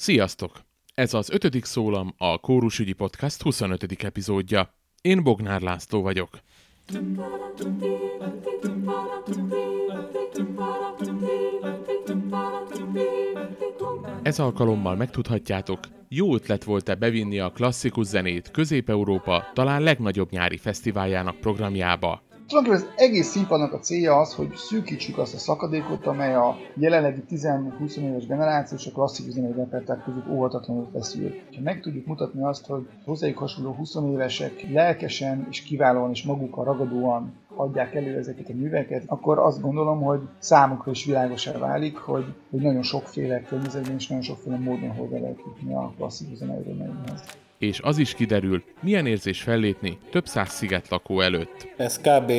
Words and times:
Sziasztok! 0.00 0.60
Ez 0.94 1.14
az 1.14 1.30
ötödik 1.30 1.64
szólam 1.64 2.14
a 2.18 2.38
Kórusügyi 2.38 2.92
Podcast 2.92 3.42
25. 3.42 4.02
epizódja. 4.04 4.74
Én 5.00 5.22
Bognár 5.22 5.60
László 5.60 6.02
vagyok. 6.02 6.28
Ez 14.22 14.38
alkalommal 14.38 14.96
megtudhatjátok, 14.96 15.80
jó 16.08 16.34
ötlet 16.34 16.64
volt-e 16.64 16.94
bevinni 16.94 17.38
a 17.38 17.50
klasszikus 17.50 18.06
zenét 18.06 18.50
Közép-Európa 18.50 19.50
talán 19.54 19.82
legnagyobb 19.82 20.30
nyári 20.30 20.56
fesztiváljának 20.56 21.40
programjába. 21.40 22.29
Tulajdonképpen 22.50 22.88
az 22.88 23.04
egész 23.04 23.26
színpadnak 23.26 23.72
a 23.72 23.78
célja 23.78 24.16
az, 24.16 24.34
hogy 24.34 24.54
szűkítsük 24.54 25.18
azt 25.18 25.34
a 25.34 25.38
szakadékot, 25.38 26.06
amely 26.06 26.34
a 26.34 26.56
jelenlegi 26.74 27.22
10-20 27.30 27.96
éves 27.96 28.26
generáció 28.26 28.76
és 28.76 28.86
a 28.86 28.90
klasszikus 28.90 29.32
zenei 29.32 29.52
repertár 29.52 30.02
között 30.04 30.28
óvatatlanul 30.28 30.88
feszül. 30.92 31.30
Ha 31.54 31.60
meg 31.62 31.80
tudjuk 31.80 32.06
mutatni 32.06 32.42
azt, 32.42 32.66
hogy 32.66 32.88
hozzájuk 33.04 33.38
hasonló 33.38 33.72
20 33.72 33.94
évesek 34.12 34.66
lelkesen 34.72 35.46
és 35.50 35.62
kiválóan 35.62 36.10
és 36.10 36.22
magukkal 36.22 36.64
ragadóan 36.64 37.32
adják 37.54 37.94
elő 37.94 38.16
ezeket 38.18 38.48
a 38.48 38.54
műveket, 38.54 39.02
akkor 39.06 39.38
azt 39.38 39.60
gondolom, 39.60 40.02
hogy 40.02 40.20
számukra 40.38 40.90
is 40.90 41.04
világosá 41.04 41.58
válik, 41.58 41.96
hogy, 41.96 42.24
hogy 42.50 42.60
nagyon 42.60 42.82
sokféle 42.82 43.42
környezetben 43.42 43.94
és 43.94 44.08
nagyon 44.08 44.24
sokféle 44.24 44.58
módon 44.58 44.96
hozzá 44.96 45.18
lehet 45.18 45.38
jutni 45.46 45.74
a 45.74 45.92
klasszikus 45.96 46.36
zenei 46.36 46.62
és 47.60 47.80
az 47.80 47.98
is 47.98 48.14
kiderül, 48.14 48.62
milyen 48.80 49.06
érzés 49.06 49.40
fellépni 49.40 49.98
több 50.10 50.26
száz 50.26 50.50
sziget 50.52 50.88
lakó 50.88 51.20
előtt. 51.20 51.68
Ez 51.76 51.98
kb. 51.98 52.32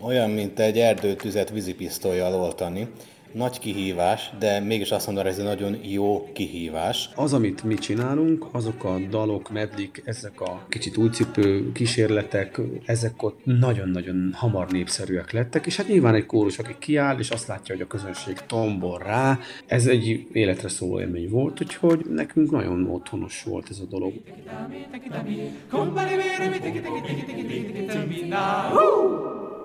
olyan, 0.00 0.30
mint 0.30 0.58
egy 0.58 0.78
erdőtüzet 0.78 1.50
vízipisztolyjal 1.50 2.34
oltani 2.34 2.88
nagy 3.36 3.58
kihívás, 3.58 4.30
de 4.38 4.60
mégis 4.60 4.90
azt 4.90 5.06
mondom, 5.06 5.24
hogy 5.24 5.32
ez 5.32 5.38
egy 5.38 5.44
nagyon 5.44 5.78
jó 5.82 6.28
kihívás. 6.32 7.10
Az, 7.14 7.32
amit 7.32 7.64
mi 7.64 7.74
csinálunk, 7.74 8.46
azok 8.52 8.84
a 8.84 8.98
dalok, 9.10 9.50
medlik, 9.50 10.02
ezek 10.04 10.40
a 10.40 10.66
kicsit 10.68 10.96
újcipő 10.96 11.72
kísérletek, 11.72 12.60
ezek 12.84 13.22
ott 13.22 13.40
nagyon-nagyon 13.44 14.30
hamar 14.34 14.70
népszerűek 14.70 15.32
lettek, 15.32 15.66
és 15.66 15.76
hát 15.76 15.88
nyilván 15.88 16.14
egy 16.14 16.26
kórus, 16.26 16.58
aki 16.58 16.74
kiáll, 16.78 17.18
és 17.18 17.30
azt 17.30 17.46
látja, 17.46 17.74
hogy 17.74 17.84
a 17.84 17.86
közönség 17.86 18.38
tombol 18.46 18.98
rá, 18.98 19.38
ez 19.66 19.86
egy 19.86 20.26
életre 20.32 20.68
szóló 20.68 21.00
élmény 21.00 21.28
volt, 21.28 21.60
úgyhogy 21.60 22.06
nekünk 22.08 22.50
nagyon 22.50 22.90
otthonos 22.90 23.42
volt 23.42 23.66
ez 23.70 23.78
a 23.78 23.84
dolog. 23.84 24.12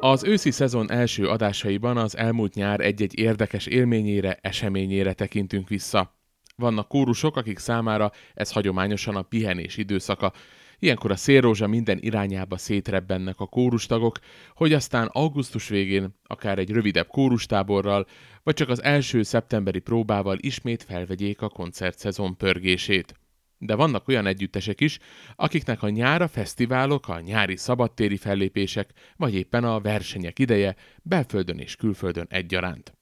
Az 0.04 0.24
őszi 0.24 0.52
szezon 0.52 0.92
első 0.92 1.28
adásaiban 1.28 1.98
az 1.98 2.18
elmúlt 2.18 2.54
nyár 2.54 2.80
egy-egy 2.80 3.20
érdekes 3.20 3.66
élményére, 3.66 4.38
eseményére 4.42 5.14
tekintünk 5.14 5.68
vissza. 5.68 6.20
Vannak 6.56 6.88
kórusok, 6.88 7.38
akik 7.38 7.58
számára 7.58 8.12
ez 8.34 8.52
hagyományosan 8.52 9.16
a 9.16 9.22
pihenés 9.22 9.78
időszaka. 9.78 10.34
Ilyenkor 10.80 11.12
a 11.12 11.16
szélrózsa 11.16 11.68
minden 11.68 11.98
irányába 12.02 12.58
szétrebbennek 12.58 13.40
a 13.40 13.46
kórustagok, 13.46 14.20
hogy 14.56 14.74
aztán 14.74 15.08
augusztus 15.12 15.68
végén, 15.68 16.16
akár 16.24 16.60
egy 16.60 16.72
rövidebb 16.72 17.08
kórustáborral, 17.08 18.06
vagy 18.44 18.54
csak 18.54 18.70
az 18.70 18.84
első 18.84 19.24
szeptemberi 19.24 19.80
próbával 19.80 20.38
ismét 20.40 20.84
felvegyék 20.84 21.42
a 21.42 21.50
koncertszezon 21.50 22.38
pörgését 22.38 23.16
de 23.62 23.76
vannak 23.76 24.08
olyan 24.08 24.26
együttesek 24.26 24.82
is, 24.82 25.00
akiknek 25.36 25.84
a 25.84 25.90
nyára 25.90 26.28
fesztiválok, 26.28 27.08
a 27.08 27.20
nyári 27.20 27.56
szabadtéri 27.56 28.18
fellépések, 28.18 28.90
vagy 29.16 29.36
éppen 29.36 29.64
a 29.64 29.80
versenyek 29.80 30.40
ideje 30.40 30.76
belföldön 31.02 31.58
és 31.58 31.76
külföldön 31.76 32.28
egyaránt. 32.30 32.94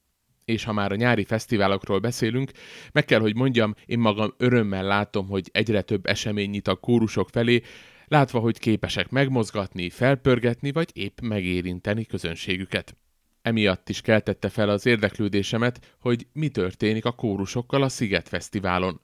És 0.46 0.64
ha 0.64 0.74
már 0.74 0.92
a 0.92 0.96
nyári 0.96 1.24
fesztiválokról 1.24 2.00
beszélünk, 2.00 2.52
meg 2.92 3.06
kell, 3.06 3.20
hogy 3.20 3.36
mondjam, 3.36 3.76
én 3.86 4.00
magam 4.00 4.34
örömmel 4.38 4.84
látom, 4.84 5.28
hogy 5.28 5.50
egyre 5.52 5.82
több 5.82 6.06
esemény 6.06 6.50
nyit 6.50 6.68
a 6.68 6.76
kórusok 6.76 7.30
felé, 7.30 7.62
látva, 8.08 8.40
hogy 8.40 8.60
képesek 8.60 9.10
megmozgatni, 9.10 9.90
felpörgetni, 9.90 10.72
vagy 10.72 10.90
épp 10.94 11.20
megérinteni 11.22 12.06
közönségüket. 12.06 12.98
Emiatt 13.42 13.90
is 13.90 14.02
keltette 14.02 14.50
fel 14.50 14.70
az 14.70 14.86
érdeklődésemet, 14.86 15.96
hogy 16.00 16.28
mi 16.34 16.50
történik 16.50 17.06
a 17.06 17.12
kórusokkal 17.12 17.84
a 17.84 17.90
Sziget 17.90 18.30
Fesztiválon. 18.30 19.02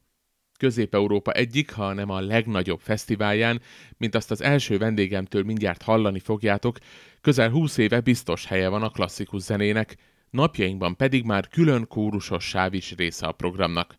Közép-Európa 0.57 1.31
egyik, 1.31 1.71
ha 1.71 1.93
nem 1.93 2.09
a 2.09 2.19
legnagyobb 2.19 2.79
fesztiválján, 2.79 3.61
mint 3.97 4.15
azt 4.15 4.31
az 4.31 4.41
első 4.41 4.77
vendégemtől 4.77 5.43
mindjárt 5.43 5.81
hallani 5.81 6.19
fogjátok, 6.19 6.77
közel 7.21 7.49
20 7.49 7.77
éve 7.77 7.99
biztos 7.99 8.45
helye 8.45 8.67
van 8.67 8.83
a 8.83 8.89
klasszikus 8.89 9.41
zenének, 9.41 9.95
napjainkban 10.29 10.95
pedig 10.95 11.23
már 11.23 11.47
külön 11.47 11.87
kórusos 11.87 12.43
sáv 12.47 12.73
is 12.73 12.93
része 12.95 13.27
a 13.27 13.31
programnak. 13.31 13.95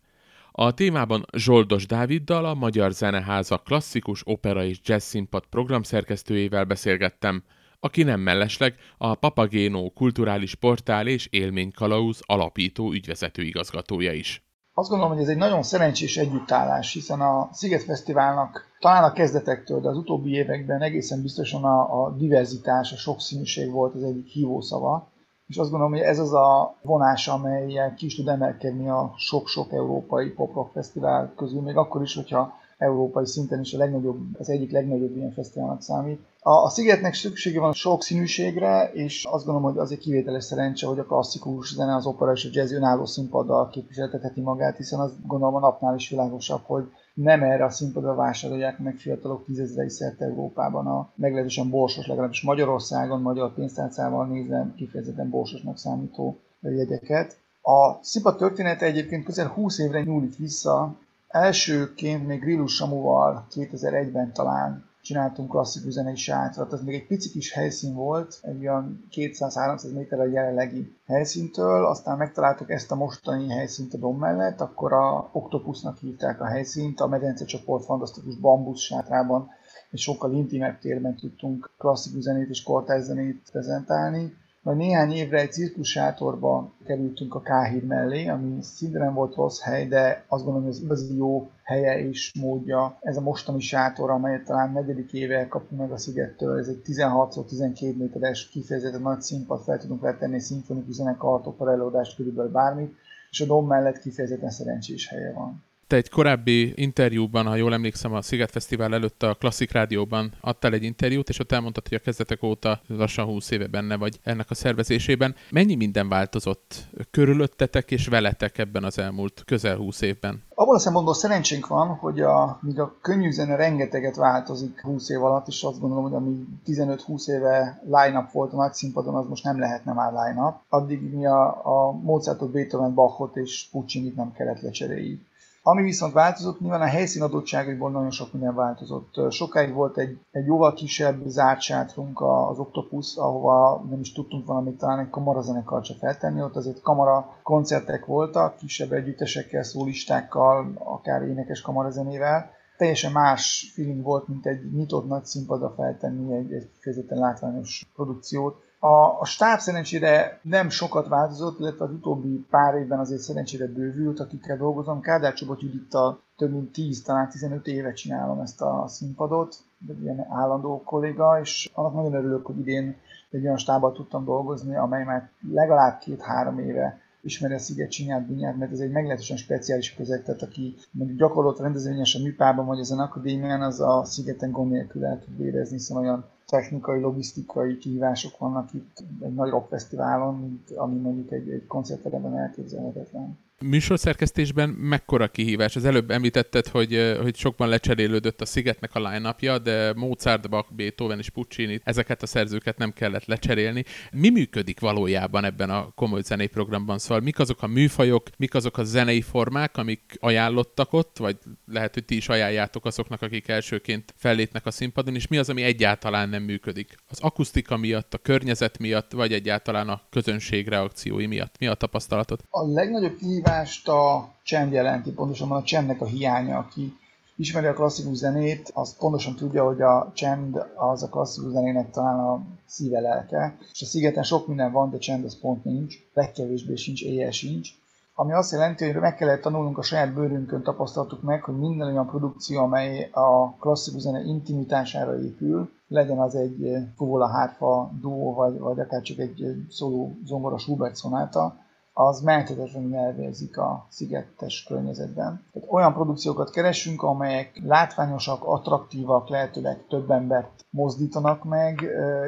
A 0.51 0.73
témában 0.73 1.25
Zsoldos 1.35 1.85
Dáviddal, 1.85 2.45
a 2.45 2.53
Magyar 2.53 2.91
Zeneháza 2.91 3.57
klasszikus 3.57 4.21
opera 4.23 4.63
és 4.63 4.79
jazz 4.83 5.03
színpad 5.03 5.45
programszerkesztőjével 5.45 6.65
beszélgettem, 6.65 7.43
aki 7.79 8.03
nem 8.03 8.19
mellesleg 8.19 8.75
a 8.97 9.15
Papagéno 9.15 9.89
kulturális 9.89 10.55
portál 10.55 11.07
és 11.07 11.27
élménykalauz 11.29 12.21
alapító 12.25 12.91
ügyvezető 12.91 13.43
igazgatója 13.43 14.13
is. 14.13 14.46
Azt 14.79 14.89
gondolom, 14.89 15.13
hogy 15.13 15.23
ez 15.23 15.29
egy 15.29 15.37
nagyon 15.37 15.63
szerencsés 15.63 16.17
együttállás, 16.17 16.93
hiszen 16.93 17.21
a 17.21 17.49
Sziget 17.51 17.83
Fesztiválnak 17.83 18.65
talán 18.79 19.03
a 19.03 19.13
kezdetektől, 19.13 19.81
de 19.81 19.89
az 19.89 19.97
utóbbi 19.97 20.31
években 20.31 20.81
egészen 20.81 21.21
biztosan 21.21 21.63
a, 21.63 22.03
a 22.03 22.09
diverzitás, 22.09 22.91
a 22.91 22.95
sokszínűség 22.95 23.71
volt 23.71 23.95
az 23.95 24.03
egyik 24.03 24.27
hívószava. 24.27 25.11
És 25.47 25.57
azt 25.57 25.69
gondolom, 25.69 25.93
hogy 25.93 26.03
ez 26.03 26.19
az 26.19 26.33
a 26.33 26.75
vonás, 26.81 27.27
amelyel 27.27 27.93
ki 27.93 28.05
is 28.05 28.15
tud 28.15 28.27
emelkedni 28.27 28.89
a 28.89 29.13
sok-sok 29.15 29.71
európai 29.71 30.29
pop-rock 30.29 30.71
fesztivál 30.71 31.33
közül, 31.35 31.61
még 31.61 31.77
akkor 31.77 32.01
is, 32.01 32.15
hogyha 32.15 32.53
európai 32.77 33.25
szinten 33.25 33.59
is 33.59 33.73
a 33.73 33.77
legnagyobb, 33.77 34.39
az 34.39 34.49
egyik 34.49 34.71
legnagyobb 34.71 35.15
ilyen 35.15 35.31
fesztiválnak 35.31 35.81
számít. 35.81 36.19
A, 36.39 36.51
a 36.51 36.69
Szigetnek 36.69 37.13
szüksége 37.13 37.59
van 37.59 37.73
sok 37.73 38.03
színűségre, 38.03 38.91
és 38.93 39.25
azt 39.25 39.45
gondolom, 39.45 39.71
hogy 39.71 39.81
az 39.81 39.91
egy 39.91 39.97
kivételes 39.97 40.43
szerencse, 40.43 40.87
hogy 40.87 40.99
a 40.99 41.05
klasszikus 41.05 41.73
zene, 41.73 41.95
az 41.95 42.05
opera 42.05 42.31
és 42.31 42.45
a 42.45 42.49
jazz 42.51 42.71
önálló 42.71 43.05
színpaddal 43.05 43.69
képviseltetheti 43.69 44.41
magát, 44.41 44.77
hiszen 44.77 44.99
azt 44.99 45.27
gondolom 45.27 45.55
a 45.55 45.59
napnál 45.59 45.95
is 45.95 46.09
világosabb, 46.09 46.61
hogy 46.63 46.91
nem 47.13 47.43
erre 47.43 47.65
a 47.65 47.69
színpadra 47.69 48.15
vásárolják 48.15 48.79
meg 48.79 48.95
fiatalok 48.95 49.45
tízezrei 49.45 49.89
szerte 49.89 50.25
Európában 50.25 50.87
a 50.87 51.11
meglehetősen 51.15 51.69
borsos, 51.69 52.07
legalábbis 52.07 52.41
Magyarországon, 52.41 53.21
magyar 53.21 53.53
pénztárcával 53.53 54.27
nézve 54.27 54.73
kifejezetten 54.75 55.29
borsosnak 55.29 55.77
számító 55.77 56.39
jegyeket. 56.61 57.37
A 57.61 58.03
színpad 58.03 58.37
története 58.37 58.85
egyébként 58.85 59.23
közel 59.25 59.47
20 59.47 59.79
évre 59.79 60.01
nyúlik 60.03 60.37
vissza, 60.37 60.95
Elsőként 61.41 62.27
még 62.27 62.39
Grillus 62.39 62.75
Samuval 62.75 63.47
2001-ben 63.51 64.33
talán 64.33 64.85
csináltunk 65.01 65.49
klasszikus 65.49 65.91
zenei 65.91 66.15
sátrat, 66.15 66.73
az 66.73 66.83
még 66.83 66.95
egy 66.95 67.07
pici 67.07 67.29
kis 67.29 67.53
helyszín 67.53 67.93
volt, 67.93 68.39
egy 68.41 68.59
olyan 68.59 69.07
200-300 69.11 69.93
méterre 69.93 70.21
a 70.21 70.25
jelenlegi 70.25 70.95
helyszíntől, 71.05 71.85
aztán 71.85 72.17
megtaláltuk 72.17 72.69
ezt 72.69 72.91
a 72.91 72.95
mostani 72.95 73.49
helyszínt 73.49 73.93
a 73.93 73.97
dom 73.97 74.17
mellett, 74.17 74.61
akkor 74.61 74.93
a 74.93 75.29
Octopusnak 75.31 75.97
hívták 75.97 76.41
a 76.41 76.45
helyszínt, 76.45 76.99
a 76.99 77.07
medence 77.07 77.45
csoport 77.45 77.85
fantasztikus 77.85 78.35
bambusz 78.35 78.81
sátrában, 78.81 79.49
egy 79.91 79.99
sokkal 79.99 80.33
intimebb 80.33 80.79
térben 80.79 81.15
tudtunk 81.15 81.71
klasszikus 81.77 82.21
zenét 82.21 82.49
és 82.49 82.63
kortárs 82.63 83.03
zenét 83.03 83.49
prezentálni. 83.51 84.33
Majd 84.67 84.79
néhány 84.79 85.11
évre 85.11 85.39
egy 85.39 85.51
cirkussátorba 85.51 86.71
kerültünk 86.85 87.35
a 87.35 87.41
Káhír 87.41 87.83
mellé, 87.83 88.27
ami 88.27 88.57
szinte 88.61 88.99
nem 88.99 89.13
volt 89.13 89.35
rossz 89.35 89.61
hely, 89.61 89.87
de 89.87 90.25
azt 90.27 90.43
gondolom, 90.43 90.67
hogy 90.67 90.77
az 90.77 90.83
igazi 90.83 91.15
jó 91.15 91.49
helye 91.63 91.99
és 91.99 92.33
módja 92.39 92.97
ez 93.01 93.17
a 93.17 93.21
mostani 93.21 93.59
sátor, 93.59 94.09
amelyet 94.09 94.43
talán 94.43 94.71
negyedik 94.71 95.13
éve 95.13 95.47
kapunk 95.47 95.81
meg 95.81 95.91
a 95.91 95.97
szigettől. 95.97 96.57
Ez 96.57 96.67
egy 96.67 96.81
16-12 96.85 97.97
méteres 97.97 98.47
kifejezetten 98.47 99.01
nagy 99.01 99.21
színpad, 99.21 99.63
fel 99.63 99.77
tudunk 99.77 100.01
letenni 100.01 100.39
szimfonikus 100.39 100.95
zenekart, 100.95 101.47
opera 101.47 101.71
előadást, 101.71 102.15
körülbelül 102.15 102.51
bármit, 102.51 102.95
és 103.31 103.41
a 103.41 103.45
dom 103.45 103.67
mellett 103.67 103.99
kifejezetten 103.99 104.49
szerencsés 104.49 105.07
helye 105.07 105.33
van. 105.33 105.63
Te 105.87 105.95
egy 105.95 106.09
korábbi 106.09 106.73
interjúban, 106.75 107.45
ha 107.45 107.55
jól 107.55 107.73
emlékszem, 107.73 108.13
a 108.13 108.21
Sziget 108.21 108.51
Fesztivál 108.51 108.93
előtt 108.93 109.23
a 109.23 109.33
Klasszik 109.33 109.71
Rádióban 109.71 110.33
adtál 110.41 110.73
egy 110.73 110.83
interjút, 110.83 111.29
és 111.29 111.39
ott 111.39 111.51
elmondtad, 111.51 111.87
hogy 111.87 111.97
a 111.97 112.03
kezdetek 112.03 112.43
óta 112.43 112.81
lassan 112.87 113.25
20 113.25 113.51
éve 113.51 113.67
benne 113.67 113.95
vagy 113.97 114.19
ennek 114.23 114.49
a 114.49 114.53
szervezésében. 114.55 115.35
Mennyi 115.51 115.75
minden 115.75 116.09
változott 116.09 116.75
körülöttetek 117.11 117.91
és 117.91 118.07
veletek 118.07 118.57
ebben 118.57 118.83
az 118.83 118.99
elmúlt 118.99 119.43
közel 119.45 119.75
20 119.75 120.01
évben? 120.01 120.43
Abban 120.55 120.75
a 120.75 120.79
szempontból 120.79 121.13
szerencsénk 121.13 121.67
van, 121.67 121.87
hogy 121.87 122.21
a, 122.21 122.59
míg 122.61 122.79
a 122.79 122.95
könnyű 123.01 123.31
zene 123.31 123.55
rengeteget 123.55 124.15
változik 124.15 124.81
20 124.81 125.09
év 125.09 125.23
alatt, 125.23 125.47
és 125.47 125.63
azt 125.63 125.79
gondolom, 125.79 126.03
hogy 126.03 126.13
ami 126.13 126.45
15-20 126.65 127.29
éve 127.29 127.81
line-up 127.83 128.31
volt 128.31 128.53
a 128.53 128.55
nagy 128.55 128.73
színpadon, 128.73 129.15
az 129.15 129.27
most 129.27 129.43
nem 129.43 129.59
lehetne 129.59 129.93
már 129.93 130.11
line-up. 130.11 130.55
Addig 130.69 131.01
mi 131.01 131.25
a, 131.25 131.47
a 131.65 131.91
Mozartot, 131.91 132.51
Beethoven, 132.51 132.93
Bachot 132.93 133.35
és 133.35 133.67
Puccini 133.71 134.13
nem 134.15 134.33
kellett 134.33 134.61
lecseréljük. 134.61 135.25
Ami 135.69 135.83
viszont 135.83 136.13
változott, 136.13 136.59
nyilván 136.59 136.81
a 136.81 136.85
helyszín 136.85 137.21
adottságaiból 137.21 137.91
nagyon 137.91 138.11
sok 138.11 138.33
minden 138.33 138.55
változott. 138.55 139.31
Sokáig 139.31 139.73
volt 139.73 139.97
egy, 139.97 140.19
egy 140.31 140.45
jóval 140.45 140.73
kisebb 140.73 141.21
zárt 141.25 141.61
sátrunk 141.61 142.21
az 142.21 142.59
Octopus, 142.59 143.15
ahova 143.15 143.85
nem 143.89 143.99
is 143.99 144.13
tudtunk 144.13 144.47
valamit 144.47 144.77
talán 144.77 144.99
egy 144.99 145.09
kamarazenekar 145.09 145.85
se 145.85 145.93
feltenni, 145.99 146.41
ott 146.41 146.55
azért 146.55 146.81
kamara 146.81 147.39
koncertek 147.43 148.05
voltak, 148.05 148.55
kisebb 148.55 148.91
együttesekkel, 148.91 149.63
szólistákkal, 149.63 150.71
akár 150.83 151.21
énekes 151.21 151.61
kamarazenével, 151.61 152.49
teljesen 152.77 153.11
más 153.11 153.71
feeling 153.75 154.03
volt, 154.03 154.27
mint 154.27 154.45
egy 154.45 154.71
nyitott 154.73 155.07
nagy 155.07 155.25
színpadra 155.25 155.73
feltenni 155.75 156.35
egy, 156.35 156.51
egy 156.51 156.71
kifejezetten 156.73 157.17
látványos 157.17 157.89
produkciót. 157.95 158.65
A, 158.87 159.19
a 159.19 159.25
stáb 159.25 159.59
szerencsére 159.59 160.39
nem 160.41 160.69
sokat 160.69 161.07
változott, 161.07 161.59
illetve 161.59 161.85
az 161.85 161.91
utóbbi 161.91 162.45
pár 162.49 162.75
évben 162.75 162.99
azért 162.99 163.21
szerencsére 163.21 163.67
bővült, 163.67 164.19
akikkel 164.19 164.57
dolgozom. 164.57 165.01
Kádár 165.01 165.33
Csobot 165.33 165.61
Judittal 165.61 166.21
több 166.37 166.51
mint 166.51 166.71
10, 166.71 167.01
talán 167.01 167.29
15 167.29 167.67
éve 167.67 167.93
csinálom 167.93 168.39
ezt 168.39 168.61
a 168.61 168.85
színpadot, 168.87 169.55
egy 169.87 170.01
ilyen 170.01 170.25
állandó 170.29 170.83
kolléga, 170.83 171.39
és 171.39 171.71
annak 171.73 171.93
nagyon 171.93 172.13
örülök, 172.13 172.45
hogy 172.45 172.59
idén 172.59 172.95
egy 173.29 173.43
olyan 173.43 173.57
stábbal 173.57 173.91
tudtam 173.91 174.25
dolgozni, 174.25 174.75
amely 174.75 175.03
már 175.03 175.29
legalább 175.51 175.99
két-három 175.99 176.59
éve 176.59 177.01
ismeri 177.27 177.53
a 177.53 177.59
Sziget 177.59 177.91
csinyát, 177.91 178.27
mert 178.57 178.71
ez 178.71 178.79
egy 178.79 178.91
meglehetősen 178.91 179.37
speciális 179.37 179.93
közeg, 179.93 180.23
tehát 180.23 180.41
aki 180.41 180.75
mondjuk 180.91 181.19
gyakorlott 181.19 181.59
rendezvényes 181.59 182.15
a 182.15 182.19
műpában 182.19 182.65
vagy 182.65 182.79
ezen 182.79 182.99
akadémián, 182.99 183.61
az 183.61 183.79
a 183.79 184.03
Szigeten 184.05 184.51
gond 184.51 184.71
nélkül 184.71 185.05
el 185.05 185.19
tud 185.19 185.37
vérezni, 185.37 185.75
hiszen 185.75 185.97
olyan 185.97 186.25
technikai, 186.47 186.99
logisztikai 186.99 187.77
kihívások 187.77 188.37
vannak 188.37 188.73
itt 188.73 189.03
egy 189.21 189.33
nagy 189.33 189.49
rockfesztiválon, 189.49 190.63
ami 190.75 190.99
mondjuk 190.99 191.31
egy, 191.31 191.49
egy 191.49 191.67
koncertteremben 191.67 192.37
elképzelhetetlen. 192.37 193.37
Műsorszerkesztésben 193.65 194.69
mekkora 194.69 195.27
kihívás? 195.27 195.75
Az 195.75 195.85
előbb 195.85 196.11
említetted, 196.11 196.67
hogy, 196.67 197.15
hogy 197.21 197.35
sokban 197.35 197.69
lecserélődött 197.69 198.41
a 198.41 198.45
Szigetnek 198.45 198.95
a 198.95 199.09
line 199.09 199.57
de 199.57 199.93
Mozart, 199.93 200.49
Bach, 200.49 200.73
Beethoven 200.73 201.17
és 201.17 201.29
Puccini, 201.29 201.81
ezeket 201.83 202.21
a 202.21 202.25
szerzőket 202.25 202.77
nem 202.77 202.93
kellett 202.93 203.25
lecserélni. 203.25 203.83
Mi 204.11 204.29
működik 204.29 204.79
valójában 204.79 205.43
ebben 205.43 205.69
a 205.69 205.91
komoly 205.95 206.21
zenei 206.21 206.47
programban? 206.47 206.97
Szóval 206.97 207.19
mik 207.19 207.39
azok 207.39 207.61
a 207.61 207.67
műfajok, 207.67 208.29
mik 208.37 208.53
azok 208.53 208.77
a 208.77 208.83
zenei 208.83 209.21
formák, 209.21 209.77
amik 209.77 210.17
ajánlottak 210.19 210.93
ott, 210.93 211.17
vagy 211.17 211.37
lehet, 211.65 211.93
hogy 211.93 212.05
ti 212.05 212.15
is 212.15 212.29
ajánljátok 212.29 212.85
azoknak, 212.85 213.21
akik 213.21 213.47
elsőként 213.47 214.13
fellépnek 214.17 214.65
a 214.65 214.71
színpadon, 214.71 215.15
és 215.15 215.27
mi 215.27 215.37
az, 215.37 215.49
ami 215.49 215.61
egyáltalán 215.61 216.29
nem 216.29 216.43
működik? 216.43 216.95
Az 217.07 217.19
akusztika 217.19 217.77
miatt, 217.77 218.13
a 218.13 218.17
környezet 218.17 218.77
miatt, 218.77 219.11
vagy 219.11 219.33
egyáltalán 219.33 219.89
a 219.89 220.01
közönség 220.09 220.67
reakciói 220.67 221.25
miatt? 221.25 221.55
Mi 221.59 221.67
a 221.67 221.73
tapasztalatod? 221.73 222.39
A 222.49 222.67
legnagyobb 222.67 223.17
kihívás 223.17 223.46
kihívást 223.47 223.87
a 223.87 224.29
csend 224.43 224.71
jelenti, 224.71 225.11
pontosan 225.11 225.51
a 225.51 225.63
csendnek 225.63 226.01
a 226.01 226.05
hiánya, 226.05 226.57
aki 226.57 226.97
ismeri 227.35 227.65
a 227.65 227.73
klasszikus 227.73 228.17
zenét, 228.17 228.71
az 228.73 228.97
pontosan 228.97 229.35
tudja, 229.35 229.65
hogy 229.65 229.81
a 229.81 230.11
csend 230.13 230.65
az 230.75 231.03
a 231.03 231.09
klasszikus 231.09 231.51
zenének 231.51 231.91
talán 231.91 232.19
a 232.19 232.41
szíve 232.65 232.99
lelke, 232.99 233.57
és 233.73 233.81
a 233.81 233.85
szigeten 233.85 234.23
sok 234.23 234.47
minden 234.47 234.71
van, 234.71 234.89
de 234.89 234.97
csend 234.97 235.25
az 235.25 235.39
pont 235.39 235.63
nincs, 235.63 235.95
legkevésbé 236.13 236.75
sincs, 236.75 237.03
éjjel 237.03 237.31
sincs. 237.31 237.69
Ami 238.15 238.33
azt 238.33 238.51
jelenti, 238.51 238.85
hogy 238.85 239.01
meg 239.01 239.15
kellett 239.15 239.41
tanulnunk 239.41 239.77
a 239.77 239.81
saját 239.81 240.13
bőrünkön 240.13 240.63
tapasztaltuk 240.63 241.21
meg, 241.21 241.43
hogy 241.43 241.57
minden 241.57 241.87
olyan 241.87 242.07
produkció, 242.07 242.61
amely 242.61 243.09
a 243.11 243.55
klasszikus 243.59 244.01
zene 244.01 244.23
intimitására 244.23 245.23
épül, 245.23 245.69
legyen 245.87 246.19
az 246.19 246.35
egy 246.35 246.75
fuvola 246.95 247.27
hárfa 247.27 247.91
duó, 248.01 248.33
vagy, 248.33 248.59
vagy 248.59 248.79
akár 248.79 249.01
csak 249.01 249.17
egy 249.17 249.65
szóló 249.69 250.17
zongora 250.25 250.57
Schubert 250.57 250.95
szonáta, 250.95 251.65
az 251.99 252.21
menthetetlenül 252.21 252.95
elvérzik 252.95 253.57
a 253.57 253.87
szigetes 253.89 254.63
környezetben. 254.63 255.45
Tehát 255.53 255.67
olyan 255.71 255.93
produkciókat 255.93 256.49
keresünk, 256.49 257.03
amelyek 257.03 257.61
látványosak, 257.63 258.43
attraktívak, 258.43 259.29
lehetőleg 259.29 259.85
több 259.89 260.11
embert 260.11 260.65
mozdítanak 260.69 261.43
meg, 261.43 261.85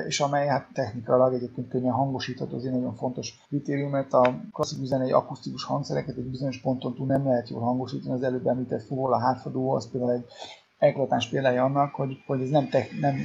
és 0.07 0.19
amely 0.19 0.47
hát 0.47 0.67
technikailag 0.73 1.33
egyébként 1.33 1.69
könnyen 1.69 1.93
hangosítható, 1.93 2.55
az 2.55 2.65
egy 2.65 2.71
nagyon 2.71 2.95
fontos 2.95 3.45
kritérium, 3.47 3.89
mert 3.89 4.13
a 4.13 4.39
klasszikus 4.51 4.87
zenei 4.87 5.11
akusztikus 5.11 5.63
hangszereket 5.63 6.17
egy 6.17 6.29
bizonyos 6.29 6.61
ponton 6.61 6.95
túl 6.95 7.07
nem 7.07 7.25
lehet 7.25 7.49
jól 7.49 7.61
hangosítani. 7.61 8.13
Az 8.13 8.23
előbb 8.23 8.47
említett 8.47 8.83
fuvola 8.83 9.19
hátfadó, 9.19 9.71
az 9.71 9.91
például 9.91 10.11
egy 10.11 10.25
eklatáns 10.77 11.27
példája 11.27 11.63
annak, 11.63 11.93
hogy, 11.93 12.17
hogy 12.25 12.41
ez 12.41 12.49
nem, 12.49 12.69
te, 12.69 12.87
nem 12.99 13.15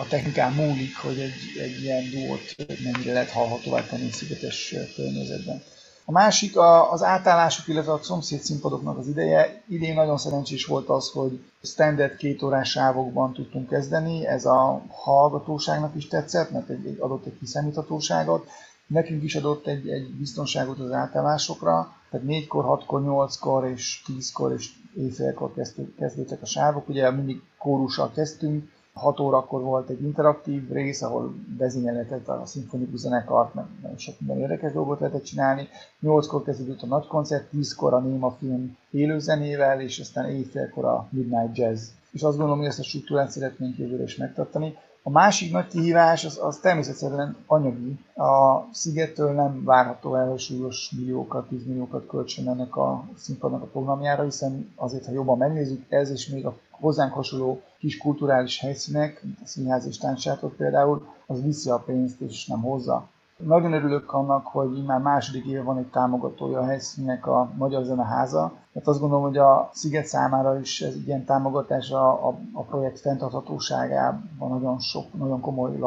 a 0.00 0.06
technikán 0.08 0.52
múlik, 0.52 0.96
hogy 0.96 1.18
egy, 1.18 1.62
egy 1.62 1.82
ilyen 1.82 2.02
duót 2.10 2.54
mennyire 2.84 3.12
lehet 3.12 3.30
hallhatóvá 3.30 3.80
tenni 3.80 4.10
szigetes 4.10 4.74
környezetben. 4.96 5.62
A 6.08 6.12
másik 6.12 6.56
a, 6.56 6.92
az 6.92 7.02
átállások, 7.02 7.68
illetve 7.68 7.92
a 7.92 8.02
szomszéd 8.02 8.40
színpadoknak 8.40 8.98
az 8.98 9.06
ideje. 9.06 9.62
Idén 9.68 9.94
nagyon 9.94 10.18
szerencsés 10.18 10.64
volt 10.66 10.88
az, 10.88 11.10
hogy 11.10 11.44
standard 11.62 12.16
két 12.16 12.42
órás 12.42 12.70
sávokban 12.70 13.32
tudtunk 13.32 13.68
kezdeni. 13.68 14.26
Ez 14.26 14.44
a 14.44 14.82
hallgatóságnak 14.88 15.94
is 15.94 16.08
tetszett, 16.08 16.50
mert 16.50 16.68
egy, 16.68 16.86
egy 16.86 16.98
adott 17.00 17.26
egy 17.26 17.38
kiszámíthatóságot. 17.38 18.48
Nekünk 18.86 19.22
is 19.22 19.34
adott 19.34 19.66
egy, 19.66 19.88
egy 19.88 20.14
biztonságot 20.14 20.78
az 20.78 20.92
átállásokra. 20.92 21.92
Tehát 22.10 22.26
4-kor, 22.28 22.64
6-kor, 22.64 23.02
8-kor 23.04 23.66
és 23.66 24.02
10-kor 24.06 24.52
és 24.52 24.70
éjfélkor 24.96 25.54
kezdődtek 25.98 26.42
a 26.42 26.46
sávok. 26.46 26.88
Ugye 26.88 27.10
mindig 27.10 27.42
kórussal 27.58 28.10
kezdtünk, 28.12 28.70
6 28.96 29.20
órakor 29.20 29.62
volt 29.62 29.88
egy 29.88 30.02
interaktív 30.02 30.70
rész, 30.70 31.02
ahol 31.02 31.34
vezényelhetett 31.58 32.28
a 32.28 32.42
szimfonikus 32.44 33.00
zenekart, 33.00 33.54
mert 33.54 33.66
nagyon 33.82 33.98
sok 33.98 34.14
minden 34.18 34.38
érdekes 34.38 34.72
dolgot 34.72 35.00
lehetett 35.00 35.24
csinálni. 35.24 35.68
8-kor 36.02 36.42
kezdődött 36.42 36.82
a 36.82 36.86
nagy 36.86 37.06
koncert, 37.06 37.48
10-kor 37.52 37.94
a 37.94 38.00
Néma 38.00 38.30
film 38.30 38.76
élőzenével, 38.90 39.80
és 39.80 39.98
aztán 39.98 40.30
éjfélkor 40.30 40.84
a 40.84 41.08
Midnight 41.10 41.56
Jazz. 41.56 41.88
És 42.10 42.22
azt 42.22 42.36
gondolom, 42.36 42.58
hogy 42.58 42.68
ezt 42.68 42.78
a 42.78 42.82
struktúrát 42.82 43.30
szeretnénk 43.30 43.78
jövőre 43.78 44.02
is 44.02 44.16
megtartani. 44.16 44.76
A 45.06 45.10
másik 45.10 45.52
nagy 45.52 45.66
kihívás 45.66 46.24
az, 46.24 46.38
az 46.42 46.58
természetesen 46.58 47.36
anyagi. 47.46 47.98
A 48.14 48.64
szigettől 48.72 49.32
nem 49.32 49.64
várható 49.64 50.14
el, 50.14 50.28
hogy 50.28 50.38
súlyos 50.38 50.90
milliókat, 50.96 51.48
tízmilliókat 51.48 52.06
költsön 52.06 52.48
ennek 52.48 52.76
a 52.76 53.04
színpadnak 53.16 53.62
a 53.62 53.66
programjára, 53.66 54.22
hiszen 54.22 54.72
azért, 54.76 55.06
ha 55.06 55.12
jobban 55.12 55.38
megnézzük, 55.38 55.84
ez 55.88 56.10
és 56.10 56.28
még 56.28 56.46
a 56.46 56.56
hozzánk 56.70 57.12
hasonló 57.12 57.62
kis 57.78 57.98
kulturális 57.98 58.60
helyszínek, 58.60 59.22
mint 59.22 59.38
a 59.42 59.46
színház 59.46 59.86
és 59.86 59.98
táncsátok 59.98 60.56
például, 60.56 61.06
az 61.26 61.42
viszi 61.42 61.70
a 61.70 61.78
pénzt 61.78 62.20
és 62.20 62.46
nem 62.46 62.60
hozza. 62.60 63.08
Nagyon 63.44 63.72
örülök 63.72 64.12
annak, 64.12 64.46
hogy 64.46 64.84
már 64.84 65.00
második 65.00 65.44
éve 65.44 65.62
van 65.62 65.78
egy 65.78 65.90
támogatója 65.90 66.58
a 66.58 66.64
helyszínnek 66.64 67.26
a 67.26 67.50
Magyar 67.56 67.84
Zeneháza, 67.84 68.52
mert 68.72 68.86
azt 68.86 69.00
gondolom, 69.00 69.24
hogy 69.24 69.36
a 69.36 69.70
Sziget 69.72 70.06
számára 70.06 70.58
is 70.58 70.80
ez 70.80 70.96
ilyen 71.06 71.24
támogatás 71.24 71.90
a, 71.90 72.28
a, 72.28 72.38
a 72.52 72.62
projekt 72.62 73.00
fenntarthatóságában 73.00 74.48
nagyon 74.48 74.78
sok, 74.78 75.12
nagyon 75.12 75.40
komoly, 75.40 75.78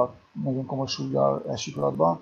nagyon 0.44 0.66
komoly 0.66 0.88
súlyjal 0.88 1.44
esik 1.50 1.76
latba, 1.76 2.22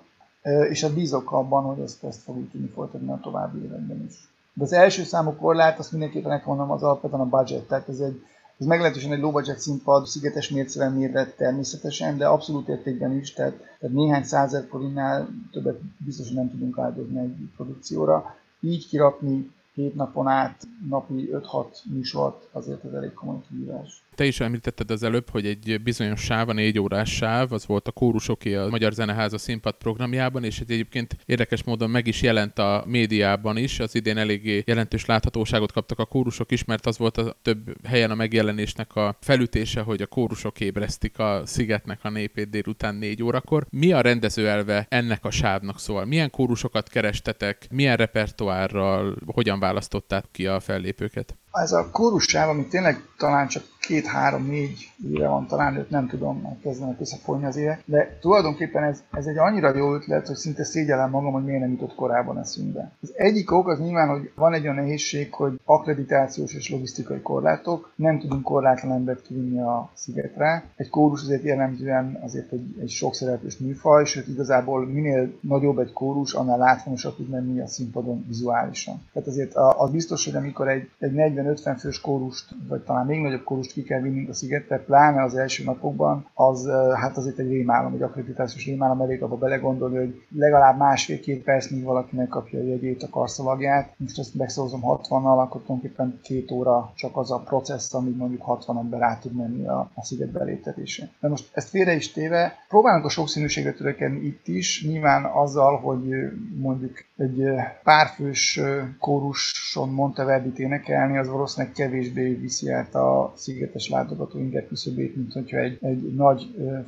és 0.68 0.82
a 0.82 0.92
bízok 0.92 1.32
abban, 1.32 1.64
hogy 1.64 1.78
ezt, 1.78 2.04
ezt 2.04 2.22
fogjuk 2.22 2.50
tudni 2.50 2.68
folytatni 2.68 3.10
a 3.10 3.20
további 3.22 3.64
években 3.64 4.04
is. 4.08 4.28
De 4.52 4.64
az 4.64 4.72
első 4.72 5.02
számú 5.02 5.36
korlát, 5.36 5.78
azt 5.78 5.92
mindenképpen 5.92 6.30
megmondom, 6.30 6.70
az 6.70 6.82
alapvetően 6.82 7.20
a 7.20 7.36
budget, 7.36 7.66
tehát 7.66 7.88
ez 7.88 7.98
egy 8.00 8.22
ez 8.58 8.66
meglehetősen 8.66 9.12
egy 9.12 9.20
low 9.20 9.30
budget 9.30 9.58
színpad, 9.58 10.06
szigetes 10.06 10.50
mércével 10.50 10.90
mérve 10.90 11.26
természetesen, 11.26 12.16
de 12.16 12.26
abszolút 12.26 12.68
értékben 12.68 13.16
is, 13.16 13.32
tehát, 13.32 13.56
tehát 13.80 13.96
néhány 13.96 14.24
százer 14.24 14.66
forintnál 14.68 15.28
többet 15.52 15.80
biztosan 15.96 16.34
nem 16.34 16.50
tudunk 16.50 16.78
áldozni 16.78 17.18
egy 17.18 17.36
produkcióra. 17.56 18.36
Így 18.60 18.88
kirakni 18.88 19.50
hét 19.74 19.94
napon 19.94 20.26
át 20.26 20.66
napi 20.88 21.30
5-6 21.32 21.66
műsort 21.84 22.48
azért 22.52 22.84
ez 22.84 22.92
elég 22.92 23.12
komoly 23.12 23.40
kihívás. 23.48 24.02
Te 24.18 24.24
is 24.24 24.40
említetted 24.40 24.90
az 24.90 25.02
előbb, 25.02 25.30
hogy 25.30 25.46
egy 25.46 25.80
bizonyos 25.82 26.20
sáv, 26.20 26.48
a 26.48 26.52
négy 26.52 26.78
órás 26.78 27.14
sáv, 27.14 27.52
az 27.52 27.66
volt 27.66 27.88
a 27.88 27.92
kórusoké 27.92 28.54
a 28.54 28.68
Magyar 28.68 28.92
Zeneháza 28.92 29.38
színpad 29.38 29.74
programjában, 29.74 30.44
és 30.44 30.60
egyébként 30.60 31.16
érdekes 31.26 31.62
módon 31.62 31.90
meg 31.90 32.06
is 32.06 32.22
jelent 32.22 32.58
a 32.58 32.84
médiában 32.86 33.56
is. 33.56 33.80
Az 33.80 33.94
idén 33.94 34.16
eléggé 34.16 34.62
jelentős 34.66 35.04
láthatóságot 35.04 35.72
kaptak 35.72 35.98
a 35.98 36.04
kórusok 36.04 36.50
is, 36.50 36.64
mert 36.64 36.86
az 36.86 36.98
volt 36.98 37.16
a 37.16 37.36
több 37.42 37.86
helyen 37.86 38.10
a 38.10 38.14
megjelenésnek 38.14 38.96
a 38.96 39.16
felütése, 39.20 39.80
hogy 39.80 40.02
a 40.02 40.06
kórusok 40.06 40.60
ébresztik 40.60 41.18
a 41.18 41.42
szigetnek 41.44 41.98
a 42.02 42.10
népét 42.10 42.50
délután 42.50 42.94
négy 42.94 43.22
órakor. 43.22 43.66
Mi 43.70 43.92
a 43.92 44.00
rendezőelve 44.00 44.86
ennek 44.88 45.24
a 45.24 45.30
sávnak 45.30 45.80
szóval? 45.80 46.04
Milyen 46.04 46.30
kórusokat 46.30 46.88
kerestetek, 46.88 47.66
milyen 47.70 47.96
repertoárral, 47.96 49.16
hogyan 49.26 49.58
választották 49.58 50.24
ki 50.32 50.46
a 50.46 50.60
fellépőket? 50.60 51.36
ez 51.62 51.72
a 51.72 51.88
kórussáv, 51.90 52.48
ami 52.48 52.66
tényleg 52.66 52.96
talán 53.16 53.48
csak 53.48 53.62
két-három-négy 53.88 54.92
éve 55.12 55.28
van, 55.28 55.46
talán 55.46 55.76
őt 55.76 55.90
nem 55.90 56.06
tudom, 56.06 56.40
mert 56.42 56.60
kezdenek 56.60 57.00
összefolyni 57.00 57.44
az 57.44 57.56
évek, 57.56 57.82
de 57.84 58.18
tulajdonképpen 58.20 58.82
ez, 58.82 59.02
ez 59.12 59.26
egy 59.26 59.38
annyira 59.38 59.76
jó 59.76 59.94
ötlet, 59.94 60.26
hogy 60.26 60.36
szinte 60.36 60.64
szégyellem 60.64 61.10
magam, 61.10 61.32
hogy 61.32 61.44
miért 61.44 61.60
nem 61.60 61.70
jutott 61.70 61.94
korábban 61.94 62.38
eszünkbe. 62.38 62.92
Az 63.02 63.12
egyik 63.14 63.50
ok 63.50 63.68
az 63.68 63.78
nyilván, 63.78 64.08
hogy 64.08 64.30
van 64.34 64.54
egy 64.54 64.62
olyan 64.62 64.74
nehézség, 64.74 65.32
hogy 65.32 65.60
akkreditációs 65.64 66.54
és 66.54 66.70
logisztikai 66.70 67.20
korlátok, 67.20 67.92
nem 67.94 68.18
tudunk 68.18 68.42
korlátlan 68.42 68.92
embert 68.92 69.22
kivinni 69.22 69.60
a 69.60 69.90
szigetre. 69.94 70.64
Egy 70.76 70.88
kórus 70.88 71.22
azért 71.22 71.42
jellemzően 71.42 72.18
azért 72.22 72.52
egy, 72.52 72.76
egy 72.80 72.90
sokszereplős 72.90 73.58
műfaj, 73.58 74.04
sőt 74.04 74.28
igazából 74.28 74.86
minél 74.86 75.32
nagyobb 75.40 75.78
egy 75.78 75.92
kórus, 75.92 76.32
annál 76.32 76.58
látványosabb 76.58 77.16
tud 77.16 77.30
lenni 77.30 77.60
a 77.60 77.66
színpadon 77.66 78.24
vizuálisan. 78.26 79.02
Tehát 79.12 79.28
azért 79.28 79.54
az 79.54 79.90
biztos, 79.90 80.24
hogy 80.24 80.34
amikor 80.34 80.68
egy, 80.68 80.90
egy 80.98 81.12
40 81.12 81.46
40-50 81.54 81.76
fős 81.78 82.00
kórust, 82.00 82.44
vagy 82.68 82.80
talán 82.80 83.06
még 83.06 83.20
nagyobb 83.20 83.44
kórust 83.44 83.72
ki 83.72 83.82
kell 83.82 84.00
vinnünk 84.00 84.28
a 84.28 84.32
szigetre, 84.32 84.78
pláne 84.78 85.22
az 85.22 85.34
első 85.34 85.64
napokban, 85.64 86.26
az 86.34 86.68
hát 86.94 87.16
az 87.16 87.26
itt 87.26 87.38
egy 87.38 87.48
rémálom, 87.48 87.94
egy 87.94 88.02
akkreditációs 88.02 88.66
rémálom 88.66 89.00
elég 89.00 89.22
abba 89.22 89.36
belegondolni, 89.36 89.96
hogy 89.96 90.22
legalább 90.36 90.78
másfél-két 90.78 91.42
perc, 91.42 91.70
míg 91.70 91.84
valaki 91.84 92.16
megkapja 92.16 92.60
a 92.60 92.62
jegyét, 92.62 93.02
a 93.02 93.08
karszalagját. 93.08 93.94
Most 93.96 94.18
ezt 94.18 94.34
megszózom 94.34 94.80
60-nal, 94.84 95.38
akkor 95.38 95.60
tulajdonképpen 95.60 96.18
két 96.22 96.50
óra 96.50 96.92
csak 96.94 97.16
az 97.16 97.30
a 97.30 97.38
processz, 97.38 97.94
amíg 97.94 98.16
mondjuk 98.16 98.42
60 98.42 98.78
ember 98.78 99.02
át 99.02 99.20
tud 99.20 99.32
menni 99.32 99.66
a, 99.66 99.90
a 99.94 100.04
sziget 100.04 100.30
beléptetésén. 100.30 101.10
De 101.20 101.28
most 101.28 101.48
ezt 101.52 101.68
félre 101.68 101.94
is 101.94 102.12
téve, 102.12 102.52
próbálunk 102.68 103.04
a 103.04 103.08
sokszínűségre 103.08 103.72
törekedni 103.72 104.26
itt 104.26 104.48
is, 104.48 104.84
nyilván 104.86 105.24
azzal, 105.24 105.76
hogy 105.76 106.32
mondjuk 106.56 107.04
egy 107.16 107.42
párfős 107.82 108.60
kóruson 108.98 109.88
Monteverdit 109.88 110.58
énekelni, 110.58 111.18
az 111.18 111.28
valószínűleg 111.38 111.74
kevésbé 111.74 112.32
viszi 112.32 112.70
át 112.70 112.94
a 112.94 113.32
szigetes 113.36 113.88
látogató 113.88 114.38
inger 114.38 114.66
küszöbét, 114.66 115.16
mint 115.16 115.32
hogyha 115.32 115.58
egy, 115.58 115.78
egy 115.80 116.14
nagy 116.14 116.42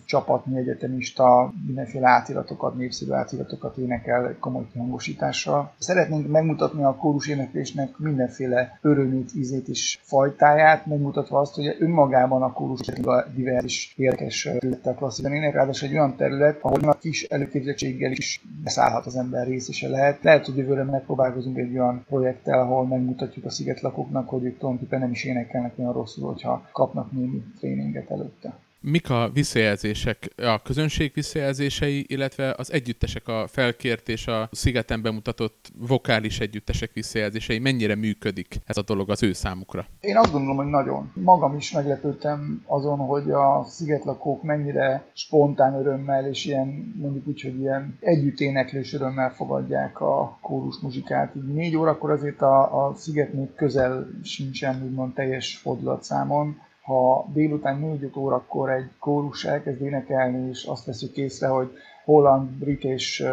csapatnyi 0.05 0.59
egyetemista 0.59 1.53
mindenféle 1.67 2.09
átiratokat, 2.09 2.77
népszerű 2.77 3.11
átiratokat 3.11 3.77
énekel 3.77 4.37
komoly 4.41 4.65
hangosítással. 4.77 5.73
Szeretnénk 5.79 6.29
megmutatni 6.29 6.83
a 6.83 6.95
kórus 6.95 7.29
éneklésnek 7.29 7.99
mindenféle 7.99 8.79
örömét, 8.83 9.35
ízét 9.35 9.69
és 9.69 9.99
fajtáját, 10.03 10.87
megmutatva 10.87 11.39
azt, 11.39 11.55
hogy 11.55 11.77
önmagában 11.79 12.43
a 12.43 12.53
kórus 12.53 12.89
a 12.89 13.25
divers 13.35 13.95
érdekes 13.97 14.43
területtel 14.43 14.95
klasszikán 14.95 15.33
ének, 15.33 15.55
ráadásul 15.55 15.89
egy 15.89 15.95
olyan 15.95 16.17
terület, 16.17 16.59
ahol 16.63 16.89
a 16.89 16.99
kis 16.99 17.23
előképzettséggel 17.23 18.11
is 18.11 18.43
beszállhat 18.65 19.07
az 19.07 19.17
ember 19.17 19.47
részese 19.47 19.89
lehet. 19.89 20.23
Lehet, 20.23 20.47
hogy 20.47 20.57
jövőre 20.57 20.83
megpróbálkozunk 20.83 21.59
egy 21.59 21.73
olyan 21.73 22.05
projekttel, 22.09 22.61
ahol 22.61 22.87
megmutatjuk 22.87 23.45
a 23.45 23.51
szigetlakóknak, 23.51 24.30
ők 24.33 24.59
tulajdonképpen 24.59 25.01
nem 25.01 25.11
is 25.11 25.25
énekelnek 25.25 25.79
olyan 25.79 25.93
rosszul, 25.93 26.27
hogyha 26.27 26.69
kapnak 26.73 27.13
némi 27.13 27.43
tréninget 27.59 28.11
előtte. 28.11 28.59
Mik 28.83 29.11
a 29.11 29.31
visszajelzések, 29.33 30.33
a 30.37 30.63
közönség 30.63 31.13
visszajelzései, 31.15 32.05
illetve 32.09 32.55
az 32.57 32.73
együttesek, 32.73 33.29
a 33.29 33.47
felkért 33.49 34.09
és 34.09 34.27
a 34.27 34.49
szigeten 34.53 35.03
bemutatott 35.03 35.73
vokális 35.79 36.41
együttesek 36.41 36.93
visszajelzései, 36.93 37.59
mennyire 37.59 37.95
működik 37.95 38.61
ez 38.67 38.77
a 38.77 38.83
dolog 38.83 39.11
az 39.11 39.23
ő 39.23 39.33
számukra? 39.33 39.87
Én 40.01 40.17
azt 40.17 40.33
gondolom, 40.33 40.57
hogy 40.57 40.67
nagyon. 40.67 41.13
Magam 41.15 41.57
is 41.57 41.73
meglepődtem 41.73 42.63
azon, 42.67 42.99
hogy 42.99 43.31
a 43.31 43.65
szigetlakók 43.69 44.43
mennyire 44.43 45.05
spontán 45.13 45.75
örömmel 45.75 46.27
és 46.27 46.45
ilyen, 46.45 46.95
mondjuk 47.01 47.27
úgy, 47.27 47.41
hogy 47.41 47.61
ilyen 47.61 47.99
együtténeklés 48.01 48.93
örömmel 48.93 49.31
fogadják 49.31 50.01
a 50.01 50.39
kórus 50.41 50.79
muzsikát. 50.83 51.35
Így 51.37 51.55
négy 51.55 51.77
órakor 51.77 52.11
azért 52.11 52.43
a, 52.43 52.87
a 52.87 52.95
sziget 52.95 53.33
még 53.33 53.55
közel 53.55 54.11
sincsen, 54.23 54.83
úgymond 54.85 55.15
teljes 55.15 55.57
fordulatszámon 55.57 56.69
ha 56.83 57.27
délután 57.33 57.79
4 57.79 58.11
órakor 58.17 58.71
egy 58.71 58.91
kórus 58.99 59.45
elkezd 59.45 59.83
énekelni, 59.83 60.49
és 60.49 60.65
azt 60.65 60.85
veszük 60.85 61.17
észre, 61.17 61.47
hogy 61.49 61.71
holland, 62.05 62.51
brit 62.51 62.85
és 62.85 63.25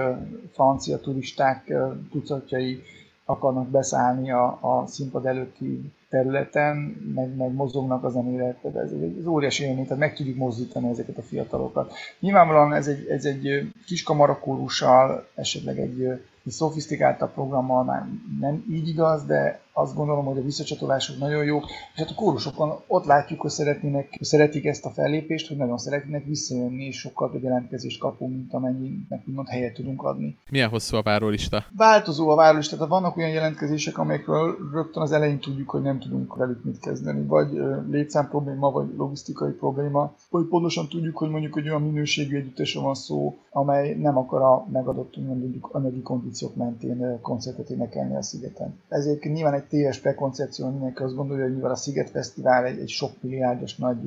francia 0.51 0.99
turisták 0.99 1.73
tucatjai 2.11 2.81
akarnak 3.25 3.67
beszállni 3.67 4.31
a, 4.31 4.57
a 4.61 4.87
színpad 4.87 5.25
előtti 5.25 5.91
területen, 6.09 6.75
meg, 7.15 7.35
meg 7.35 7.53
mozognak 7.53 8.03
a 8.03 8.09
zenére, 8.09 8.57
tehát 8.61 8.77
ez 8.77 8.91
egy, 8.91 9.17
ez 9.19 9.25
óriási 9.25 9.63
élmény, 9.63 9.83
tehát 9.83 9.99
meg 9.99 10.15
tudjuk 10.15 10.37
mozdítani 10.37 10.89
ezeket 10.89 11.17
a 11.17 11.21
fiatalokat. 11.21 11.93
Nyilvánvalóan 12.19 12.73
ez 12.73 12.87
egy, 12.87 13.07
ez 13.07 13.25
egy 13.25 13.71
kis 13.85 14.03
kamarakórussal, 14.03 15.27
esetleg 15.35 15.79
egy, 15.79 16.01
egy 16.45 16.51
szofisztikáltabb 16.51 17.33
programmal 17.33 17.83
már 17.83 18.07
nem 18.39 18.65
így 18.69 18.87
igaz, 18.87 19.25
de 19.25 19.59
azt 19.77 19.95
gondolom, 19.95 20.25
hogy 20.25 20.37
a 20.37 20.43
visszacsatolások 20.43 21.17
nagyon 21.17 21.43
jók, 21.43 21.65
és 21.65 21.99
hát 21.99 22.09
a 22.09 22.15
kórusokon 22.15 22.79
ott 22.87 23.05
látjuk, 23.05 23.41
hogy 23.41 23.49
szeretnének, 23.49 24.17
szeretik 24.21 24.65
ezt 24.65 24.85
a 24.85 24.89
fellépést, 24.89 25.47
hogy 25.47 25.57
nagyon 25.57 25.77
szeretnének 25.77 26.25
visszajönni, 26.25 26.85
és 26.85 26.99
sokkal 26.99 27.31
több 27.31 27.43
jelentkezést 27.43 27.99
kapunk, 27.99 28.31
mint 28.31 28.53
amennyinek 28.53 29.23
úgymond 29.27 29.47
helyet 29.47 29.73
tudunk 29.73 30.03
adni. 30.03 30.37
Milyen 30.49 30.69
hosszú 30.69 30.97
a 30.97 31.01
várólista? 31.01 31.65
Változó 31.75 32.29
a 32.29 32.35
várólista, 32.35 32.75
tehát 32.75 32.91
vannak 32.91 33.17
olyan 33.17 33.29
jelentkezések, 33.29 33.97
amelyekről 33.97 34.57
rögtön 34.73 35.01
az 35.01 35.11
elején 35.11 35.39
tudjuk, 35.39 35.69
hogy 35.69 35.81
nem 35.81 35.96
tudunk 35.99 36.35
velük 36.35 36.63
mit 36.63 36.79
kezdeni, 36.79 37.25
vagy 37.25 37.61
létszám 37.89 38.29
probléma, 38.29 38.71
vagy 38.71 38.87
logisztikai 38.97 39.51
probléma, 39.51 40.13
vagy 40.29 40.45
pontosan 40.45 40.87
tudjuk, 40.87 41.17
hogy 41.17 41.29
mondjuk 41.29 41.57
egy 41.57 41.69
olyan 41.69 41.81
minőségű 41.81 42.37
együttesről 42.37 42.83
van 42.83 42.95
szó, 42.95 43.37
amely 43.51 43.95
nem 43.95 44.17
akar 44.17 44.41
a 44.41 44.67
megadott 44.71 45.17
mondjuk 45.17 45.69
anyagi 45.71 46.01
kondíciók 46.01 46.55
mentén 46.55 47.21
koncertet 47.21 47.69
énekelni 47.69 48.15
a 48.15 48.21
szigeten. 48.21 48.79
Ezért 48.89 49.23
nyilván 49.23 49.53
egy 49.53 49.67
téves 49.67 49.99
prekoncepció, 49.99 50.69
mindenki 50.69 51.03
azt 51.03 51.15
gondolja, 51.15 51.43
hogy 51.43 51.55
mivel 51.55 51.71
a 51.71 51.75
Sziget 51.75 52.09
Fesztivál 52.09 52.65
egy, 52.65 52.79
egy 52.79 52.89
sok 52.89 53.11
milliárdos 53.21 53.75
nagy 53.75 53.97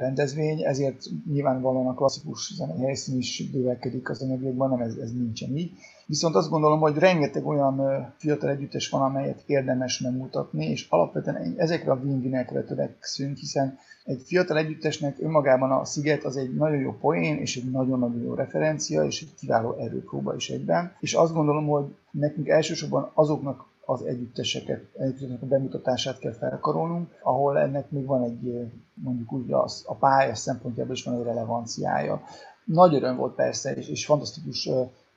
rendezvény, 0.00 0.62
ezért 0.64 1.04
nyilvánvalóan 1.32 1.86
a 1.86 1.94
klasszikus 1.94 2.54
zenei 2.54 2.80
helyszín 2.80 3.18
is 3.18 3.50
bővelkedik 3.52 4.10
az 4.10 4.22
anyagiakban, 4.22 4.70
nem 4.70 4.80
ez, 4.80 4.94
ez 4.96 5.12
nincsen 5.12 5.56
így. 5.56 5.72
Viszont 6.10 6.34
azt 6.34 6.50
gondolom, 6.50 6.80
hogy 6.80 6.96
rengeteg 6.96 7.46
olyan 7.46 8.06
fiatal 8.16 8.50
együttes 8.50 8.88
van, 8.88 9.02
amelyet 9.02 9.42
érdemes 9.46 10.00
megmutatni, 10.00 10.64
és 10.66 10.86
alapvetően 10.88 11.54
ezekre 11.56 11.90
a 11.90 12.00
winginekre 12.02 12.62
törekszünk, 12.62 13.36
hiszen 13.36 13.78
egy 14.04 14.22
fiatal 14.24 14.56
együttesnek 14.56 15.16
önmagában 15.20 15.70
a 15.70 15.84
Sziget 15.84 16.24
az 16.24 16.36
egy 16.36 16.54
nagyon 16.54 16.78
jó 16.78 16.92
poén, 17.00 17.36
és 17.36 17.56
egy 17.56 17.70
nagyon-nagyon 17.70 18.22
jó 18.22 18.34
referencia, 18.34 19.04
és 19.04 19.22
egy 19.22 19.34
kiváló 19.34 19.76
erőpróba 19.78 20.34
is 20.34 20.50
egyben. 20.50 20.92
És 21.00 21.14
azt 21.14 21.32
gondolom, 21.32 21.66
hogy 21.66 21.94
nekünk 22.10 22.48
elsősorban 22.48 23.10
azoknak 23.14 23.64
az 23.84 24.02
együtteseket, 24.02 24.84
együttesek 24.98 25.42
a 25.42 25.46
bemutatását 25.46 26.18
kell 26.18 26.32
felkarolnunk, 26.32 27.08
ahol 27.22 27.58
ennek 27.58 27.90
még 27.90 28.06
van 28.06 28.22
egy, 28.22 28.70
mondjuk 28.94 29.32
úgy 29.32 29.52
az, 29.52 29.84
a 29.86 29.94
pálya 29.94 30.34
szempontjából 30.34 30.94
is 30.94 31.04
van 31.04 31.14
egy 31.14 31.24
relevanciája. 31.24 32.22
Nagy 32.64 32.94
öröm 32.94 33.16
volt 33.16 33.34
persze, 33.34 33.74
és, 33.74 33.88
és 33.88 34.04
fantasztikus 34.04 34.68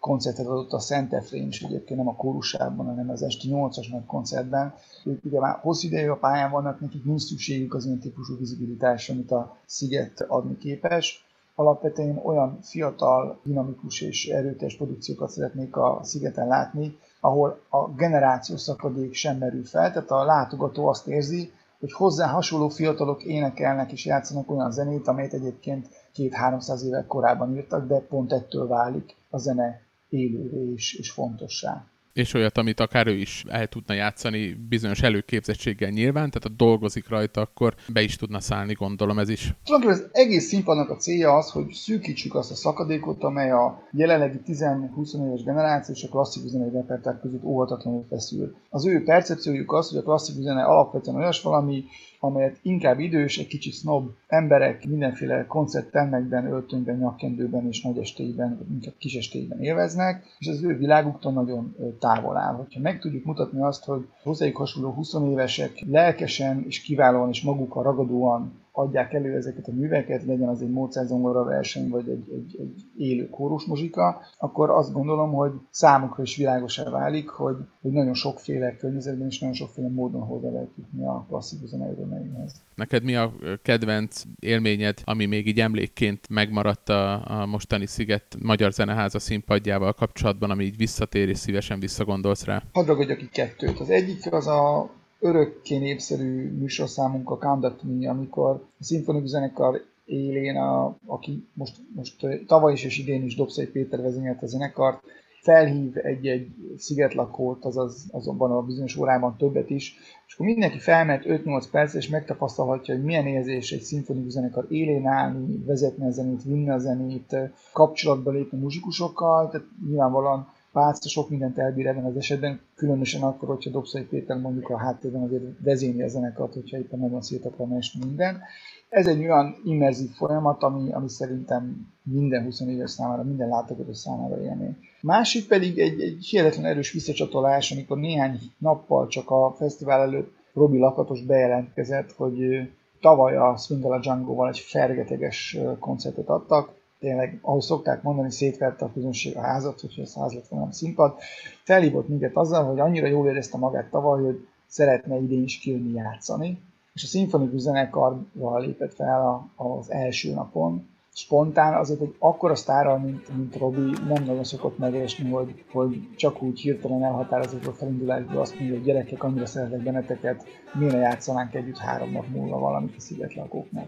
koncertet 0.03 0.45
adott 0.45 0.71
a 0.71 0.79
Szent 0.79 1.13
Efrén 1.13 1.47
is 1.47 1.61
egyébként 1.61 1.99
nem 1.99 2.07
a 2.07 2.15
kórusában, 2.15 2.85
hanem 2.85 3.09
az 3.09 3.23
esti 3.23 3.49
8-as 3.51 3.91
nagy 3.91 4.05
koncertben. 4.05 4.73
Ők 5.03 5.25
ugye 5.25 5.39
már 5.39 5.59
hosszú 5.61 5.87
ideig 5.87 6.09
a 6.09 6.15
pályán 6.15 6.51
vannak, 6.51 6.79
nekik 6.79 7.03
nincs 7.03 7.21
szükségük 7.21 7.73
az 7.73 7.85
ilyen 7.85 7.99
típusú 7.99 8.37
vizibilitásra, 8.37 9.13
amit 9.13 9.31
a 9.31 9.57
sziget 9.65 10.21
adni 10.27 10.57
képes. 10.57 11.25
Alapvetően 11.55 12.17
olyan 12.23 12.57
fiatal, 12.61 13.39
dinamikus 13.43 14.01
és 14.01 14.27
erőteljes 14.27 14.75
produkciókat 14.75 15.29
szeretnék 15.29 15.75
a 15.75 15.99
szigeten 16.01 16.47
látni, 16.47 16.97
ahol 17.19 17.59
a 17.69 17.89
generációs 17.89 18.61
szakadék 18.61 19.13
sem 19.13 19.37
merül 19.37 19.65
fel, 19.65 19.91
tehát 19.91 20.11
a 20.11 20.23
látogató 20.23 20.87
azt 20.87 21.07
érzi, 21.07 21.51
hogy 21.79 21.93
hozzá 21.93 22.27
hasonló 22.27 22.69
fiatalok 22.69 23.23
énekelnek 23.23 23.91
és 23.91 24.05
játszanak 24.05 24.51
olyan 24.51 24.71
zenét, 24.71 25.07
amelyet 25.07 25.33
egyébként 25.33 25.87
két-háromszáz 26.11 26.83
évek 26.83 27.07
korábban 27.07 27.55
írtak, 27.55 27.87
de 27.87 27.99
pont 27.99 28.33
ettől 28.33 28.67
válik 28.67 29.15
a 29.29 29.37
zene 29.37 29.81
élővé 30.13 30.71
és, 30.73 30.93
és 30.93 31.11
fontossá 31.11 31.92
és 32.13 32.33
olyat, 32.33 32.57
amit 32.57 32.79
akár 32.79 33.07
ő 33.07 33.15
is 33.15 33.43
el 33.47 33.67
tudna 33.67 33.93
játszani 33.93 34.53
bizonyos 34.69 35.01
előképzettséggel 35.01 35.89
nyilván, 35.89 36.29
tehát 36.29 36.43
ha 36.43 36.65
dolgozik 36.65 37.09
rajta, 37.09 37.41
akkor 37.41 37.75
be 37.93 38.01
is 38.01 38.15
tudna 38.15 38.39
szállni, 38.39 38.73
gondolom 38.73 39.19
ez 39.19 39.29
is. 39.29 39.53
Tulajdonképpen 39.63 40.05
az 40.05 40.09
egész 40.21 40.47
színpadnak 40.47 40.89
a 40.89 40.95
célja 40.95 41.35
az, 41.35 41.49
hogy 41.49 41.71
szűkítsük 41.71 42.35
azt 42.35 42.51
a 42.51 42.55
szakadékot, 42.55 43.23
amely 43.23 43.51
a 43.51 43.87
jelenlegi 43.91 44.39
10-20 44.45 45.25
éves 45.27 45.43
generáció 45.43 45.93
és 45.93 46.03
a 46.03 46.09
klasszikus 46.09 46.49
zenei 46.49 46.69
repertár 46.69 47.19
között 47.21 47.43
óhatatlanul 47.43 48.05
feszül. 48.09 48.55
Az 48.69 48.85
ő 48.85 49.03
percepciójuk 49.03 49.71
az, 49.71 49.89
hogy 49.89 49.97
a 49.97 50.03
klasszikus 50.03 50.43
zene 50.43 50.63
alapvetően 50.63 51.17
olyas 51.17 51.41
valami, 51.41 51.85
amelyet 52.19 52.59
inkább 52.61 52.99
idős, 52.99 53.37
egy 53.37 53.47
kicsit 53.47 53.73
snob 53.73 54.09
emberek 54.27 54.85
mindenféle 54.85 55.45
koncerttermekben, 55.47 56.45
öltönyben, 56.45 56.97
nyakkendőben 56.97 57.67
és 57.67 57.81
nagy 57.81 57.97
estéiben, 57.97 58.67
inkább 58.71 58.93
kis 58.97 59.13
estéiben 59.15 59.61
élveznek, 59.61 60.25
és 60.39 60.47
az 60.47 60.63
ő 60.63 60.77
világuktól 60.77 61.31
nagyon 61.31 61.75
távol 62.03 62.37
áll. 62.37 62.53
Hogyha 62.53 62.79
meg 62.79 62.99
tudjuk 62.99 63.23
mutatni 63.25 63.61
azt, 63.61 63.85
hogy 63.85 64.07
hozzájuk 64.23 64.57
hasonló 64.57 64.91
20 64.91 65.13
évesek 65.13 65.83
lelkesen 65.87 66.63
és 66.67 66.81
kiválóan 66.81 67.29
és 67.29 67.41
magukkal 67.41 67.83
ragadóan 67.83 68.62
adják 68.75 69.13
elő 69.13 69.35
ezeket 69.35 69.67
a 69.67 69.71
műveket, 69.71 70.25
legyen 70.25 70.47
az 70.47 70.61
egy 70.61 70.69
Mozart 70.69 71.07
zongora 71.07 71.43
verseny, 71.43 71.89
vagy 71.89 72.09
egy, 72.09 72.29
egy, 72.33 72.57
egy 72.59 72.85
élő 72.97 73.29
kórus 73.29 73.65
muzsika, 73.65 74.21
akkor 74.37 74.69
azt 74.69 74.93
gondolom, 74.93 75.31
hogy 75.31 75.51
számukra 75.69 76.23
is 76.23 76.35
világosá 76.35 76.89
válik, 76.89 77.29
hogy, 77.29 77.55
hogy 77.81 77.91
nagyon 77.91 78.13
sokféle 78.13 78.75
környezetben 78.75 79.27
és 79.27 79.39
nagyon 79.39 79.55
sokféle 79.55 79.89
módon 79.89 80.21
hozzá 80.21 80.49
lehet 80.49 80.69
jutni 80.77 81.05
a 81.05 81.25
klasszikus 81.27 81.69
zene 81.69 81.91
örömeihez. 81.91 82.61
Neked 82.75 83.03
mi 83.03 83.15
a 83.15 83.33
kedvenc 83.61 84.21
élményed, 84.39 85.01
ami 85.03 85.25
még 85.25 85.47
így 85.47 85.59
emlékként 85.59 86.29
megmaradt 86.29 86.89
a, 86.89 87.41
a 87.41 87.45
mostani 87.45 87.85
Sziget 87.85 88.37
Magyar 88.41 88.71
Zeneháza 88.71 89.19
színpadjával 89.19 89.93
kapcsolatban, 89.93 90.49
ami 90.49 90.63
így 90.63 90.77
visszatér 90.77 91.29
és 91.29 91.37
szívesen 91.37 91.79
visszagondolsz 91.79 92.45
rá? 92.45 92.63
Hadd 92.71 92.85
ragadjak 92.85 93.17
ki 93.17 93.29
kettőt. 93.31 93.79
Az 93.79 93.89
egyik 93.89 94.33
az 94.33 94.47
a 94.47 94.89
örökké 95.23 95.77
népszerű 95.77 96.51
műsorszámunk 96.57 97.29
a 97.29 97.37
Conduct 97.37 97.83
Me, 97.83 98.09
amikor 98.09 98.49
a 98.79 98.83
szimfonikus 98.83 99.29
zenekar 99.29 99.81
élén, 100.05 100.55
a, 100.55 100.97
aki 101.05 101.47
most, 101.53 101.75
most 101.95 102.27
tavaly 102.47 102.73
is 102.73 102.83
és 102.83 102.97
idén 102.97 103.23
is 103.23 103.35
Dobszai 103.35 103.65
Péter 103.65 104.01
vezényelt 104.01 104.41
a 104.41 104.45
zenekart, 104.45 105.03
felhív 105.41 105.97
egy-egy 105.97 106.47
szigetlakót, 106.77 107.65
azaz 107.65 108.05
azonban 108.11 108.51
a 108.51 108.61
bizonyos 108.61 108.97
órában 108.97 109.35
többet 109.37 109.69
is, 109.69 109.95
és 110.27 110.33
akkor 110.33 110.45
mindenki 110.45 110.79
felmehet 110.79 111.23
5-8 111.27 111.63
perc, 111.71 111.93
és 111.93 112.07
megtapasztalhatja, 112.07 112.95
hogy 112.95 113.03
milyen 113.03 113.27
érzés 113.27 113.71
egy 113.71 113.81
szimfonikus 113.81 114.31
zenekar 114.31 114.65
élén 114.69 115.07
állni, 115.07 115.63
vezetni 115.65 116.05
a 116.05 116.11
zenét, 116.11 116.43
vinni 116.43 116.69
a 116.69 116.77
zenét, 116.77 117.35
kapcsolatba 117.73 118.31
lépni 118.31 118.57
muzsikusokkal, 118.57 119.49
tehát 119.49 119.67
nyilvánvalóan 119.87 120.52
Pálca 120.73 121.09
sok 121.09 121.29
mindent 121.29 121.57
elbír 121.57 121.87
ebben 121.87 122.05
az 122.05 122.15
esetben, 122.15 122.59
különösen 122.75 123.21
akkor, 123.21 123.47
hogyha 123.47 123.69
Dobszai 123.69 124.03
Péter 124.03 124.37
mondjuk 124.37 124.69
a 124.69 124.77
háttérben 124.77 125.21
azért 125.21 125.43
vezényli 125.59 126.01
a 126.01 126.07
zenekart, 126.07 126.53
hogyha 126.53 126.77
éppen 126.77 126.99
nagyon 126.99 127.21
szét 127.21 127.45
akarna 127.45 127.77
esni 127.77 128.05
minden. 128.05 128.41
Ez 128.89 129.07
egy 129.07 129.19
olyan 129.19 129.55
immerzív 129.65 130.09
folyamat, 130.09 130.63
ami, 130.63 130.91
ami 130.91 131.09
szerintem 131.09 131.87
minden 132.03 132.43
20 132.43 132.59
éves 132.59 132.91
számára, 132.91 133.23
minden 133.23 133.49
látogató 133.49 133.93
számára 133.93 134.41
élmény. 134.43 134.77
Másik 135.01 135.47
pedig 135.47 135.79
egy, 135.79 136.01
egy 136.01 136.25
hihetetlen 136.25 136.65
erős 136.65 136.91
visszacsatolás, 136.91 137.71
amikor 137.71 137.97
néhány 137.97 138.39
nappal 138.57 139.07
csak 139.07 139.29
a 139.29 139.53
fesztivál 139.57 140.01
előtt 140.01 140.35
Robi 140.53 140.77
Lakatos 140.77 141.21
bejelentkezett, 141.21 142.11
hogy 142.11 142.69
tavaly 143.01 143.35
a 143.37 143.57
Swingala 143.57 143.99
Django-val 143.99 144.49
egy 144.49 144.59
fergeteges 144.59 145.57
koncertet 145.79 146.29
adtak, 146.29 146.81
tényleg, 147.03 147.39
ahogy 147.41 147.61
szokták 147.61 148.01
mondani, 148.01 148.31
szétverte 148.31 148.85
a 148.85 148.91
közönség 148.93 149.37
a 149.37 149.41
házat, 149.41 149.81
hogyha 149.81 150.01
ez 150.01 150.13
ház 150.15 150.33
lett 150.33 150.47
volna 150.47 150.65
a 150.65 150.71
színpad. 150.71 151.15
Felhívott 151.63 152.07
minket 152.07 152.35
azzal, 152.35 152.63
hogy 152.65 152.79
annyira 152.79 153.07
jól 153.07 153.27
érezte 153.27 153.57
magát 153.57 153.89
tavaly, 153.89 154.23
hogy 154.23 154.47
szeretne 154.67 155.17
idén 155.17 155.43
is 155.43 155.57
kijönni 155.57 155.93
játszani, 155.93 156.61
és 156.93 157.03
a 157.03 157.07
szimfonikus 157.07 157.59
zenekarral 157.59 158.59
lépett 158.59 158.93
fel 158.93 159.49
az 159.55 159.91
első 159.91 160.33
napon, 160.33 160.87
spontán, 161.13 161.73
azért 161.73 162.01
egy 162.01 162.15
akkora 162.19 162.55
sztárral, 162.55 162.97
mint, 162.97 163.35
mint 163.35 163.57
Robi, 163.57 163.91
nem 164.07 164.23
nagyon 164.23 164.43
szokott 164.43 164.77
megesni, 164.77 165.29
hogy, 165.29 165.63
hogy 165.71 166.15
csak 166.15 166.41
úgy 166.41 166.59
hirtelen 166.59 167.03
elhatározott 167.03 167.65
a 167.65 167.71
felindulásból 167.71 168.41
azt 168.41 168.55
mondja, 168.59 168.75
hogy 168.75 168.85
gyerekek, 168.85 169.23
annyira 169.23 169.45
szeretek 169.45 169.83
benneteket, 169.83 170.45
miért 170.73 170.93
játszanánk 170.93 171.53
együtt 171.53 171.77
három 171.77 172.11
nap 172.11 172.27
múlva 172.27 172.59
valamit 172.59 172.95
a 172.97 172.99
szigetlakóknak. 172.99 173.87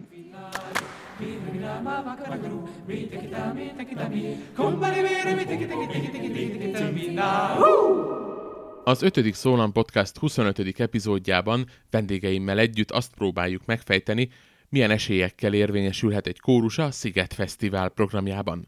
Az 8.84 9.02
5. 9.02 9.34
Szólam 9.34 9.72
Podcast 9.72 10.18
25. 10.18 10.80
epizódjában 10.80 11.66
vendégeimmel 11.90 12.60
együtt 12.60 12.92
azt 12.92 13.14
próbáljuk 13.14 13.66
megfejteni, 13.66 14.30
milyen 14.70 14.92
esélyekkel 14.92 15.54
érvényesülhet 15.54 16.28
egy 16.28 16.40
kórus 16.40 16.78
a 16.78 16.92
Sziget 16.92 17.34
Fesztivál 17.34 17.90
programjában. 17.90 18.68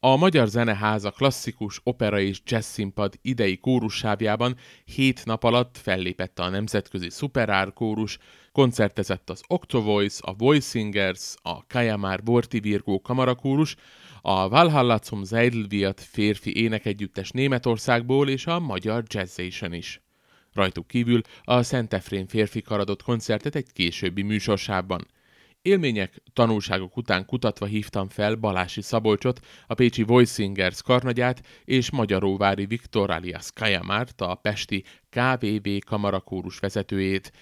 A 0.00 0.16
Magyar 0.16 0.48
Zeneháza 0.48 1.10
klasszikus 1.10 1.80
opera 1.82 2.20
és 2.20 2.40
jazz 2.44 2.66
színpad 2.66 3.14
idei 3.22 3.58
kórussávjában 3.58 4.56
hét 4.84 5.24
nap 5.24 5.44
alatt 5.44 5.78
fellépett 5.82 6.38
a 6.38 6.48
Nemzetközi 6.48 7.10
Superár 7.10 7.72
kórus, 7.72 8.18
koncertezett 8.52 9.30
az 9.30 9.42
Octovoice, 9.46 10.20
a 10.24 10.34
Voicingers, 10.34 11.34
a 11.42 11.66
Kajamár 11.66 12.22
Borti 12.22 12.60
Virgó 12.60 13.00
kamarakórus, 13.00 13.76
a 14.22 14.48
Valhalla 14.48 14.98
zum 14.98 15.24
Zeidelwirt 15.24 16.00
férfi 16.00 16.62
énekegyüttes 16.62 17.30
Németországból 17.30 18.28
és 18.28 18.46
a 18.46 18.58
Magyar 18.58 19.02
Jazzation 19.06 19.72
is. 19.72 20.00
Rajtuk 20.52 20.86
kívül 20.86 21.20
a 21.42 21.62
Szent 21.62 21.92
Efrén 21.92 22.26
férfi 22.26 22.62
karadott 22.62 23.02
koncertet 23.02 23.54
egy 23.54 23.72
későbbi 23.72 24.22
műsorsában– 24.22 25.06
Élmények, 25.62 26.22
tanulságok 26.32 26.96
után 26.96 27.26
kutatva 27.26 27.66
hívtam 27.66 28.08
fel 28.08 28.34
Balási 28.34 28.82
Szabolcsot, 28.82 29.40
a 29.66 29.74
pécsi 29.74 30.02
Voicingers 30.02 30.82
karnagyát 30.82 31.42
és 31.64 31.90
Magyaróvári 31.90 32.66
Viktor 32.66 33.10
alias 33.10 33.52
Kajamárt, 33.52 34.20
a 34.20 34.34
pesti 34.34 34.84
KVV 35.10 35.68
kamarakórus 35.86 36.58
vezetőjét. 36.58 37.32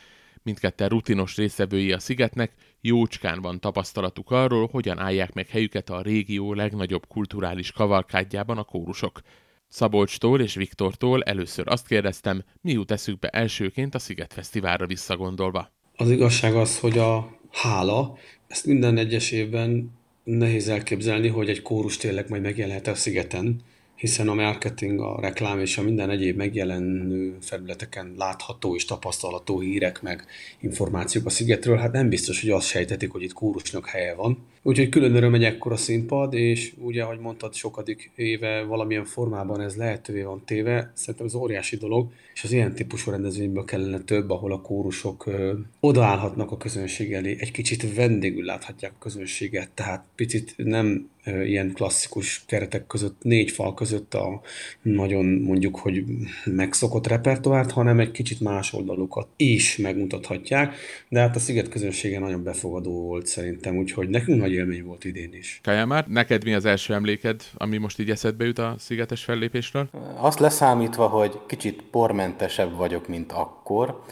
Mindketten 0.42 0.88
rutinos 0.88 1.37
részevői 1.37 1.92
a 1.92 1.99
szigetnek, 1.99 2.52
jócskán 2.80 3.40
van 3.40 3.61
tapasztalatuk 3.61 4.30
arról, 4.30 4.68
hogyan 4.73 4.99
állják 4.99 5.33
meg 5.33 5.49
helyüket 5.49 5.90
a 5.90 6.02
régió 6.02 6.54
legnagyobb 6.54 7.07
kulturális 7.07 7.73
kavalkádjában 7.73 8.59
a 8.59 8.64
kórusok. 8.64 9.21
Szabolcstól 9.68 10.40
és 10.40 10.54
Viktortól 10.54 11.23
először 11.23 11.68
azt 11.68 11.87
kérdeztem, 11.87 12.45
mi 12.61 12.73
jut 12.73 12.90
eszükbe 12.90 13.28
elsőként 13.28 13.95
a 13.95 13.99
Sziget 13.99 14.33
Fesztiválra 14.33 14.87
visszagondolva. 14.87 15.73
Az 15.97 16.11
igazság 16.11 16.54
az, 16.54 16.78
hogy 16.78 16.99
a 16.99 17.38
hála. 17.50 18.18
Ezt 18.47 18.66
minden 18.66 18.97
egyes 18.97 19.30
évben 19.30 19.90
nehéz 20.25 20.68
elképzelni, 20.68 21.28
hogy 21.28 21.49
egy 21.49 21.62
kórus 21.62 21.97
tényleg 21.97 22.28
majd 22.28 22.43
megjelenhet 22.43 22.86
a 22.86 22.95
szigeten, 22.95 23.60
hiszen 23.99 24.28
a 24.28 24.34
marketing, 24.34 25.00
a 25.00 25.21
reklám 25.21 25.58
és 25.61 25.78
a 25.78 25.82
minden 25.82 26.11
egyéb 26.11 26.37
megjelenő 26.37 27.37
felületeken 27.41 28.15
látható 28.17 28.75
és 28.75 28.84
tapasztalható 28.84 29.61
hírek 29.61 30.02
meg 30.02 30.25
információk 30.61 31.26
a 31.26 31.30
szigetről, 31.30 31.76
hát 31.76 31.93
nem 31.93 32.08
biztos, 32.08 32.41
hogy 32.41 32.50
azt 32.50 32.67
sejtetik, 32.67 33.11
hogy 33.11 33.23
itt 33.23 33.32
kórusnak 33.32 33.87
helye 33.87 34.15
van. 34.15 34.39
Úgyhogy 34.69 34.89
külön 34.89 35.15
öröm 35.15 35.35
egy 35.35 35.45
ekkora 35.45 35.76
színpad, 35.76 36.35
és 36.35 36.73
ugye, 36.78 37.02
ahogy 37.02 37.19
mondtad, 37.19 37.54
sokadik 37.54 38.11
éve 38.15 38.63
valamilyen 38.63 39.04
formában 39.04 39.61
ez 39.61 39.76
lehetővé 39.76 40.23
van 40.23 40.43
téve, 40.45 40.93
szerintem 40.95 41.26
ez 41.26 41.35
óriási 41.35 41.76
dolog, 41.76 42.11
és 42.35 42.45
az 42.45 42.52
ilyen 42.52 42.75
típusú 42.75 43.11
rendezvényből 43.11 43.65
kellene 43.65 43.99
több, 43.99 44.31
ahol 44.31 44.52
a 44.52 44.61
kórusok 44.61 45.26
ö, 45.26 45.52
odaállhatnak 45.81 46.50
a 46.50 46.57
közönség 46.57 47.13
elé, 47.13 47.37
egy 47.41 47.50
kicsit 47.50 47.95
vendégül 47.95 48.45
láthatják 48.45 48.93
a 48.95 49.02
közönséget, 49.02 49.71
tehát 49.75 50.04
picit 50.15 50.54
nem 50.57 51.09
ö, 51.25 51.43
ilyen 51.43 51.73
klasszikus 51.73 52.45
keretek 52.47 52.87
között, 52.87 53.23
négy 53.23 53.50
fal 53.50 53.75
között 53.75 54.15
a 54.15 54.41
nagyon 54.83 55.25
mondjuk, 55.25 55.78
hogy 55.78 56.04
megszokott 56.45 57.07
repertoárt, 57.07 57.71
hanem 57.71 58.00
egy 58.00 58.11
kicsit 58.11 58.41
más 58.41 58.73
oldalukat 58.73 59.28
is 59.37 59.76
megmutathatják, 59.76 60.75
de 61.09 61.21
hát 61.21 61.37
a 61.37 61.39
sziget 61.39 61.69
közönsége 61.69 62.19
nagyon 62.19 62.43
befogadó 62.43 63.02
volt 63.02 63.26
szerintem, 63.26 63.76
úgyhogy 63.76 64.09
nekünk 64.09 64.41
nagy 64.41 64.57
élmény 64.58 64.84
volt 64.84 65.04
idén 65.04 65.32
is. 65.32 65.60
Kajamár, 65.62 66.04
neked 66.06 66.44
mi 66.44 66.54
az 66.54 66.64
első 66.64 66.94
emléked, 66.94 67.42
ami 67.56 67.76
most 67.76 67.99
így 67.99 68.10
eszedbe 68.10 68.44
jut 68.44 68.58
a 68.58 68.75
szigetes 68.78 69.25
fellépésről? 69.25 69.88
Azt 70.16 70.38
leszámítva, 70.38 71.06
hogy 71.06 71.38
kicsit 71.47 71.82
pormentesebb 71.90 72.76
vagyok, 72.76 73.08
mint 73.08 73.32
akkor. 73.32 74.02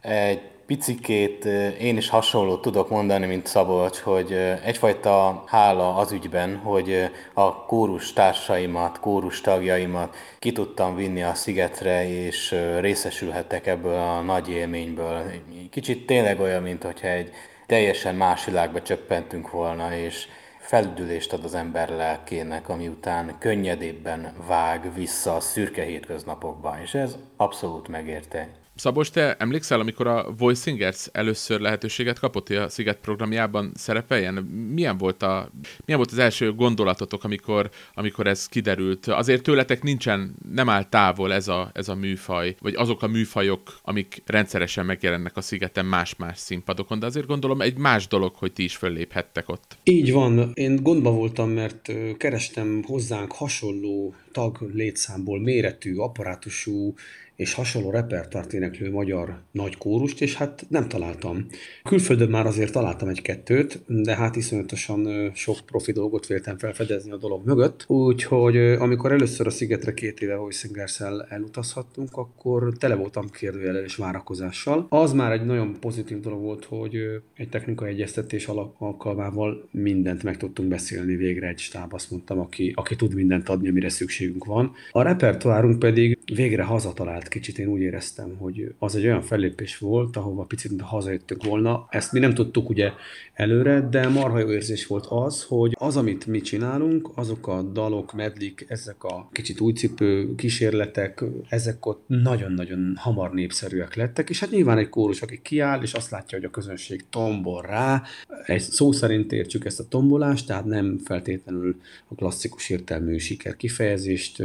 Egy 0.00 0.40
picikét 0.66 1.44
én 1.80 1.96
is 1.96 2.08
hasonló 2.08 2.56
tudok 2.56 2.90
mondani, 2.90 3.26
mint 3.26 3.46
Szabolcs, 3.46 3.98
hogy 3.98 4.32
egyfajta 4.64 5.44
hála 5.46 5.96
az 5.96 6.12
ügyben, 6.12 6.56
hogy 6.56 7.10
a 7.34 7.64
kórus 7.64 8.12
társaimat, 8.12 9.00
kórus 9.00 9.40
tagjaimat 9.40 10.16
ki 10.38 10.52
tudtam 10.52 10.96
vinni 10.96 11.22
a 11.22 11.34
szigetre, 11.34 12.08
és 12.08 12.54
részesülhettek 12.80 13.66
ebből 13.66 13.94
a 13.94 14.20
nagy 14.20 14.48
élményből. 14.50 15.22
Kicsit 15.70 16.06
tényleg 16.06 16.40
olyan, 16.40 16.62
mint 16.62 16.82
hogyha 16.82 17.08
egy 17.08 17.30
teljesen 17.66 18.14
más 18.14 18.44
világba 18.44 18.82
csöppentünk 18.82 19.50
volna, 19.50 19.94
és 19.94 20.28
felüdülést 20.58 21.32
ad 21.32 21.44
az 21.44 21.54
ember 21.54 21.88
lelkének, 21.88 22.68
ami 22.68 22.88
után 22.88 23.36
könnyedébben 23.38 24.34
vág 24.46 24.94
vissza 24.94 25.34
a 25.34 25.40
szürke 25.40 25.82
hétköznapokba, 25.82 26.78
és 26.82 26.94
ez 26.94 27.16
abszolút 27.36 27.88
megérte. 27.88 28.48
Szabos, 28.76 29.10
te 29.10 29.36
emlékszel, 29.38 29.80
amikor 29.80 30.06
a 30.06 30.34
Voice 30.38 30.62
Singers 30.62 31.08
először 31.12 31.60
lehetőséget 31.60 32.18
kapott, 32.18 32.46
hogy 32.46 32.56
a 32.56 32.68
Sziget 32.68 32.98
programjában 32.98 33.72
szerepeljen? 33.74 34.34
Milyen 34.74 34.98
volt, 34.98 35.22
a, 35.22 35.50
milyen 35.84 36.00
volt 36.00 36.12
az 36.12 36.18
első 36.18 36.54
gondolatotok, 36.54 37.24
amikor, 37.24 37.70
amikor 37.94 38.26
ez 38.26 38.46
kiderült? 38.46 39.06
Azért 39.06 39.42
tőletek 39.42 39.82
nincsen, 39.82 40.34
nem 40.52 40.68
áll 40.68 40.84
távol 40.84 41.32
ez 41.32 41.48
a, 41.48 41.70
ez 41.72 41.88
a 41.88 41.94
műfaj, 41.94 42.56
vagy 42.60 42.74
azok 42.74 43.02
a 43.02 43.06
műfajok, 43.06 43.78
amik 43.82 44.22
rendszeresen 44.26 44.86
megjelennek 44.86 45.36
a 45.36 45.40
Szigeten 45.40 45.86
más-más 45.86 46.38
színpadokon, 46.38 46.98
de 46.98 47.06
azért 47.06 47.26
gondolom 47.26 47.60
egy 47.60 47.76
más 47.76 48.06
dolog, 48.06 48.34
hogy 48.34 48.52
ti 48.52 48.62
is 48.62 48.76
fölléphettek 48.76 49.48
ott. 49.48 49.76
Így 49.82 50.12
van. 50.12 50.50
Én 50.54 50.82
gondba 50.82 51.10
voltam, 51.10 51.50
mert 51.50 51.92
kerestem 52.16 52.82
hozzánk 52.86 53.32
hasonló 53.32 54.14
tag 54.32 54.70
létszámból 54.72 55.40
méretű, 55.40 55.96
apparátusú 55.96 56.94
és 57.36 57.54
hasonló 57.54 57.90
repertoárt 57.90 58.52
éneklő 58.52 58.90
magyar 58.90 59.40
nagy 59.50 59.76
kórust, 59.76 60.20
és 60.22 60.34
hát 60.34 60.66
nem 60.68 60.88
találtam. 60.88 61.46
Külföldön 61.82 62.28
már 62.28 62.46
azért 62.46 62.72
találtam 62.72 63.08
egy-kettőt, 63.08 63.82
de 63.86 64.14
hát 64.14 64.36
iszonyatosan 64.36 65.30
sok 65.34 65.58
profi 65.66 65.92
dolgot 65.92 66.26
véltem 66.26 66.58
felfedezni 66.58 67.10
a 67.10 67.16
dolog 67.16 67.46
mögött, 67.46 67.84
úgyhogy 67.88 68.56
amikor 68.56 69.12
először 69.12 69.46
a 69.46 69.50
Szigetre 69.50 69.94
két 69.94 70.20
éve 70.20 70.38
singers 70.50 71.00
elutazhattunk, 71.28 72.16
akkor 72.16 72.72
tele 72.78 72.94
voltam 72.94 73.30
kérdőjellel 73.30 73.84
és 73.84 73.96
várakozással. 73.96 74.86
Az 74.88 75.12
már 75.12 75.32
egy 75.32 75.44
nagyon 75.44 75.76
pozitív 75.80 76.20
dolog 76.20 76.40
volt, 76.40 76.64
hogy 76.64 76.96
egy 77.34 77.48
technikai 77.48 77.90
egyeztetés 77.90 78.46
alkalmával 78.78 79.68
mindent 79.70 80.22
meg 80.22 80.36
tudtunk 80.36 80.68
beszélni 80.68 81.16
végre 81.16 81.48
egy 81.48 81.58
stáb, 81.58 81.94
azt 81.94 82.10
mondtam, 82.10 82.38
aki, 82.38 82.72
aki 82.76 82.96
tud 82.96 83.14
mindent 83.14 83.48
adni, 83.48 83.68
amire 83.68 83.88
szükségünk 83.88 84.44
van. 84.44 84.72
A 84.90 85.02
repertoárunk 85.02 85.78
pedig 85.78 86.18
végre 86.34 86.62
hazatalált 86.62 87.25
mert 87.26 87.44
kicsit 87.44 87.58
én 87.58 87.72
úgy 87.72 87.80
éreztem, 87.80 88.36
hogy 88.38 88.74
az 88.78 88.96
egy 88.96 89.04
olyan 89.04 89.22
fellépés 89.22 89.78
volt, 89.78 90.16
ahova 90.16 90.42
picit 90.42 90.80
hazajöttünk 90.80 91.44
volna. 91.44 91.86
Ezt 91.90 92.12
mi 92.12 92.18
nem 92.18 92.34
tudtuk 92.34 92.68
ugye 92.68 92.92
előre, 93.34 93.88
de 93.90 94.08
marha 94.08 94.38
jó 94.38 94.52
érzés 94.52 94.86
volt 94.86 95.06
az, 95.08 95.42
hogy 95.42 95.76
az, 95.78 95.96
amit 95.96 96.26
mi 96.26 96.40
csinálunk, 96.40 97.10
azok 97.14 97.48
a 97.48 97.62
dalok, 97.62 98.12
medlik, 98.12 98.66
ezek 98.68 99.04
a 99.04 99.28
kicsit 99.32 99.60
újcipő 99.60 100.34
kísérletek, 100.34 101.24
ezek 101.48 101.86
ott 101.86 102.04
nagyon-nagyon 102.06 102.92
hamar 102.96 103.32
népszerűek 103.32 103.94
lettek, 103.94 104.30
és 104.30 104.40
hát 104.40 104.50
nyilván 104.50 104.78
egy 104.78 104.88
kórus, 104.88 105.22
aki 105.22 105.40
kiáll, 105.42 105.82
és 105.82 105.92
azt 105.92 106.10
látja, 106.10 106.38
hogy 106.38 106.46
a 106.46 106.50
közönség 106.50 107.04
tombol 107.10 107.62
rá, 107.62 108.02
egy 108.44 108.60
szó 108.60 108.92
szerint 108.92 109.32
értsük 109.32 109.64
ezt 109.64 109.80
a 109.80 109.88
tombolást, 109.88 110.46
tehát 110.46 110.64
nem 110.64 110.98
feltétlenül 111.04 111.76
a 112.08 112.14
klasszikus 112.14 112.70
értelmű 112.70 113.18
siker 113.18 113.56
kifejezést 113.56 114.42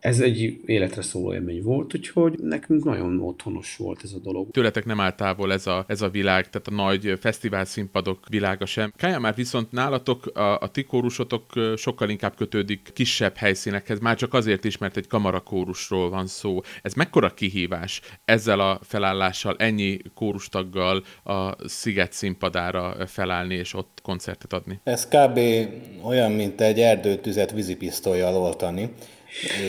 ez 0.00 0.20
egy 0.20 0.60
életre 0.64 1.02
szóló 1.02 1.34
élmény 1.34 1.62
volt, 1.62 1.94
úgyhogy 1.94 2.17
nekünk 2.42 2.84
nagyon 2.84 3.20
otthonos 3.20 3.76
volt 3.76 4.00
ez 4.04 4.12
a 4.12 4.18
dolog. 4.18 4.50
Tőletek 4.50 4.84
nem 4.84 5.00
áll 5.00 5.12
távol 5.12 5.52
ez 5.52 5.66
a, 5.66 5.84
ez 5.88 6.02
a 6.02 6.08
világ, 6.08 6.50
tehát 6.50 6.66
a 6.66 6.74
nagy 6.74 7.18
fesztivál 7.20 7.64
színpadok 7.64 8.26
világa 8.28 8.66
sem. 8.66 8.92
Kája 8.96 9.18
már 9.18 9.34
viszont 9.34 9.72
nálatok 9.72 10.26
a, 10.26 10.58
a 10.58 10.68
ti 10.68 10.84
kórusotok 10.84 11.44
sokkal 11.76 12.08
inkább 12.08 12.36
kötődik 12.36 12.90
kisebb 12.92 13.36
helyszínekhez, 13.36 13.98
már 13.98 14.16
csak 14.16 14.34
azért 14.34 14.64
is, 14.64 14.78
mert 14.78 14.96
egy 14.96 15.06
kamarakórusról 15.06 16.10
van 16.10 16.26
szó. 16.26 16.60
Ez 16.82 16.94
mekkora 16.94 17.30
kihívás 17.30 18.00
ezzel 18.24 18.60
a 18.60 18.80
felállással, 18.82 19.56
ennyi 19.58 19.98
kórustaggal 20.14 21.02
a 21.24 21.68
Sziget 21.68 22.12
színpadára 22.12 23.06
felállni 23.06 23.54
és 23.54 23.74
ott 23.74 23.98
koncertet 24.02 24.52
adni? 24.52 24.80
Ez 24.84 25.08
kb. 25.08 25.38
olyan, 26.02 26.32
mint 26.32 26.60
egy 26.60 26.80
erdőtüzet 26.80 27.52
vízipisztolyjal 27.52 28.34
oltani 28.36 28.90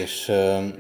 és 0.04 0.30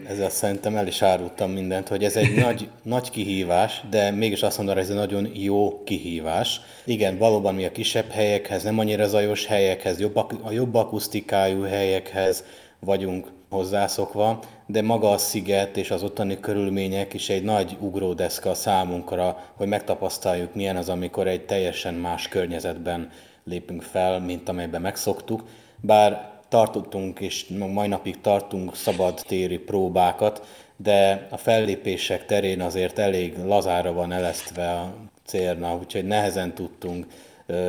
ezzel 0.07 0.29
szerintem 0.29 0.75
el 0.75 0.87
is 0.87 1.01
árultam 1.01 1.51
mindent, 1.51 1.87
hogy 1.87 2.03
ez 2.03 2.15
egy 2.15 2.35
nagy, 2.35 2.69
nagy 2.83 3.09
kihívás, 3.09 3.81
de 3.89 4.11
mégis 4.11 4.43
azt 4.43 4.57
mondom, 4.57 4.75
hogy 4.75 4.83
ez 4.83 4.89
egy 4.89 4.95
nagyon 4.97 5.31
jó 5.33 5.83
kihívás. 5.83 6.61
Igen, 6.85 7.17
valóban 7.17 7.55
mi 7.55 7.65
a 7.65 7.71
kisebb 7.71 8.09
helyekhez, 8.09 8.63
nem 8.63 8.79
annyira 8.79 9.07
zajos 9.07 9.45
helyekhez, 9.45 9.99
jobb, 9.99 10.15
a 10.43 10.51
jobb 10.51 10.75
akusztikájú 10.75 11.61
helyekhez 11.61 12.43
vagyunk 12.79 13.27
hozzászokva, 13.49 14.39
de 14.65 14.81
maga 14.81 15.11
a 15.11 15.17
sziget 15.17 15.77
és 15.77 15.91
az 15.91 16.03
ottani 16.03 16.39
körülmények 16.39 17.13
is 17.13 17.29
egy 17.29 17.43
nagy 17.43 17.77
ugródeszka 17.79 18.53
számunkra, 18.53 19.51
hogy 19.55 19.67
megtapasztaljuk, 19.67 20.55
milyen 20.55 20.75
az, 20.75 20.89
amikor 20.89 21.27
egy 21.27 21.45
teljesen 21.45 21.93
más 21.93 22.27
környezetben 22.27 23.09
lépünk 23.43 23.81
fel, 23.81 24.19
mint 24.19 24.49
amelyben 24.49 24.81
megszoktuk. 24.81 25.43
Bár 25.81 26.38
tartottunk, 26.49 27.19
és 27.19 27.45
mai 27.73 27.88
napig 27.88 28.21
tartunk 28.21 28.75
szabad 28.75 29.21
téri 29.27 29.57
próbákat, 29.57 30.47
de 30.75 31.27
a 31.29 31.38
fellépések 31.38 32.25
terén 32.25 32.62
azért 32.62 32.99
elég 32.99 33.38
lazára 33.45 33.93
van 33.93 34.12
elesztve 34.12 34.71
a 34.71 34.93
célna, 35.25 35.75
úgyhogy 35.75 36.05
nehezen 36.05 36.53
tudtunk 36.53 37.05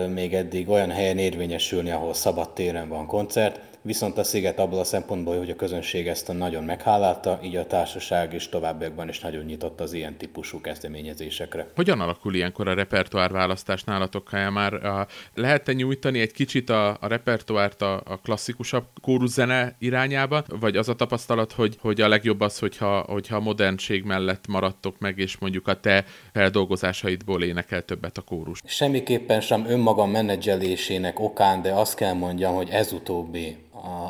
még 0.09 0.35
eddig 0.35 0.69
olyan 0.69 0.91
helyen 0.91 1.19
érvényesülni, 1.19 1.91
ahol 1.91 2.15
szabad 2.15 2.51
téren 2.53 2.89
van 2.89 3.07
koncert 3.07 3.61
viszont 3.83 4.19
a 4.19 4.23
sziget 4.23 4.59
abból 4.59 4.79
a 4.79 4.85
szempontból, 4.85 5.39
hogy 5.39 5.51
a 5.51 5.57
közönség 5.57 6.09
ezt 6.09 6.29
a 6.29 6.33
nagyon 6.33 6.65
meghálálta, 6.65 7.39
így 7.43 7.57
a 7.57 7.67
társaság 7.67 8.35
is 8.35 8.49
továbbiakban 8.49 9.09
is 9.09 9.21
nagyon 9.21 9.45
nyitott 9.45 9.81
az 9.81 9.93
ilyen 9.93 10.17
típusú 10.17 10.61
kezdeményezésekre. 10.61 11.67
Hogyan 11.75 12.01
alakul 12.01 12.35
ilyenkor 12.35 12.69
a 12.69 12.75
repertoár 12.75 13.33
választás 13.33 13.85
nálatok? 13.85 14.31
Már 14.31 14.75
a, 14.75 15.07
lehet-e 15.35 15.73
nyújtani 15.73 16.21
egy 16.21 16.33
kicsit 16.33 16.71
a, 16.71 16.89
a 17.01 17.07
repertoárt 17.07 17.83
a, 17.83 18.03
a 18.05 18.17
klasszikusabb 18.23 18.85
kóruszene 19.03 19.77
irányába, 19.79 20.45
vagy 20.61 20.77
az 20.77 20.89
a 20.89 20.95
tapasztalat, 20.95 21.53
hogy, 21.53 21.77
hogy 21.81 22.01
a 22.01 22.09
legjobb 22.09 22.41
az, 22.41 22.59
hogyha, 22.59 23.05
hogyha 23.09 23.37
a 23.37 23.41
modernség 23.41 24.05
mellett 24.05 24.47
maradtok 24.47 24.99
meg, 24.99 25.19
és 25.19 25.39
mondjuk 25.39 25.69
a 25.69 25.81
te 25.81 26.05
feldolgozásaidból 26.33 27.43
énekel 27.43 27.83
többet 27.83 28.19
a 28.19 28.23
kórus? 28.23 28.61
Semmiképpen 28.65 29.41
sem 29.41 29.65
önmagam 29.69 30.11
menedzselésének 30.11 31.21
okán, 31.21 31.63
de 31.63 31.73
azt 31.73 31.95
kell 31.95 32.13
mondjam, 32.13 32.55
hogy 32.55 32.69
ez 32.69 32.93
utóbbi 32.93 33.57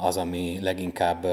az, 0.03 0.17
ami 0.17 0.59
leginkább 0.63 1.27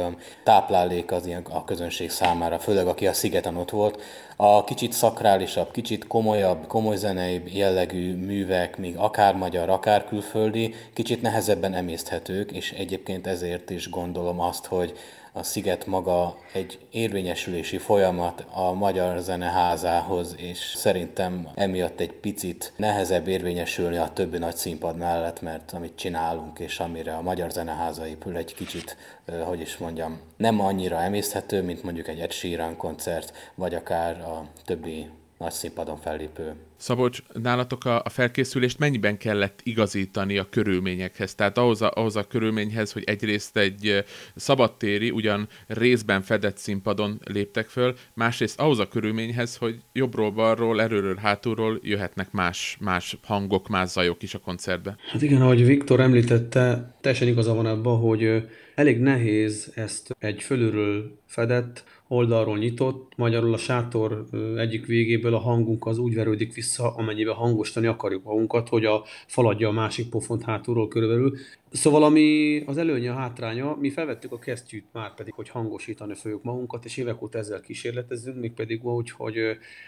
táplálék 0.43 1.11
az 1.11 1.25
ilyen 1.25 1.45
a 1.49 1.63
közönség 1.63 2.09
számára, 2.09 2.59
főleg 2.59 2.87
aki 2.87 3.07
a 3.07 3.13
szigeten 3.13 3.57
ott 3.57 3.69
volt. 3.69 4.01
A 4.35 4.63
kicsit 4.63 4.91
szakrálisabb, 4.91 5.71
kicsit 5.71 6.07
komolyabb, 6.07 6.67
komoly 6.67 6.95
zenei 6.95 7.41
jellegű 7.57 8.15
művek, 8.15 8.77
még 8.77 8.97
akár 8.97 9.35
magyar, 9.35 9.69
akár 9.69 10.05
külföldi, 10.05 10.73
kicsit 10.93 11.21
nehezebben 11.21 11.73
emészthetők, 11.73 12.51
és 12.51 12.71
egyébként 12.71 13.27
ezért 13.27 13.69
is 13.69 13.89
gondolom 13.89 14.39
azt, 14.39 14.65
hogy 14.65 14.93
a 15.37 15.43
sziget 15.43 15.85
maga 15.85 16.37
egy 16.53 16.79
érvényesülési 16.91 17.77
folyamat 17.77 18.45
a 18.51 18.73
Magyar 18.73 19.19
Zeneházához, 19.19 20.35
és 20.37 20.73
szerintem 20.75 21.47
emiatt 21.55 21.99
egy 21.99 22.11
picit 22.11 22.73
nehezebb 22.75 23.27
érvényesülni 23.27 23.97
a 23.97 24.09
többi 24.13 24.37
nagy 24.37 24.55
színpad 24.55 24.97
mellett, 24.97 25.41
mert 25.41 25.71
amit 25.71 25.95
csinálunk, 25.95 26.59
és 26.59 26.79
amire 26.79 27.15
a 27.15 27.21
Magyar 27.21 27.51
Zeneháza 27.51 28.07
épül, 28.07 28.37
egy 28.37 28.53
kicsit, 28.53 28.97
hogy 29.45 29.59
is 29.59 29.77
mondjam, 29.77 30.19
nem 30.37 30.59
annyira 30.59 31.01
emészthető, 31.01 31.61
mint 31.61 31.83
mondjuk 31.83 32.07
egy 32.07 32.19
Ed 32.19 32.31
Sheeran 32.31 32.77
koncert, 32.77 33.51
vagy 33.55 33.75
akár 33.75 34.21
a 34.21 34.43
többi 34.65 35.09
nagy 35.37 35.51
színpadon 35.51 35.97
fellépő. 35.97 36.53
Szabolcs, 36.77 37.19
nálatok 37.41 37.85
a, 37.85 38.01
a 38.03 38.09
felkészülést 38.09 38.79
mennyiben 38.79 39.17
kellett 39.17 39.59
igazítani 39.63 40.37
a 40.37 40.47
körülményekhez? 40.49 41.35
Tehát 41.35 41.57
ahhoz 41.57 41.81
a, 41.81 41.91
ahhoz 41.95 42.15
a 42.15 42.23
körülményhez, 42.23 42.91
hogy 42.91 43.03
egyrészt 43.03 43.57
egy 43.57 44.03
szabadtéri, 44.35 45.09
ugyan 45.09 45.47
részben 45.67 46.21
fedett 46.21 46.57
színpadon 46.57 47.19
léptek 47.23 47.67
föl, 47.67 47.95
másrészt 48.13 48.59
ahhoz 48.59 48.79
a 48.79 48.87
körülményhez, 48.87 49.55
hogy 49.55 49.81
jobbról, 49.93 50.31
balról, 50.31 50.81
erőről, 50.81 51.15
hátulról 51.15 51.79
jöhetnek 51.81 52.31
más, 52.31 52.77
más 52.79 53.17
hangok, 53.23 53.67
más 53.67 53.89
zajok 53.89 54.23
is 54.23 54.33
a 54.33 54.39
koncertbe. 54.39 54.95
Hát 55.11 55.21
igen, 55.21 55.41
ahogy 55.41 55.65
Viktor 55.65 55.99
említette, 55.99 56.95
teljesen 57.01 57.27
igaza 57.27 57.53
van 57.53 57.65
abban, 57.65 57.99
hogy 57.99 58.43
elég 58.75 58.99
nehéz 58.99 59.71
ezt 59.75 60.15
egy 60.19 60.41
fölülről 60.41 61.19
fedett 61.25 61.83
oldalról 62.07 62.57
nyitott, 62.57 63.13
magyarul 63.15 63.53
a 63.53 63.57
sátor 63.57 64.25
egyik 64.57 64.85
végéből 64.85 65.33
a 65.33 65.39
hangunk 65.39 65.85
az 65.85 65.97
úgy 65.97 66.13
verődik 66.13 66.53
vissza, 66.53 66.95
amennyiben 66.95 67.33
hangosítani 67.33 67.87
akarjuk 67.87 68.23
magunkat, 68.23 68.69
hogy 68.69 68.85
a 68.85 69.03
faladja 69.27 69.67
a 69.67 69.71
másik 69.71 70.09
pofont 70.09 70.43
hátulról 70.43 70.87
körülbelül. 70.87 71.37
Szóval 71.71 72.03
ami 72.03 72.61
az 72.65 72.77
előnye, 72.77 73.11
a 73.11 73.15
hátránya, 73.15 73.77
mi 73.79 73.89
felvettük 73.89 74.31
a 74.31 74.39
kesztyűt 74.39 74.85
már 74.91 75.13
pedig, 75.13 75.33
hogy 75.33 75.49
hangosítani 75.49 76.13
fogjuk 76.15 76.43
magunkat, 76.43 76.85
és 76.85 76.97
évek 76.97 77.21
óta 77.21 77.37
ezzel 77.37 77.61
kísérletezünk, 77.61 78.39
még 78.39 78.51
pedig 78.51 78.85
úgy, 78.85 79.11
hogy 79.11 79.35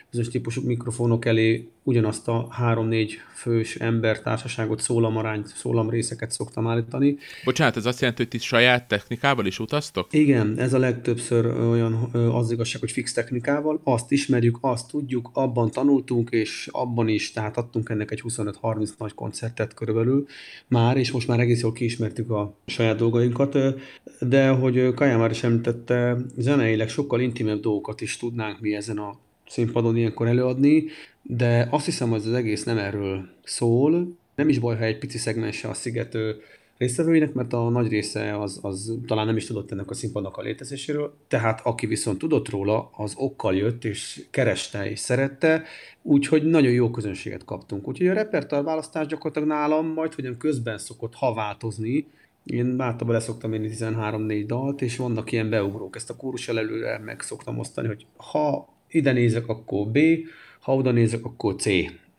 bizonyos 0.10 0.32
típusú 0.32 0.62
mikrofonok 0.66 1.26
elé 1.26 1.70
ugyanazt 1.84 2.28
a 2.28 2.48
három-négy 2.50 3.18
fős 3.34 3.76
embertársaságot, 3.76 4.80
szólamarányt, 4.80 5.48
szólamrészeket 5.48 6.32
szoktam 6.32 6.68
állítani. 6.68 7.18
Bocsánat, 7.44 7.78
ez 7.78 7.86
azt 7.86 8.00
jelenti, 8.00 8.22
hogy 8.22 8.32
ti 8.32 8.38
saját 8.38 8.88
technikával 8.88 9.46
is 9.46 9.60
utaztok? 9.60 10.08
Igen, 10.12 10.58
ez 10.58 10.74
a 10.74 10.80
legtöbbször 10.80 11.46
olyan 11.46 12.09
az 12.14 12.52
igazság, 12.52 12.82
hogy 12.82 12.92
fix 12.92 13.14
technikával, 13.14 13.82
azt 13.84 14.12
ismerjük, 14.12 14.58
azt 14.62 14.90
tudjuk, 14.90 15.30
abban 15.34 15.72
tanultunk, 15.72 16.30
és 16.30 16.70
abban 16.72 17.08
is, 17.08 17.32
tehát 17.32 17.58
adtunk 17.58 17.90
ennek 17.90 18.12
egy 18.12 18.24
25-30 18.28 18.90
nagy 18.98 19.14
koncertet 19.14 19.74
körülbelül 19.74 20.26
már, 20.68 20.98
és 20.98 21.12
most 21.12 21.28
már 21.28 21.40
egész 21.40 21.62
jól 21.62 21.72
kiismertük 21.72 22.30
a 22.30 22.54
saját 22.66 22.98
dolgainkat, 22.98 23.58
de 24.20 24.50
hogy 24.50 24.94
Kaja 24.94 25.18
már 25.18 25.32
is 25.32 25.44
említette, 25.44 26.18
zeneileg 26.38 26.90
sokkal 26.90 27.22
intimebb 27.22 27.60
dolgokat 27.60 28.02
is 28.02 28.18
tudnánk 28.18 28.60
mi 28.60 28.76
ezen 28.76 28.98
a 28.98 29.18
színpadon 29.50 29.98
ilyenkor 29.98 30.28
előadni, 30.28 30.84
de 31.22 31.68
azt 31.72 31.86
hiszem, 31.86 32.10
hogy 32.10 32.22
az 32.26 32.34
egész 32.34 32.64
nem 32.64 32.78
erről 32.78 33.30
szól. 33.44 34.18
Nem 34.36 34.50
is 34.50 34.60
baj, 34.60 34.78
ha 34.78 34.84
egy 34.84 34.98
pici 34.98 35.18
szegmense 35.18 35.68
a 35.68 35.74
sziget 35.74 36.18
résztvevőinek, 36.80 37.34
mert 37.34 37.54
a 37.54 37.70
nagy 37.70 37.88
része 37.88 38.40
az, 38.40 38.60
az 38.62 38.98
talán 39.08 39.26
nem 39.26 39.36
is 39.36 39.46
tudott 39.46 39.72
ennek 39.72 39.90
a 39.90 39.94
színpadnak 39.94 40.38
a 40.38 40.42
létezéséről, 40.42 41.14
tehát 41.28 41.62
aki 41.64 41.86
viszont 41.86 42.18
tudott 42.18 42.50
róla, 42.50 42.90
az 42.92 43.14
okkal 43.18 43.56
jött, 43.56 43.86
és 43.86 44.26
kereste, 44.30 44.90
és 44.90 45.00
szerette, 45.00 45.64
úgyhogy 46.02 46.44
nagyon 46.44 46.72
jó 46.72 46.92
közönséget 46.92 47.46
kaptunk. 47.46 47.88
Úgyhogy 47.88 48.08
a 48.08 48.14
repertoár 48.14 48.64
választás 48.64 49.08
gyakorlatilag 49.08 49.48
nálam 49.48 49.88
majd, 49.88 50.14
hogy 50.14 50.38
közben 50.38 50.78
szokott 50.78 51.16
ha 51.16 51.34
változni, 51.34 52.08
én 52.46 52.70
általában 52.70 53.14
leszoktam 53.14 53.54
írni 53.54 53.70
13-4 53.72 54.44
dalt, 54.48 54.82
és 54.82 54.98
vannak 54.98 55.32
ilyen 55.32 55.50
beugrók. 55.50 55.96
Ezt 55.96 56.10
a 56.10 56.16
kórus 56.16 56.48
előre 56.48 56.98
meg 56.98 57.22
szoktam 57.22 57.60
osztani, 57.60 57.88
hogy 57.88 58.06
ha 58.16 58.68
ide 58.88 59.12
nézek, 59.12 59.48
akkor 59.48 59.88
B, 59.88 60.00
ha 60.60 60.76
oda 60.76 60.92
nézek, 60.92 61.26
akkor 61.26 61.56
C 61.56 61.66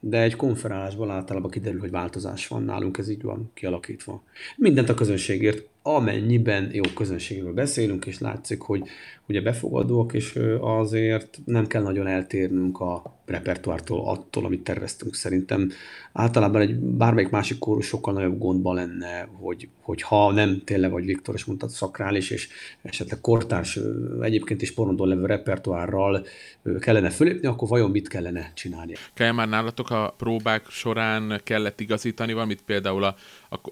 de 0.00 0.22
egy 0.22 0.36
konferálásból 0.36 1.10
általában 1.10 1.50
kiderül, 1.50 1.80
hogy 1.80 1.90
változás 1.90 2.48
van 2.48 2.62
nálunk, 2.62 2.98
ez 2.98 3.08
így 3.08 3.22
van 3.22 3.50
kialakítva. 3.54 4.22
Mindent 4.56 4.88
a 4.88 4.94
közönségért 4.94 5.68
amennyiben 5.82 6.70
jó 6.72 6.82
közönségről 6.94 7.52
beszélünk, 7.52 8.06
és 8.06 8.18
látszik, 8.18 8.60
hogy 8.60 8.82
ugye 9.30 9.40
befogadóak, 9.40 10.12
és 10.12 10.38
azért 10.60 11.38
nem 11.44 11.66
kell 11.66 11.82
nagyon 11.82 12.06
eltérnünk 12.06 12.80
a 12.80 13.18
repertoártól, 13.26 14.08
attól, 14.08 14.44
amit 14.44 14.64
terveztünk. 14.64 15.14
Szerintem 15.14 15.70
általában 16.12 16.60
egy 16.60 16.74
bármelyik 16.76 17.30
másik 17.30 17.58
kórus 17.58 17.86
sokkal 17.86 18.12
nagyobb 18.14 18.38
gondban 18.38 18.74
lenne, 18.74 19.28
hogy, 19.32 19.68
hogy 19.80 20.02
ha 20.02 20.32
nem 20.32 20.62
tényleg, 20.64 20.90
vagy 20.90 21.04
Viktor 21.04 21.34
is 21.34 21.44
mondta, 21.44 21.68
szakrális, 21.68 22.30
és 22.30 22.48
esetleg 22.82 23.20
kortárs, 23.20 23.78
egyébként 24.20 24.62
is 24.62 24.74
porondon 24.74 25.08
levő 25.08 25.26
repertoárral 25.26 26.26
kellene 26.78 27.10
fölépni, 27.10 27.46
akkor 27.46 27.68
vajon 27.68 27.90
mit 27.90 28.08
kellene 28.08 28.52
csinálni? 28.54 28.92
Kell 29.14 29.32
már 29.32 29.48
nálatok 29.48 29.90
a 29.90 30.14
próbák 30.18 30.68
során 30.68 31.40
kellett 31.44 31.80
igazítani 31.80 32.32
valamit, 32.32 32.62
például 32.62 33.04
a, 33.04 33.14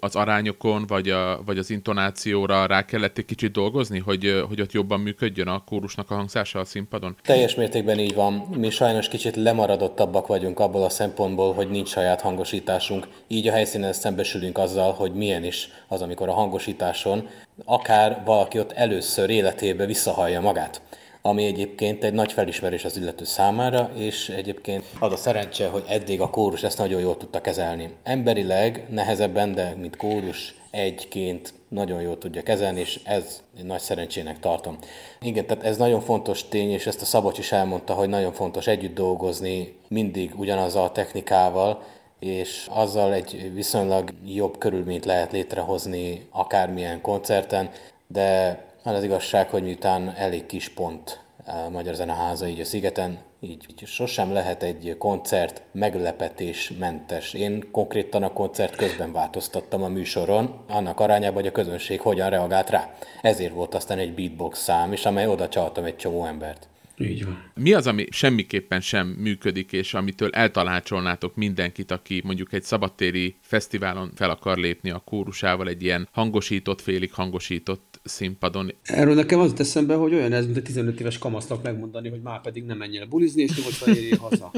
az 0.01 0.17
arányokon, 0.17 0.87
vagy, 0.87 1.09
a, 1.09 1.43
vagy 1.45 1.59
az 1.59 1.71
intonációra 1.71 2.67
rá 2.67 2.85
kellett 2.85 3.19
egy 3.19 3.25
kicsit 3.25 3.53
dolgozni, 3.53 3.99
hogy, 3.99 4.43
hogy 4.49 4.61
ott 4.61 4.73
jobban 4.73 5.01
működjön 5.01 5.49
a 5.49 5.65
kórusnak 5.65 6.11
a 6.11 6.15
hangzása 6.15 6.59
a 6.59 6.65
színpadon? 6.65 7.17
Teljes 7.23 7.55
mértékben 7.55 7.99
így 7.99 8.15
van. 8.15 8.33
Mi 8.33 8.71
sajnos 8.71 9.09
kicsit 9.09 9.37
lemaradottabbak 9.37 10.27
vagyunk 10.27 10.61
abból 10.61 10.85
a 10.85 10.89
szempontból, 10.89 11.55
hogy 11.55 11.71
nincs 11.71 11.89
saját 11.89 12.21
hangosításunk. 12.21 13.09
Így 13.27 13.49
a 13.49 13.53
helyszínen 13.53 13.93
szembesülünk 13.93 14.59
azzal, 14.59 14.93
hogy 14.93 15.13
milyen 15.13 15.45
is 15.45 15.69
az, 15.89 16.03
amikor 16.03 16.29
a 16.29 16.33
hangosításon 16.33 17.29
akár 17.65 18.23
valaki 18.25 18.59
ott 18.59 18.73
először 18.73 19.31
életébe 19.31 19.87
visszahallja 19.87 20.41
magát 20.41 20.81
ami 21.23 21.45
egyébként 21.45 22.05
egy 22.05 22.13
nagy 22.13 22.33
felismerés 22.33 22.85
az 22.85 22.97
illető 22.97 23.25
számára, 23.25 23.91
és 23.95 24.29
egyébként 24.29 24.85
az 24.99 25.13
a 25.13 25.17
szerencse, 25.17 25.69
hogy 25.69 25.85
eddig 25.89 26.21
a 26.21 26.31
kórus 26.31 26.63
ezt 26.63 26.79
nagyon 26.79 27.01
jól 27.01 27.17
tudta 27.17 27.41
kezelni. 27.41 27.91
Emberileg 28.03 28.87
nehezebben, 28.91 29.55
de 29.55 29.75
mint 29.77 29.97
kórus 29.97 30.55
egyként 30.71 31.53
nagyon 31.69 32.01
jól 32.01 32.19
tudja 32.19 32.43
kezelni, 32.43 32.81
és 32.81 33.01
ez 33.05 33.43
nagy 33.63 33.81
szerencsének 33.81 34.39
tartom. 34.39 34.79
Igen, 35.21 35.47
tehát 35.47 35.65
ez 35.65 35.77
nagyon 35.77 36.01
fontos 36.01 36.49
tény, 36.49 36.71
és 36.71 36.87
ezt 36.87 37.03
a 37.03 37.05
Szabocs 37.05 37.39
is 37.39 37.53
elmondta, 37.53 37.95
hogy 37.95 38.09
nagyon 38.09 38.33
fontos 38.33 38.67
együtt 38.67 38.95
dolgozni 38.95 39.77
mindig 39.89 40.39
ugyanazzal 40.39 40.85
a 40.85 40.93
technikával, 40.93 41.83
és 42.19 42.67
azzal 42.71 43.13
egy 43.13 43.51
viszonylag 43.55 44.11
jobb 44.27 44.59
körülményt 44.59 45.05
lehet 45.05 45.33
létrehozni 45.33 46.27
akármilyen 46.31 47.01
koncerten, 47.01 47.71
de 48.07 48.59
az 48.89 48.95
az 48.95 49.03
igazság, 49.03 49.49
hogy 49.51 49.63
miután 49.63 50.15
elég 50.17 50.47
kis 50.47 50.69
pont 50.69 51.21
a 51.45 51.69
Magyar 51.69 51.95
Zeneháza 51.95 52.49
így 52.49 52.61
a 52.61 52.65
szigeten, 52.65 53.19
így, 53.41 53.65
így 53.71 53.87
sosem 53.87 54.33
lehet 54.33 54.63
egy 54.63 54.95
koncert 54.99 55.63
meglepetésmentes. 55.73 57.35
Én 57.35 57.71
konkrétan 57.71 58.23
a 58.23 58.33
koncert 58.33 58.77
közben 58.77 59.13
változtattam 59.13 59.83
a 59.83 59.89
műsoron, 59.89 60.65
annak 60.69 61.01
arányában, 61.01 61.35
hogy 61.35 61.47
a 61.47 61.53
közönség 61.53 62.01
hogyan 62.01 62.31
reagált 62.31 62.71
rá. 62.71 62.95
Ezért 63.23 63.53
volt 63.53 63.75
aztán 63.75 63.99
egy 63.99 64.15
beatbox 64.15 64.63
szám 64.63 64.93
is, 64.93 65.05
amely 65.05 65.27
oda 65.27 65.49
csaltam 65.49 65.85
egy 65.85 65.97
csomó 65.97 66.25
embert. 66.25 66.69
Így 67.01 67.25
van. 67.25 67.53
Mi 67.55 67.73
az, 67.73 67.87
ami 67.87 68.07
semmiképpen 68.11 68.81
sem 68.81 69.07
működik, 69.07 69.73
és 69.73 69.95
amitől 69.95 70.31
eltalácsolnátok 70.31 71.35
mindenkit, 71.35 71.91
aki 71.91 72.23
mondjuk 72.25 72.53
egy 72.53 72.63
szabadtéri 72.63 73.39
fesztiválon 73.41 74.13
fel 74.15 74.31
akar 74.31 74.57
lépni 74.57 74.91
a 74.91 74.99
kórusával 74.99 75.69
egy 75.69 75.83
ilyen 75.83 76.09
hangosított, 76.13 76.81
félig 76.81 77.13
hangosított 77.13 77.88
színpadon? 78.05 78.75
Erről 78.83 79.15
nekem 79.15 79.41
az 79.41 79.61
eszembe, 79.61 79.95
hogy 79.95 80.15
olyan 80.15 80.33
ez, 80.33 80.45
mint 80.45 80.57
egy 80.57 80.63
15 80.63 81.01
éves 81.01 81.19
kamasznak 81.19 81.63
megmondani, 81.63 82.09
hogy 82.09 82.23
már 82.23 82.41
pedig 82.41 82.65
nem 82.65 82.77
menjen 82.77 83.09
bulizni, 83.09 83.43
és 83.43 83.57
nyugodtan 83.57 83.95
érjél 83.95 84.19
haza. 84.19 84.51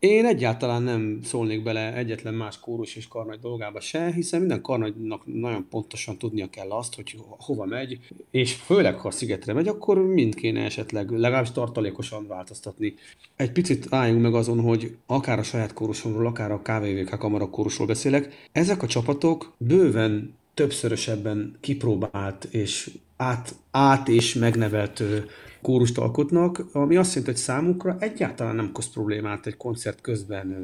Én 0.00 0.26
egyáltalán 0.26 0.82
nem 0.82 1.20
szólnék 1.24 1.62
bele 1.62 1.94
egyetlen 1.94 2.34
más 2.34 2.60
kórus 2.60 2.96
és 2.96 3.08
karnagy 3.08 3.38
dolgába 3.38 3.80
se, 3.80 4.12
hiszen 4.12 4.40
minden 4.40 4.62
karnagynak 4.62 5.22
nagyon 5.24 5.66
pontosan 5.70 6.16
tudnia 6.18 6.50
kell 6.50 6.70
azt, 6.70 6.94
hogy 6.94 7.16
hova 7.28 7.64
megy, 7.64 7.98
és 8.30 8.54
főleg, 8.54 8.98
ha 8.98 9.10
szigetre 9.10 9.52
megy, 9.52 9.68
akkor 9.68 9.98
mind 9.98 10.34
kéne 10.34 10.64
esetleg 10.64 11.10
legalábbis 11.10 11.50
tartalékosan 11.50 12.26
változtatni. 12.26 12.94
Egy 13.36 13.52
picit 13.52 13.86
álljunk 13.90 14.22
meg 14.22 14.34
azon, 14.34 14.60
hogy 14.60 14.96
akár 15.06 15.38
a 15.38 15.42
saját 15.42 15.72
kórusomról, 15.72 16.26
akár 16.26 16.52
a 16.52 16.62
KVVK 16.62 17.18
kamara 17.18 17.50
kórusról 17.50 17.86
beszélek, 17.86 18.48
ezek 18.52 18.82
a 18.82 18.86
csapatok 18.86 19.52
bőven 19.58 20.38
többszörösebben 20.54 21.56
kipróbált 21.60 22.44
és 22.44 22.90
át, 23.16 23.54
át 23.70 24.08
és 24.08 24.34
megnevelt 24.34 25.02
kórust 25.62 25.98
alkotnak, 25.98 26.64
ami 26.72 26.96
azt 26.96 27.08
jelenti, 27.08 27.30
hogy 27.30 27.40
számukra 27.40 27.96
egyáltalán 28.00 28.54
nem 28.54 28.66
okoz 28.68 28.92
problémát 28.92 29.46
egy 29.46 29.56
koncert 29.56 30.00
közben 30.00 30.56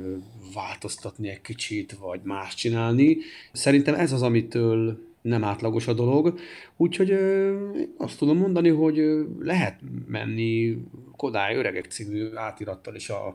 változtatni 0.55 1.29
egy 1.29 1.41
kicsit, 1.41 1.93
vagy 1.93 2.21
más 2.23 2.55
csinálni. 2.55 3.17
Szerintem 3.53 3.95
ez 3.95 4.13
az, 4.13 4.23
amitől 4.23 5.06
nem 5.27 5.45
átlagos 5.45 5.87
a 5.89 5.93
dolog. 5.93 6.39
Úgyhogy 6.77 7.11
ö, 7.11 7.55
azt 7.97 8.19
tudom 8.19 8.39
mondani, 8.39 8.69
hogy 8.69 9.27
lehet 9.41 9.81
menni 10.09 10.79
Kodály 11.17 11.57
Öregek 11.57 11.85
című 11.85 12.29
átirattal 12.35 12.95
is 12.95 13.11
a, 13.11 13.35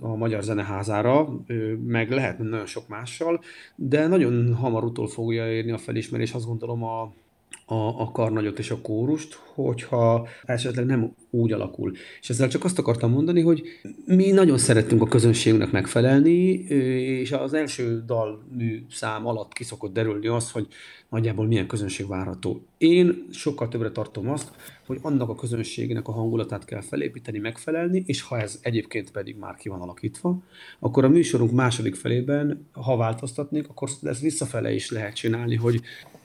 a 0.00 0.16
Magyar 0.16 0.42
Zeneházára, 0.42 1.28
ö, 1.46 1.74
meg 1.74 2.10
lehet 2.10 2.38
nagyon 2.38 2.66
sok 2.66 2.88
mással, 2.88 3.40
de 3.74 4.06
nagyon 4.06 4.54
hamar 4.54 4.84
utol 4.84 5.08
fogja 5.08 5.52
érni 5.52 5.70
a 5.70 5.78
felismerés, 5.78 6.32
azt 6.32 6.46
gondolom 6.46 6.82
a 6.84 7.12
a, 7.70 8.00
a 8.00 8.10
karnagyot 8.12 8.58
és 8.58 8.70
a 8.70 8.80
kórust, 8.80 9.34
hogyha 9.54 10.28
esetleg 10.44 10.86
nem 10.86 11.14
úgy 11.30 11.52
alakul. 11.52 11.92
És 12.20 12.30
ezzel 12.30 12.48
csak 12.48 12.64
azt 12.64 12.78
akartam 12.78 13.10
mondani, 13.10 13.40
hogy 13.40 13.62
mi 14.04 14.30
nagyon 14.30 14.58
szerettünk 14.58 15.02
a 15.02 15.06
közönségünknek 15.06 15.70
megfelelni, 15.70 16.52
és 17.20 17.32
az 17.32 17.54
első 17.54 18.02
dalmű 18.06 18.84
szám 18.90 19.26
alatt 19.26 19.52
kiszokott 19.52 19.92
derülni 19.92 20.26
az, 20.26 20.50
hogy 20.50 20.66
nagyjából 21.08 21.46
milyen 21.46 21.66
közönség 21.66 22.06
várható. 22.06 22.62
Én 22.78 23.26
sokkal 23.30 23.68
többre 23.68 23.90
tartom 23.90 24.30
azt, 24.30 24.50
hogy 24.86 24.98
annak 25.02 25.28
a 25.28 25.34
közönségnek 25.34 26.08
a 26.08 26.12
hangulatát 26.12 26.64
kell 26.64 26.80
felépíteni, 26.80 27.38
megfelelni, 27.38 28.02
és 28.06 28.22
ha 28.22 28.40
ez 28.40 28.58
egyébként 28.62 29.10
pedig 29.10 29.36
már 29.36 29.54
ki 29.54 29.68
van 29.68 29.80
alakítva, 29.80 30.38
akkor 30.78 31.04
a 31.04 31.08
műsorunk 31.08 31.52
második 31.52 31.94
felében, 31.94 32.68
ha 32.72 32.96
változtatnék, 32.96 33.68
akkor 33.68 33.88
ezt 34.02 34.20
visszafele 34.20 34.72
is 34.72 34.90
lehet 34.90 35.14
csinálni, 35.14 35.56
hogy 35.56 35.80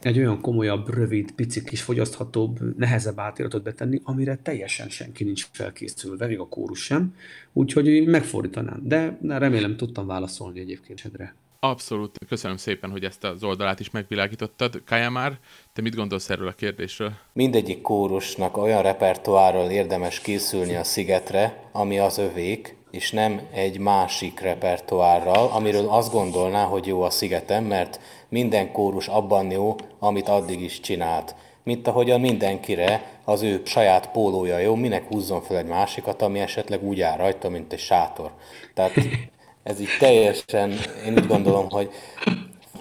egy 0.05 0.17
olyan 0.17 0.41
komolyabb, 0.41 0.93
rövid, 0.93 1.31
pici 1.31 1.63
kis 1.63 1.81
fogyaszthatóbb, 1.81 2.77
nehezebb 2.77 3.19
átiratot 3.19 3.63
betenni, 3.63 3.99
amire 4.03 4.35
teljesen 4.35 4.89
senki 4.89 5.23
nincs 5.23 5.47
felkészülve, 5.51 6.27
még 6.27 6.39
a 6.39 6.47
kórus 6.47 6.83
sem. 6.83 7.15
Úgyhogy 7.53 8.05
megfordítanám. 8.05 8.79
De 8.83 9.17
remélem 9.27 9.77
tudtam 9.77 10.07
válaszolni 10.07 10.59
egyébként 10.59 10.99
Sedre. 10.99 11.35
Abszolút. 11.59 12.17
Köszönöm 12.27 12.57
szépen, 12.57 12.89
hogy 12.89 13.03
ezt 13.03 13.23
az 13.23 13.43
oldalát 13.43 13.79
is 13.79 13.89
megvilágítottad. 13.89 14.81
Kaja 14.85 15.09
már, 15.09 15.39
te 15.73 15.81
mit 15.81 15.95
gondolsz 15.95 16.29
erről 16.29 16.47
a 16.47 16.51
kérdésről? 16.51 17.13
Mindegyik 17.33 17.81
kórusnak 17.81 18.57
olyan 18.57 18.81
repertoárral 18.81 19.71
érdemes 19.71 20.19
készülni 20.19 20.75
a 20.75 20.83
szigetre, 20.83 21.69
ami 21.71 21.99
az 21.99 22.17
övék, 22.17 22.75
és 22.93 23.11
nem 23.11 23.41
egy 23.53 23.79
másik 23.79 24.39
repertoárral, 24.39 25.49
amiről 25.53 25.89
azt 25.89 26.11
gondolná, 26.11 26.63
hogy 26.63 26.87
jó 26.87 27.01
a 27.01 27.09
szigeten, 27.09 27.63
mert 27.63 27.99
minden 28.29 28.71
kórus 28.71 29.07
abban 29.07 29.51
jó, 29.51 29.75
amit 29.99 30.27
addig 30.27 30.61
is 30.61 30.79
csinált. 30.79 31.35
Mint 31.63 31.87
ahogyan 31.87 32.19
mindenkire 32.19 33.03
az 33.23 33.41
ő 33.41 33.61
saját 33.65 34.11
pólója 34.11 34.57
jó, 34.57 34.75
minek 34.75 35.07
húzzon 35.07 35.41
fel 35.41 35.57
egy 35.57 35.65
másikat, 35.65 36.21
ami 36.21 36.39
esetleg 36.39 36.83
úgy 36.83 37.01
áll 37.01 37.17
rajta, 37.17 37.49
mint 37.49 37.73
egy 37.73 37.79
sátor. 37.79 38.31
Tehát 38.73 38.93
ez 39.63 39.79
így 39.79 39.97
teljesen, 39.99 40.73
én 41.05 41.13
úgy 41.13 41.27
gondolom, 41.27 41.69
hogy 41.69 41.89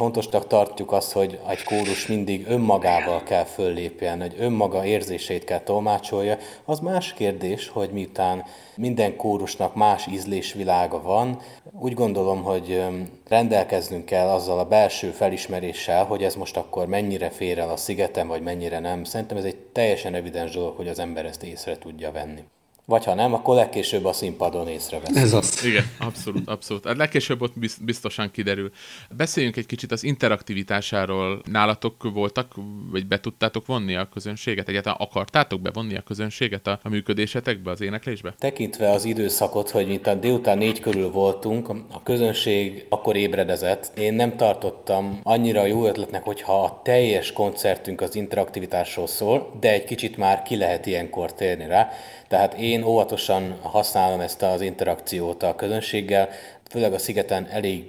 fontosnak 0.02 0.46
tartjuk 0.46 0.92
azt, 0.92 1.12
hogy 1.12 1.38
egy 1.48 1.62
kórus 1.62 2.06
mindig 2.06 2.46
önmagával 2.48 3.22
kell 3.22 3.44
föllépjen, 3.44 4.20
hogy 4.20 4.34
önmaga 4.38 4.84
érzéseit 4.84 5.44
kell 5.44 5.60
tolmácsolja. 5.60 6.36
Az 6.64 6.78
más 6.78 7.12
kérdés, 7.12 7.68
hogy 7.68 7.90
miután 7.90 8.44
minden 8.76 9.16
kórusnak 9.16 9.74
más 9.74 10.06
ízlésvilága 10.06 11.02
van, 11.02 11.40
úgy 11.80 11.94
gondolom, 11.94 12.42
hogy 12.42 12.84
rendelkeznünk 13.28 14.04
kell 14.04 14.28
azzal 14.28 14.58
a 14.58 14.68
belső 14.68 15.10
felismeréssel, 15.10 16.04
hogy 16.04 16.22
ez 16.22 16.34
most 16.34 16.56
akkor 16.56 16.86
mennyire 16.86 17.30
fér 17.30 17.58
el 17.58 17.70
a 17.70 17.76
szigeten, 17.76 18.28
vagy 18.28 18.42
mennyire 18.42 18.78
nem. 18.78 19.04
Szerintem 19.04 19.36
ez 19.36 19.44
egy 19.44 19.56
teljesen 19.56 20.14
evidens 20.14 20.54
dolog, 20.54 20.76
hogy 20.76 20.88
az 20.88 20.98
ember 20.98 21.24
ezt 21.24 21.42
észre 21.42 21.78
tudja 21.78 22.12
venni. 22.12 22.42
Vagy 22.84 23.04
ha 23.04 23.14
nem, 23.14 23.34
akkor 23.34 23.54
legkésőbb 23.54 24.04
a 24.04 24.12
színpadon 24.12 24.68
észrevesz. 24.68 25.16
Ez 25.16 25.32
az. 25.32 25.64
Igen, 25.64 25.84
abszolút, 25.98 26.48
abszolút. 26.48 26.86
Hát 26.86 26.96
legkésőbb 26.96 27.42
ott 27.42 27.52
biztosan 27.82 28.30
kiderül. 28.30 28.70
Beszéljünk 29.16 29.56
egy 29.56 29.66
kicsit 29.66 29.92
az 29.92 30.04
interaktivitásáról. 30.04 31.42
Nálatok 31.50 32.10
voltak, 32.12 32.54
vagy 32.90 33.06
be 33.06 33.20
tudtátok 33.20 33.66
vonni 33.66 33.96
a 33.96 34.08
közönséget? 34.12 34.68
Egyáltalán 34.68 34.98
akartátok 35.00 35.60
bevonni 35.60 35.96
a 35.96 36.00
közönséget 36.00 36.66
a, 36.66 36.80
a 36.82 36.88
működésetekbe, 36.88 37.70
az 37.70 37.80
éneklésbe? 37.80 38.34
Tekintve 38.38 38.90
az 38.90 39.04
időszakot, 39.04 39.70
hogy 39.70 39.86
mint 39.86 40.06
a 40.06 40.14
délután 40.14 40.58
négy 40.58 40.80
körül 40.80 41.10
voltunk, 41.10 41.68
a 41.68 42.02
közönség 42.02 42.86
akkor 42.88 43.16
ébredezett. 43.16 43.98
Én 43.98 44.14
nem 44.14 44.36
tartottam 44.36 45.20
annyira 45.22 45.66
jó 45.66 45.86
ötletnek, 45.86 46.22
hogyha 46.22 46.62
a 46.62 46.80
teljes 46.84 47.32
koncertünk 47.32 48.00
az 48.00 48.14
interaktivitásról 48.14 49.06
szól, 49.06 49.52
de 49.60 49.72
egy 49.72 49.84
kicsit 49.84 50.16
már 50.16 50.42
ki 50.42 50.56
lehet 50.56 50.86
ilyenkor 50.86 51.34
térni 51.34 51.66
rá. 51.66 51.90
Tehát 52.32 52.54
én 52.54 52.82
óvatosan 52.82 53.58
használom 53.62 54.20
ezt 54.20 54.42
az 54.42 54.60
interakciót 54.60 55.42
a 55.42 55.54
közönséggel, 55.54 56.28
főleg 56.70 56.92
a 56.92 56.98
szigeten 56.98 57.46
elég 57.50 57.84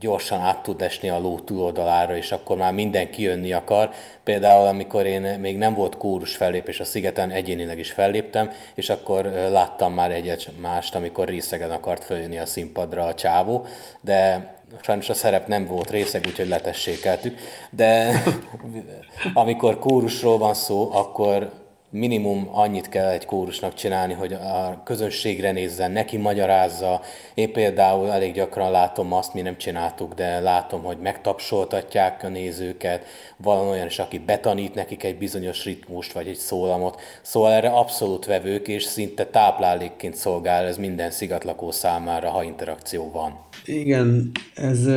gyorsan 0.00 0.40
át 0.40 0.62
tud 0.62 0.82
esni 0.82 1.08
a 1.08 1.18
ló 1.18 1.38
túloldalára, 1.38 2.16
és 2.16 2.32
akkor 2.32 2.56
már 2.56 2.72
mindenki 2.72 3.22
jönni 3.22 3.52
akar. 3.52 3.90
Például, 4.24 4.66
amikor 4.66 5.06
én 5.06 5.20
még 5.22 5.56
nem 5.56 5.74
volt 5.74 5.96
kórus 5.96 6.36
fellépés 6.36 6.80
a 6.80 6.84
szigeten, 6.84 7.30
egyénileg 7.30 7.78
is 7.78 7.90
felléptem, 7.90 8.50
és 8.74 8.90
akkor 8.90 9.24
láttam 9.24 9.92
már 9.92 10.10
egyet 10.10 10.50
mást, 10.60 10.94
amikor 10.94 11.28
részegen 11.28 11.70
akart 11.70 12.04
följönni 12.04 12.38
a 12.38 12.46
színpadra 12.46 13.04
a 13.04 13.14
csávó, 13.14 13.66
de 14.00 14.52
sajnos 14.80 15.08
a 15.08 15.14
szerep 15.14 15.46
nem 15.46 15.66
volt 15.66 15.90
részeg, 15.90 16.24
úgyhogy 16.26 16.48
letessékeltük, 16.48 17.38
de 17.70 18.22
amikor 19.34 19.78
kórusról 19.78 20.38
van 20.38 20.54
szó, 20.54 20.90
akkor 20.92 21.66
minimum 21.90 22.48
annyit 22.52 22.88
kell 22.88 23.08
egy 23.08 23.24
kórusnak 23.24 23.74
csinálni, 23.74 24.12
hogy 24.12 24.32
a 24.32 24.82
közönségre 24.84 25.52
nézzen, 25.52 25.90
neki 25.90 26.16
magyarázza. 26.16 27.00
Én 27.34 27.52
például 27.52 28.10
elég 28.10 28.32
gyakran 28.32 28.70
látom 28.70 29.12
azt, 29.12 29.34
mi 29.34 29.40
nem 29.40 29.56
csináltuk, 29.56 30.14
de 30.14 30.40
látom, 30.40 30.82
hogy 30.82 30.98
megtapsoltatják 30.98 32.22
a 32.22 32.28
nézőket, 32.28 33.04
van 33.36 33.68
olyan 33.68 33.86
is, 33.86 33.98
aki 33.98 34.18
betanít 34.18 34.74
nekik 34.74 35.04
egy 35.04 35.18
bizonyos 35.18 35.64
ritmust, 35.64 36.12
vagy 36.12 36.26
egy 36.26 36.36
szólamot. 36.36 37.00
Szóval 37.22 37.52
erre 37.52 37.68
abszolút 37.68 38.26
vevők, 38.26 38.68
és 38.68 38.82
szinte 38.82 39.26
táplálékként 39.26 40.14
szolgál 40.14 40.66
ez 40.66 40.76
minden 40.76 41.10
szigatlakó 41.10 41.70
számára, 41.70 42.30
ha 42.30 42.42
interakció 42.42 43.10
van. 43.10 43.46
Igen, 43.64 44.30
ez 44.54 44.88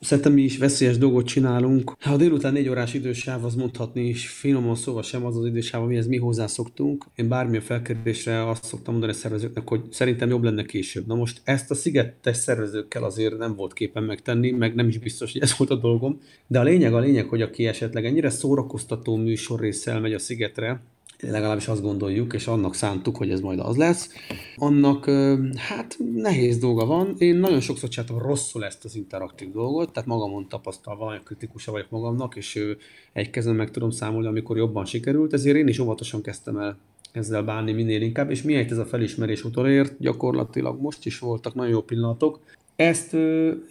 szerintem 0.00 0.32
mi 0.32 0.42
is 0.42 0.58
veszélyes 0.58 0.98
dolgot 0.98 1.26
csinálunk. 1.26 1.96
Ha 2.00 2.16
délután 2.16 2.52
négy 2.52 2.68
órás 2.68 2.94
idősáv, 2.94 3.44
az 3.44 3.54
mondhatni 3.54 4.02
is 4.02 4.28
finoman 4.28 4.74
szóval 4.74 5.02
sem 5.02 5.26
az 5.26 5.36
az 5.36 5.46
idősáv, 5.46 5.82
amihez 5.82 6.06
mi 6.06 6.16
hozzászoktunk. 6.38 7.04
Én 7.14 7.28
bármilyen 7.28 7.62
felkérdésre 7.62 8.48
azt 8.48 8.64
szoktam 8.64 8.92
mondani 8.92 9.12
a 9.12 9.16
szervezőknek, 9.16 9.68
hogy 9.68 9.80
szerintem 9.90 10.28
jobb 10.28 10.42
lenne 10.42 10.64
később. 10.64 11.06
Na 11.06 11.14
most 11.14 11.40
ezt 11.44 11.70
a 11.70 11.74
szigetes 11.74 12.36
szervezőkkel 12.36 13.04
azért 13.04 13.38
nem 13.38 13.54
volt 13.54 13.72
képen 13.72 14.02
megtenni, 14.02 14.50
meg 14.50 14.74
nem 14.74 14.88
is 14.88 14.98
biztos, 14.98 15.32
hogy 15.32 15.42
ez 15.42 15.56
volt 15.56 15.70
a 15.70 15.76
dolgom. 15.76 16.20
De 16.46 16.58
a 16.58 16.62
lényeg 16.62 16.94
a 16.94 16.98
lényeg, 16.98 17.28
hogy 17.28 17.42
aki 17.42 17.66
esetleg 17.66 18.04
ennyire 18.04 18.30
szórakoztató 18.30 19.16
műsor 19.16 19.60
résszel 19.60 20.00
megy 20.00 20.14
a 20.14 20.18
szigetre, 20.18 20.80
legalábbis 21.20 21.68
azt 21.68 21.82
gondoljuk, 21.82 22.32
és 22.32 22.46
annak 22.46 22.74
szántuk, 22.74 23.16
hogy 23.16 23.30
ez 23.30 23.40
majd 23.40 23.58
az 23.58 23.76
lesz. 23.76 24.10
Annak 24.56 25.10
hát 25.56 25.96
nehéz 26.14 26.58
dolga 26.58 26.86
van. 26.86 27.14
Én 27.18 27.36
nagyon 27.36 27.60
sokszor 27.60 27.88
csináltam 27.88 28.18
rosszul 28.18 28.64
ezt 28.64 28.84
az 28.84 28.96
interaktív 28.96 29.52
dolgot, 29.52 29.92
tehát 29.92 30.08
magamon 30.08 30.48
tapasztalva 30.48 31.04
nagyon 31.04 31.24
kritikusa 31.24 31.72
vagyok 31.72 31.90
magamnak, 31.90 32.36
és 32.36 32.60
egy 33.12 33.30
kezem 33.30 33.56
meg 33.56 33.70
tudom 33.70 33.90
számolni, 33.90 34.26
amikor 34.26 34.56
jobban 34.56 34.84
sikerült, 34.84 35.32
ezért 35.32 35.56
én 35.56 35.68
is 35.68 35.78
óvatosan 35.78 36.22
kezdtem 36.22 36.56
el 36.56 36.78
ezzel 37.12 37.42
bánni 37.42 37.72
minél 37.72 38.02
inkább, 38.02 38.30
és 38.30 38.42
miért 38.42 38.70
ez 38.70 38.78
a 38.78 38.84
felismerés 38.84 39.44
utolért, 39.44 39.94
gyakorlatilag 39.98 40.80
most 40.80 41.06
is 41.06 41.18
voltak 41.18 41.54
nagyon 41.54 41.72
jó 41.72 41.82
pillanatok, 41.82 42.40
ezt 42.78 43.16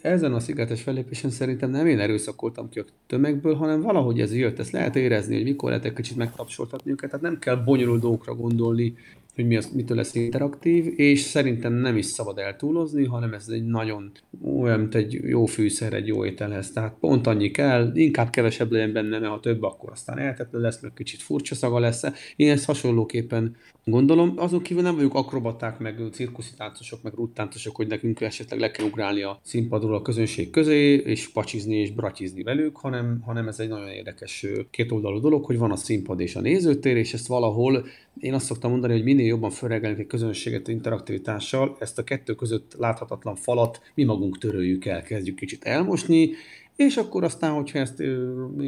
ezen 0.02 0.34
a 0.34 0.40
szigetes 0.40 0.82
fellépésen 0.82 1.30
szerintem 1.30 1.70
nem 1.70 1.88
én 1.88 2.00
erőszakoltam 2.00 2.70
ki 2.70 2.80
a 2.80 2.86
tömegből, 3.08 3.54
hanem 3.54 3.82
valahogy 3.82 4.20
ez 4.20 4.36
jött. 4.36 4.60
Ezt 4.60 4.72
lehet 4.72 4.96
érezni, 4.96 5.36
hogy 5.36 5.44
mikor 5.44 5.70
lehet 5.70 5.86
egy 5.86 5.94
kicsit 5.94 6.18
megtapsoltatni 6.18 6.92
őket. 6.92 7.10
Tehát 7.10 7.26
nem 7.26 7.40
kell 7.40 7.56
bonyolult 7.56 8.02
dolgokra 8.02 8.36
gondolni, 8.36 8.96
hogy 9.38 9.48
mi 9.48 9.56
az, 9.56 9.72
mitől 9.74 9.98
lesz 9.98 10.16
interaktív, 10.16 10.94
és 10.96 11.20
szerintem 11.20 11.74
nem 11.74 11.98
is 11.98 12.06
szabad 12.06 12.38
eltúlozni, 12.38 13.06
hanem 13.06 13.34
ez 13.34 13.48
egy 13.50 13.66
nagyon 13.66 14.12
olyan, 14.44 14.80
mint 14.80 14.96
egy 14.96 15.14
jó 15.14 15.46
fűszer 15.46 15.94
egy 15.94 16.08
jó 16.08 16.26
ételhez. 16.26 16.72
Tehát 16.72 16.96
pont 17.00 17.28
annyi 17.28 17.52
kell, 17.52 17.92
inkább 17.94 18.30
kevesebb 18.30 18.72
legyen 18.72 18.94
benne, 18.94 19.20
mert 19.20 19.32
ha 19.32 19.40
több, 19.40 19.64
akkor 19.64 19.92
aztán 19.92 20.18
eltető 20.18 20.60
lesz, 20.60 20.82
meg 20.82 20.94
kicsit 20.94 21.22
furcsa 21.22 21.56
szaga 21.56 21.80
lesz. 21.80 22.04
Én 22.36 22.52
ezt 22.52 22.66
hasonlóképpen 22.66 23.56
gondolom. 23.84 24.34
Azon 24.36 24.62
kívül 24.62 24.84
nem 24.84 24.96
vagyunk 24.96 25.14
akrobaták, 25.14 25.80
meg 25.80 26.02
cirkuszi 26.12 26.52
táncosok, 26.58 27.04
meg 27.04 27.14
ruttáncosok, 27.14 27.76
hogy 27.76 27.88
nekünk 27.88 28.22
esetleg 28.22 28.60
le 28.60 28.72
kell 28.72 28.86
ugrálni 28.86 29.22
a 29.22 29.40
színpadról 29.44 29.96
a 29.96 30.02
közönség 30.02 30.50
közé, 30.50 30.94
és 30.94 31.30
pacsizni 31.30 31.76
és 31.76 31.92
bratizni 31.92 32.44
velük, 32.44 32.78
hanem, 32.78 33.22
hanem 33.26 33.48
ez 33.48 33.60
egy 33.60 33.70
nagyon 33.70 33.88
érdekes 33.88 34.46
kétoldalú 34.72 35.20
dolog, 35.20 35.46
hogy 35.46 35.58
van 35.58 35.72
a 35.72 35.76
színpad 35.76 36.20
és 36.20 36.36
a 36.36 36.42
nézőtér, 36.42 36.98
és 36.98 37.14
ezt 37.14 37.28
valahol 37.28 37.86
én 38.20 38.34
azt 38.34 38.46
szoktam 38.46 38.72
mondani, 38.72 38.94
hogy 38.94 39.04
minél 39.04 39.26
jobban 39.26 39.50
felregelünk 39.50 40.00
egy 40.00 40.08
közönséget 40.08 40.68
interaktivitással, 40.68 41.76
ezt 41.80 42.00
a 42.00 42.04
kettő 42.04 42.36
között 42.36 42.76
láthatatlan 42.78 43.36
falat 43.36 43.82
mi 43.94 44.04
magunk 44.04 44.38
töröljük 44.38 44.86
el, 44.86 45.02
kezdjük 45.02 45.36
kicsit 45.36 45.64
elmosni, 45.64 46.30
és 46.76 46.98
akkor 46.98 47.24
aztán, 47.24 47.54
hogyha 47.54 47.80
ezt, 47.80 48.04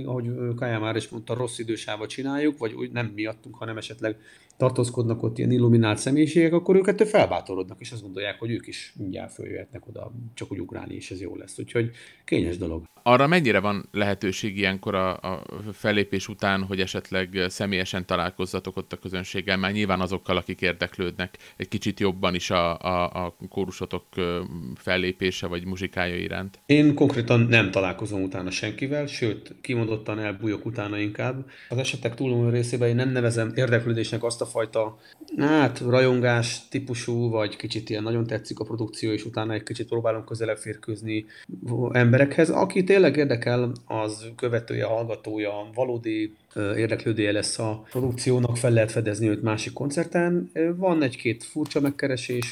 ahogy 0.05 0.29
Kaja 0.55 0.79
már 0.79 0.95
is 0.95 1.09
mondta, 1.09 1.33
rossz 1.33 1.59
idősába 1.59 2.07
csináljuk, 2.07 2.57
vagy 2.57 2.73
úgy 2.73 2.91
nem 2.91 3.11
miattunk, 3.15 3.55
hanem 3.55 3.77
esetleg 3.77 4.15
tartózkodnak 4.59 5.23
ott 5.23 5.37
ilyen 5.37 5.51
illuminált 5.51 5.97
személyiségek, 5.97 6.53
akkor 6.53 6.75
ők 6.75 6.87
ettől 6.87 7.07
felbátorodnak, 7.07 7.79
és 7.79 7.91
azt 7.91 8.01
gondolják, 8.01 8.39
hogy 8.39 8.51
ők 8.51 8.67
is 8.67 8.93
mindjárt 8.97 9.33
följöhetnek 9.33 9.87
oda, 9.87 10.11
csak 10.33 10.51
úgy 10.51 10.59
ugrálni, 10.59 10.95
és 10.95 11.11
ez 11.11 11.21
jó 11.21 11.35
lesz. 11.35 11.59
Úgyhogy 11.59 11.91
kényes 12.25 12.57
dolog. 12.57 12.83
Arra 13.03 13.27
mennyire 13.27 13.59
van 13.59 13.87
lehetőség 13.91 14.57
ilyenkor 14.57 14.95
a, 14.95 15.17
a 15.17 15.43
fellépés 15.73 16.27
után, 16.27 16.63
hogy 16.63 16.79
esetleg 16.79 17.45
személyesen 17.47 18.05
találkozzatok 18.05 18.77
ott 18.77 18.93
a 18.93 18.97
közönséggel, 18.97 19.57
már 19.57 19.71
nyilván 19.71 20.01
azokkal, 20.01 20.37
akik 20.37 20.61
érdeklődnek 20.61 21.37
egy 21.57 21.67
kicsit 21.67 21.99
jobban 21.99 22.35
is 22.35 22.49
a, 22.49 22.77
a, 22.79 23.25
a 23.25 23.35
kórusotok 23.49 24.05
fellépése 24.75 25.47
vagy 25.47 25.65
muzsikája 25.65 26.15
iránt? 26.15 26.59
Én 26.65 26.93
konkrétan 26.93 27.39
nem 27.39 27.71
találkozom 27.71 28.21
utána 28.21 28.51
senkivel, 28.51 29.05
sőt, 29.05 29.55
kimondottan 29.61 30.19
elbújok 30.19 30.65
utána 30.65 30.97
inkább. 30.97 31.49
Az 31.69 31.77
esetek 31.77 32.15
túlmúló 32.15 32.49
részében 32.49 32.89
én 32.89 32.95
nem 32.95 33.09
nevezem 33.09 33.51
érdeklődésnek 33.55 34.23
azt 34.23 34.41
a 34.41 34.45
fajta 34.49 34.97
hát, 35.37 35.79
rajongás 35.79 36.67
típusú, 36.67 37.29
vagy 37.29 37.55
kicsit 37.55 37.89
ilyen 37.89 38.03
nagyon 38.03 38.27
tetszik 38.27 38.59
a 38.59 38.63
produkció, 38.63 39.11
és 39.11 39.25
utána 39.25 39.53
egy 39.53 39.63
kicsit 39.63 39.87
próbálom 39.87 40.23
közelebb 40.23 40.57
férkőzni 40.57 41.25
emberekhez. 41.91 42.49
Aki 42.49 42.83
tényleg 42.83 43.17
érdekel, 43.17 43.71
az 43.85 44.25
követője, 44.35 44.85
hallgatója, 44.85 45.69
valódi 45.73 46.35
érdeklődője 46.55 47.31
lesz 47.31 47.59
a 47.59 47.85
produkciónak, 47.89 48.57
fel 48.57 48.71
lehet 48.71 48.91
fedezni 48.91 49.27
őt 49.27 49.41
másik 49.41 49.73
koncerten. 49.73 50.51
Van 50.75 51.03
egy-két 51.03 51.43
furcsa 51.43 51.79
megkeresés, 51.79 52.51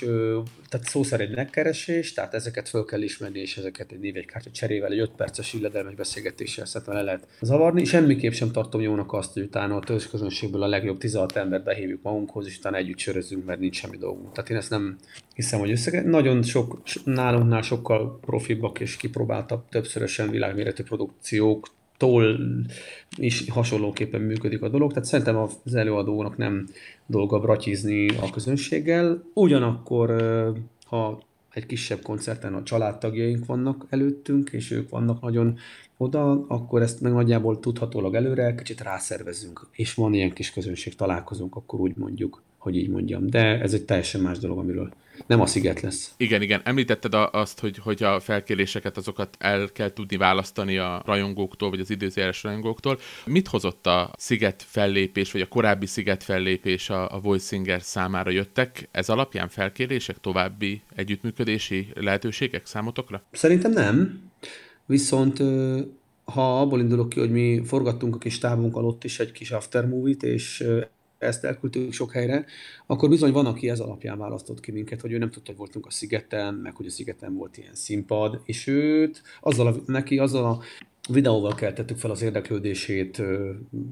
tehát 0.70 0.86
szó 0.88 1.04
szerint 1.04 1.36
megkeresés, 1.36 2.14
tehát 2.14 2.34
ezeket 2.34 2.70
föl 2.70 2.86
kell 2.86 3.02
ismerni, 3.02 3.40
és 3.40 3.58
ezeket 3.58 3.92
egy 3.92 4.00
névegykártya 4.00 4.52
cserével, 4.52 4.92
egy 4.92 5.00
5 5.00 5.12
perces 5.12 5.54
illedelmes 5.54 5.96
beszélgetéssel 5.96 6.66
szerintem 6.66 6.96
le 6.96 7.02
lehet 7.02 7.28
zavarni. 7.42 7.86
Semmiképp 7.86 8.32
sem 8.32 8.52
tartom 8.52 8.82
jónak 8.82 9.14
azt, 9.14 9.34
hogy 9.34 9.44
utána 9.44 9.76
a 9.76 9.80
közönségből 10.12 10.64
a 10.64 10.68
legjobb 10.68 10.98
16 10.98 11.36
embert 11.36 11.64
behívjuk 11.64 12.02
magunkhoz, 12.02 12.48
és 12.48 12.58
utána 12.58 12.78
együtt 12.78 12.98
sörözünk, 12.98 13.46
mert 13.46 13.60
nincs 13.60 13.76
semmi 13.76 13.98
dolgunk. 13.98 14.32
Tehát 14.32 14.50
én 14.50 14.58
ezt 14.58 14.70
nem 14.70 14.98
hiszem, 15.34 15.60
hogy 15.60 15.72
összege. 15.72 16.02
Nagyon 16.02 16.44
sok, 16.44 16.82
nálunknál 17.04 17.62
sokkal 17.62 18.20
profibbak 18.20 18.80
és 18.80 18.98
kipróbáltabb, 18.98 19.70
többszörösen 19.70 20.30
világméretű 20.30 20.84
produkciók 20.84 21.68
tól 21.98 22.40
is 23.18 23.50
hasonlóképpen 23.50 24.22
működik 24.22 24.62
a 24.62 24.70
dolog, 24.70 24.94
tehát 24.94 25.08
szerintem 25.08 25.38
az 25.38 25.76
előadónak 25.76 26.38
nem 26.38 26.68
dolga 27.06 27.40
bratizni 27.40 28.08
a 28.08 28.30
közönséggel. 28.30 29.24
Ugyanakkor, 29.34 30.16
ha 30.86 31.20
egy 31.54 31.66
kisebb 31.66 32.02
koncerten 32.02 32.54
a 32.54 32.64
családtagjaink 32.64 33.46
vannak 33.46 33.86
előttünk, 33.90 34.50
és 34.50 34.72
ők 34.72 34.90
vannak 34.90 35.22
nagyon 35.22 35.58
oda, 35.98 36.46
akkor 36.48 36.82
ezt 36.82 37.02
meg 37.02 37.12
nagyjából 37.12 37.60
tudhatólag 37.60 38.16
előre 38.16 38.56
kicsit 38.56 38.82
rászervezünk, 38.82 39.68
és 39.72 39.94
van 39.94 40.14
ilyen 40.14 40.34
kis 40.34 40.52
közönség 40.52 40.96
találkozunk, 40.96 41.56
akkor 41.56 41.80
úgy 41.80 41.96
mondjuk, 41.96 42.42
hogy 42.58 42.76
így 42.76 42.90
mondjam. 42.90 43.30
De 43.30 43.62
ez 43.62 43.74
egy 43.74 43.86
teljesen 43.86 44.22
más 44.22 44.38
dolog, 44.38 44.58
amiről 44.58 44.92
nem 45.26 45.42
a 45.42 45.46
sziget 45.46 45.82
lesz. 45.82 46.14
Igen, 46.18 46.42
igen. 46.42 46.62
Említetted 46.64 47.14
azt, 47.32 47.60
hogy, 47.60 47.78
hogy 47.78 48.04
a 48.04 48.20
felkéréseket 48.20 48.98
azokat 48.98 49.36
el 49.40 49.70
kell 49.72 49.94
tudni 49.94 50.18
választani 50.18 50.78
a 50.78 51.02
rajongóktól, 51.06 51.70
vagy 51.70 51.80
az 51.80 51.90
időzéles 51.90 52.44
rajongóktól. 52.44 53.00
Mit 53.26 53.48
hozott 53.48 53.88
a 53.88 54.14
sziget 54.18 54.64
fellépés, 54.68 55.32
vagy 55.32 55.42
a 55.42 55.48
korábbi 55.48 55.86
sziget 55.86 56.24
fellépés 56.24 56.90
a, 56.90 57.16
a 57.16 57.20
Voice 57.20 57.46
Singer 57.46 57.82
számára 57.82 58.30
jöttek? 58.30 58.90
Ez 58.92 59.10
alapján 59.10 59.50
felkérések, 59.50 60.20
további 60.20 60.82
együttműködési 60.96 61.88
lehetőségek 61.94 62.66
számotokra? 62.66 63.24
Szerintem 63.32 63.72
nem. 63.72 64.22
Viszont 64.86 65.44
ha 66.34 66.62
abból 66.62 66.80
indulok 66.80 67.10
ki, 67.10 67.20
hogy 67.20 67.32
mi 67.32 67.62
forgattunk 67.66 68.16
a 68.16 68.18
kis 68.18 68.38
tábunkkal 68.38 68.86
ott 68.86 69.04
is 69.04 69.20
egy 69.20 69.32
kis 69.32 69.52
aftermovie-t, 69.52 70.24
és 70.24 70.64
ezt 71.18 71.46
elküldtük 71.46 71.94
sok 71.94 72.12
helyre, 72.12 72.46
akkor 72.86 73.10
bizony 73.10 73.32
van, 73.32 73.46
aki 73.46 73.70
ez 73.70 73.80
alapján 73.80 74.18
választott 74.18 74.60
ki 74.60 74.72
minket, 74.72 75.02
hogy 75.02 75.12
ő 75.12 75.18
nem 75.18 75.30
tudta, 75.30 75.50
hogy 75.50 75.58
voltunk 75.58 75.86
a 75.86 75.92
szigeten, 75.92 76.54
meg 76.54 76.76
hogy 76.76 76.86
a 76.86 76.90
szigeten 76.90 77.36
volt 77.36 77.58
ilyen 77.58 77.76
színpad, 77.76 78.42
és 78.46 78.68
őt 78.68 79.22
azzal 79.42 79.68
a, 79.68 79.76
neki 79.86 80.18
azzal 80.18 80.46
a 80.46 80.60
videóval 81.10 81.56
keltettük 81.56 81.98
fel 81.98 82.12
az 82.12 82.22
érdeklődését, 82.22 83.22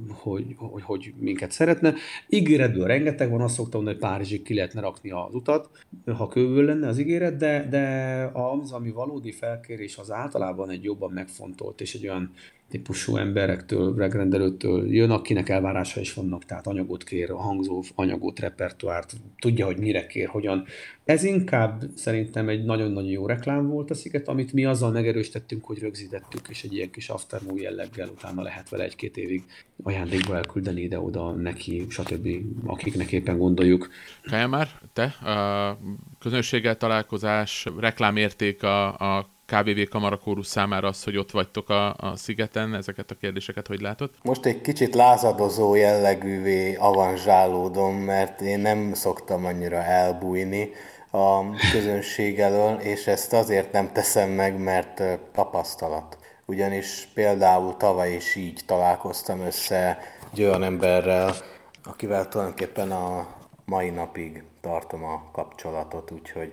hogy, 0.09 0.45
hogy, 0.57 0.81
hogy 0.81 1.13
minket 1.19 1.51
szeretne. 1.51 1.93
Ígéretből 2.29 2.85
rengeteg 2.85 3.29
van, 3.29 3.41
azt 3.41 3.55
szoktam 3.55 3.83
mondani, 3.83 4.01
hogy 4.01 4.09
Párizsig 4.09 4.41
ki 4.41 4.53
lehetne 4.53 4.81
rakni 4.81 5.11
az 5.11 5.33
utat, 5.33 5.69
ha 6.17 6.27
kőből 6.27 6.65
lenne 6.65 6.88
az 6.88 6.99
ígéret, 6.99 7.38
de, 7.38 7.67
de 7.69 7.85
az, 8.33 8.71
ami 8.71 8.91
valódi 8.91 9.31
felkérés, 9.31 9.97
az 9.97 10.11
általában 10.11 10.69
egy 10.69 10.83
jobban 10.83 11.11
megfontolt, 11.11 11.81
és 11.81 11.93
egy 11.93 12.07
olyan 12.07 12.31
típusú 12.69 13.17
emberektől, 13.17 13.93
megrendelőtől 13.93 14.93
jön, 14.93 15.12
akinek 15.12 15.49
elvárása 15.49 15.99
is 15.99 16.13
vannak, 16.13 16.45
tehát 16.45 16.67
anyagot 16.67 17.04
kér, 17.04 17.32
a 17.32 17.38
hangzó 17.38 17.84
anyagot, 17.95 18.39
repertoárt, 18.39 19.13
tudja, 19.39 19.65
hogy 19.65 19.78
mire 19.78 20.06
kér, 20.08 20.28
hogyan. 20.28 20.65
Ez 21.06 21.23
inkább 21.23 21.84
szerintem 21.95 22.49
egy 22.49 22.63
nagyon-nagyon 22.63 23.10
jó 23.10 23.25
reklám 23.25 23.67
volt 23.67 23.89
a 23.89 23.93
sziget, 23.93 24.28
amit 24.28 24.54
mi 24.54 24.65
azzal 24.65 24.91
megerősítettünk, 24.91 25.65
hogy 25.65 25.80
rögzítettük, 25.80 26.47
és 26.49 26.63
egy 26.63 26.73
ilyen 26.73 26.91
kis 26.91 27.10
aftermovie 27.10 27.63
jelleggel 27.63 28.08
utána 28.08 28.41
lehet 28.41 28.69
vele 28.69 28.84
egy-két 28.84 29.17
évig 29.17 29.43
ajándékba 29.84 30.36
elküldeni 30.36 30.82
ide-oda 30.82 31.32
neki, 31.32 31.86
stb. 31.89 32.28
akiknek 32.65 33.12
éppen 33.12 33.38
gondoljuk. 33.38 33.89
Kaja 34.24 34.47
már, 34.47 34.68
te 34.93 35.03
a 35.03 35.80
közönséggel 36.20 36.78
találkozás, 36.78 37.68
reklámérték 37.78 38.63
a, 38.63 38.88
a 39.18 39.34
KBV 39.45 39.89
Kamarakórus 39.89 40.47
számára 40.47 40.87
az, 40.87 41.03
hogy 41.03 41.17
ott 41.17 41.31
vagytok 41.31 41.69
a, 41.69 41.95
a 41.97 42.15
szigeten, 42.15 42.75
ezeket 42.75 43.11
a 43.11 43.15
kérdéseket 43.15 43.67
hogy 43.67 43.81
látod? 43.81 44.09
Most 44.23 44.45
egy 44.45 44.61
kicsit 44.61 44.95
lázadozó 44.95 45.75
jellegűvé 45.75 46.75
avanzsálódom, 46.75 47.95
mert 47.95 48.41
én 48.41 48.59
nem 48.59 48.93
szoktam 48.93 49.45
annyira 49.45 49.83
elbújni 49.83 50.69
a 51.11 51.55
közönség 51.71 52.39
elől, 52.39 52.79
és 52.79 53.07
ezt 53.07 53.33
azért 53.33 53.71
nem 53.71 53.91
teszem 53.93 54.29
meg, 54.29 54.59
mert 54.59 55.03
tapasztalat. 55.33 56.17
Ugyanis 56.45 57.07
például 57.13 57.77
tavaly 57.77 58.13
is 58.13 58.35
így 58.35 58.61
találkoztam 58.65 59.39
össze 59.39 59.99
egy 60.33 60.43
olyan 60.43 60.63
emberrel, 60.63 61.35
akivel 61.83 62.27
tulajdonképpen 62.27 62.91
a 62.91 63.27
mai 63.65 63.89
napig 63.89 64.43
tartom 64.61 65.03
a 65.03 65.29
kapcsolatot, 65.31 66.11
úgyhogy 66.11 66.51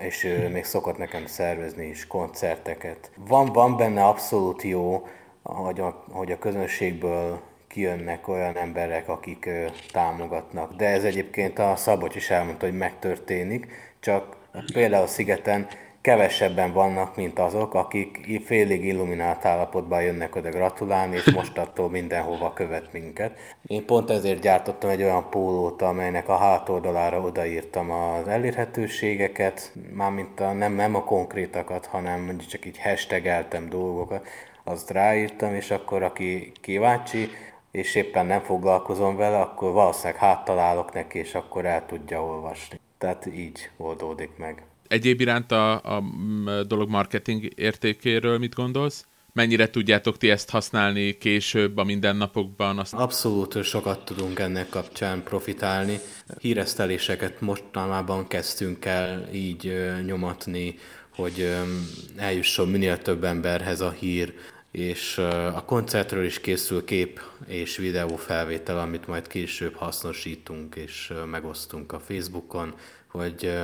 és 0.00 0.24
ő 0.24 0.48
még 0.48 0.64
szokott 0.64 0.98
nekem 0.98 1.26
szervezni 1.26 1.86
is 1.86 2.06
koncerteket. 2.06 3.10
Van, 3.16 3.52
van 3.52 3.76
benne 3.76 4.04
abszolút 4.04 4.62
jó, 4.62 5.06
hogy 5.42 5.80
a, 5.80 6.04
hogy 6.10 6.32
a 6.32 6.38
közönségből 6.38 7.40
kijönnek 7.68 8.28
olyan 8.28 8.56
emberek, 8.56 9.08
akik 9.08 9.48
támogatnak. 9.92 10.74
De 10.74 10.86
ez 10.86 11.04
egyébként 11.04 11.58
a 11.58 11.76
Szabocs 11.76 12.14
is 12.14 12.30
elmondta, 12.30 12.66
hogy 12.66 12.76
megtörténik, 12.76 13.66
csak 14.00 14.36
például 14.72 15.02
a 15.02 15.06
Szigeten 15.06 15.66
kevesebben 16.00 16.72
vannak, 16.72 17.16
mint 17.16 17.38
azok, 17.38 17.74
akik 17.74 18.40
félig 18.44 18.84
illuminált 18.84 19.44
állapotban 19.44 20.02
jönnek 20.02 20.36
oda 20.36 20.50
gratulálni, 20.50 21.16
és 21.16 21.30
most 21.30 21.58
attól 21.58 21.90
mindenhova 21.90 22.52
követ 22.52 22.92
minket. 22.92 23.38
Én 23.66 23.84
pont 23.86 24.10
ezért 24.10 24.40
gyártottam 24.40 24.90
egy 24.90 25.02
olyan 25.02 25.30
pólót, 25.30 25.82
amelynek 25.82 26.28
a 26.28 26.36
hátoldalára 26.36 27.20
odaírtam 27.20 27.90
az 27.90 28.28
elérhetőségeket, 28.28 29.72
mármint 29.92 30.40
a, 30.40 30.52
nem, 30.52 30.72
nem 30.72 30.94
a 30.94 31.04
konkrétakat, 31.04 31.86
hanem 31.86 32.20
mondjuk 32.20 32.50
csak 32.50 32.66
így 32.66 32.82
hashtageltem 32.82 33.68
dolgokat, 33.68 34.26
azt 34.64 34.90
ráírtam, 34.90 35.54
és 35.54 35.70
akkor 35.70 36.02
aki 36.02 36.52
kíváncsi, 36.60 37.30
és 37.70 37.94
éppen 37.94 38.26
nem 38.26 38.40
foglalkozom 38.40 39.16
vele, 39.16 39.40
akkor 39.40 39.72
valószínűleg 39.72 40.16
háttalálok 40.16 40.92
neki, 40.92 41.18
és 41.18 41.34
akkor 41.34 41.64
el 41.64 41.86
tudja 41.86 42.24
olvasni. 42.24 42.80
Tehát 42.98 43.26
így 43.26 43.70
oldódik 43.76 44.36
meg. 44.36 44.62
Egyéb 44.88 45.20
iránt 45.20 45.52
a, 45.52 45.96
a 45.96 46.02
dolog 46.66 46.88
marketing 46.88 47.48
értékéről 47.54 48.38
mit 48.38 48.54
gondolsz? 48.54 49.06
Mennyire 49.32 49.70
tudjátok 49.70 50.16
ti 50.16 50.30
ezt 50.30 50.50
használni 50.50 51.18
később 51.18 51.76
a 51.76 51.84
mindennapokban? 51.84 52.78
Azt... 52.78 52.94
Abszolút 52.94 53.62
sokat 53.62 54.04
tudunk 54.04 54.38
ennek 54.38 54.68
kapcsán 54.68 55.22
profitálni. 55.22 55.98
Híreszteléseket 56.38 57.40
mostanában 57.40 58.26
kezdtünk 58.26 58.84
el 58.84 59.28
így 59.32 59.72
nyomatni, 60.06 60.78
hogy 61.14 61.56
eljusson 62.16 62.68
minél 62.68 62.98
több 62.98 63.24
emberhez 63.24 63.80
a 63.80 63.90
hír, 63.90 64.34
és 64.70 65.18
a 65.54 65.64
koncertről 65.64 66.24
is 66.24 66.40
készül 66.40 66.84
kép 66.84 67.20
és 67.46 67.76
videó 67.76 68.16
felvétel, 68.16 68.78
amit 68.78 69.06
majd 69.06 69.26
később 69.26 69.74
hasznosítunk 69.74 70.74
és 70.74 71.12
megosztunk 71.30 71.92
a 71.92 72.00
Facebookon 72.00 72.74
hogy 73.18 73.58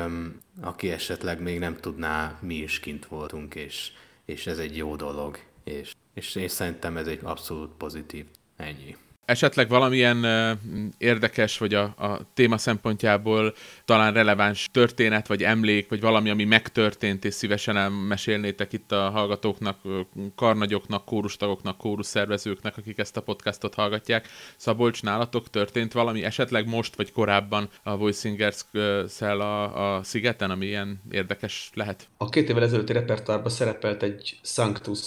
aki 0.60 0.90
esetleg 0.90 1.40
még 1.40 1.58
nem 1.58 1.76
tudná, 1.76 2.38
mi 2.40 2.54
is 2.54 2.80
kint 2.80 3.06
voltunk, 3.06 3.54
és, 3.54 3.92
és 4.24 4.46
ez 4.46 4.58
egy 4.58 4.76
jó 4.76 4.96
dolog, 4.96 5.38
és, 5.64 5.94
és 6.14 6.34
én 6.34 6.48
szerintem 6.48 6.96
ez 6.96 7.06
egy 7.06 7.20
abszolút 7.22 7.70
pozitív. 7.76 8.26
Ennyi. 8.56 8.96
Esetleg 9.24 9.68
valamilyen 9.68 10.26
érdekes, 10.98 11.58
vagy 11.58 11.74
a, 11.74 11.82
a 11.82 12.20
téma 12.34 12.58
szempontjából 12.58 13.54
talán 13.84 14.12
releváns 14.12 14.68
történet, 14.72 15.26
vagy 15.26 15.42
emlék, 15.42 15.88
vagy 15.88 16.00
valami, 16.00 16.30
ami 16.30 16.44
megtörtént, 16.44 17.24
és 17.24 17.34
szívesen 17.34 17.76
elmesélnétek 17.76 18.72
itt 18.72 18.92
a 18.92 19.10
hallgatóknak, 19.10 19.78
karnagyoknak, 20.34 21.04
kórustagoknak, 21.04 21.76
kórusszervezőknek, 21.76 22.76
akik 22.76 22.98
ezt 22.98 23.16
a 23.16 23.22
podcastot 23.22 23.74
hallgatják. 23.74 24.28
Szabolcs, 24.56 25.02
nálatok 25.02 25.50
történt 25.50 25.92
valami 25.92 26.24
esetleg 26.24 26.68
most, 26.68 26.96
vagy 26.96 27.12
korábban 27.12 27.68
a 27.82 27.96
voicingers 27.96 28.64
szel 29.06 29.40
a, 29.40 29.96
a 29.96 30.02
szigeten, 30.02 30.50
ami 30.50 30.66
ilyen 30.66 31.00
érdekes 31.10 31.70
lehet? 31.74 32.08
A 32.16 32.28
két 32.28 32.48
évvel 32.48 32.62
ezelőtti 32.62 32.92
repertoárban 32.92 33.50
szerepelt 33.50 34.02
egy 34.02 34.38
Sanctus 34.42 35.00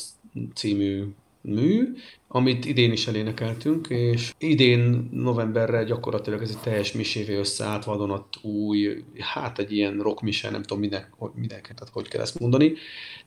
című 0.54 1.04
mű, 1.48 1.94
amit 2.28 2.66
idén 2.66 2.92
is 2.92 3.08
elénekeltünk, 3.08 3.88
és 3.90 4.34
idén 4.40 5.10
novemberre 5.12 5.84
gyakorlatilag 5.84 6.42
ez 6.42 6.50
egy 6.50 6.60
teljes 6.60 6.92
misévé 6.92 7.36
összeállt, 7.36 7.84
vadonat 7.84 8.26
új, 8.42 9.04
hát 9.20 9.60
egy 9.60 9.72
ilyen 9.72 10.00
rock 10.00 10.22
mise, 10.22 10.50
nem 10.50 10.62
tudom 10.62 10.80
minek, 10.80 11.10
minek, 11.36 11.62
tehát 11.62 11.90
hogy 11.92 12.08
kell 12.08 12.22
ezt 12.22 12.40
mondani. 12.40 12.74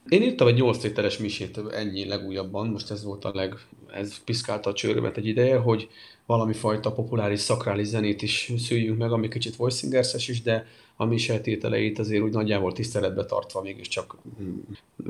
Én 0.09 0.23
írtam 0.23 0.47
egy 0.47 0.55
8 0.55 0.79
tételes 0.79 1.19
misét 1.19 1.61
ennyi 1.73 2.07
legújabban, 2.07 2.69
most 2.69 2.91
ez 2.91 3.05
volt 3.05 3.25
a 3.25 3.31
leg, 3.35 3.55
ez 3.93 4.25
piszkálta 4.25 4.71
a 4.71 4.73
csőrömet 4.73 5.17
egy 5.17 5.27
ideje, 5.27 5.57
hogy 5.57 5.89
valami 6.27 6.53
fajta 6.53 6.93
populáris 6.93 7.41
szakrális 7.41 7.87
zenét 7.87 8.23
is 8.23 8.53
szüljünk 8.59 8.99
meg, 8.99 9.13
ami 9.13 9.29
kicsit 9.29 9.57
voice 9.57 10.01
is, 10.17 10.43
de 10.43 10.67
a 11.01 11.05
miseltételeit 11.05 11.99
azért 11.99 12.23
úgy 12.23 12.33
nagyjából 12.33 12.73
tiszteletbe 12.73 13.25
tartva 13.25 13.63
mégiscsak 13.63 14.17
mm, 14.43 14.59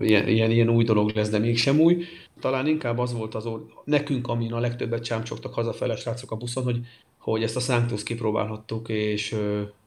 ilyen, 0.01 0.28
ilyen, 0.28 0.51
ilyen 0.51 0.68
új 0.68 0.84
dolog 0.84 1.11
lesz, 1.14 1.28
de 1.28 1.38
mégsem 1.38 1.80
új. 1.80 2.05
Talán 2.41 2.66
inkább 2.66 2.99
az 2.99 3.12
volt 3.12 3.34
az 3.34 3.49
nekünk, 3.84 4.28
amin 4.28 4.53
a 4.53 4.59
legtöbbet 4.59 5.05
csámcsogtak 5.05 5.55
hazafele 5.55 5.97
srácok 5.97 6.30
a 6.30 6.36
buszon, 6.36 6.64
hogy, 6.64 6.80
hogy 7.18 7.43
ezt 7.43 7.57
a 7.57 7.61
Sanctus 7.61 8.03
kipróbálhattuk, 8.03 8.88
és, 8.88 9.36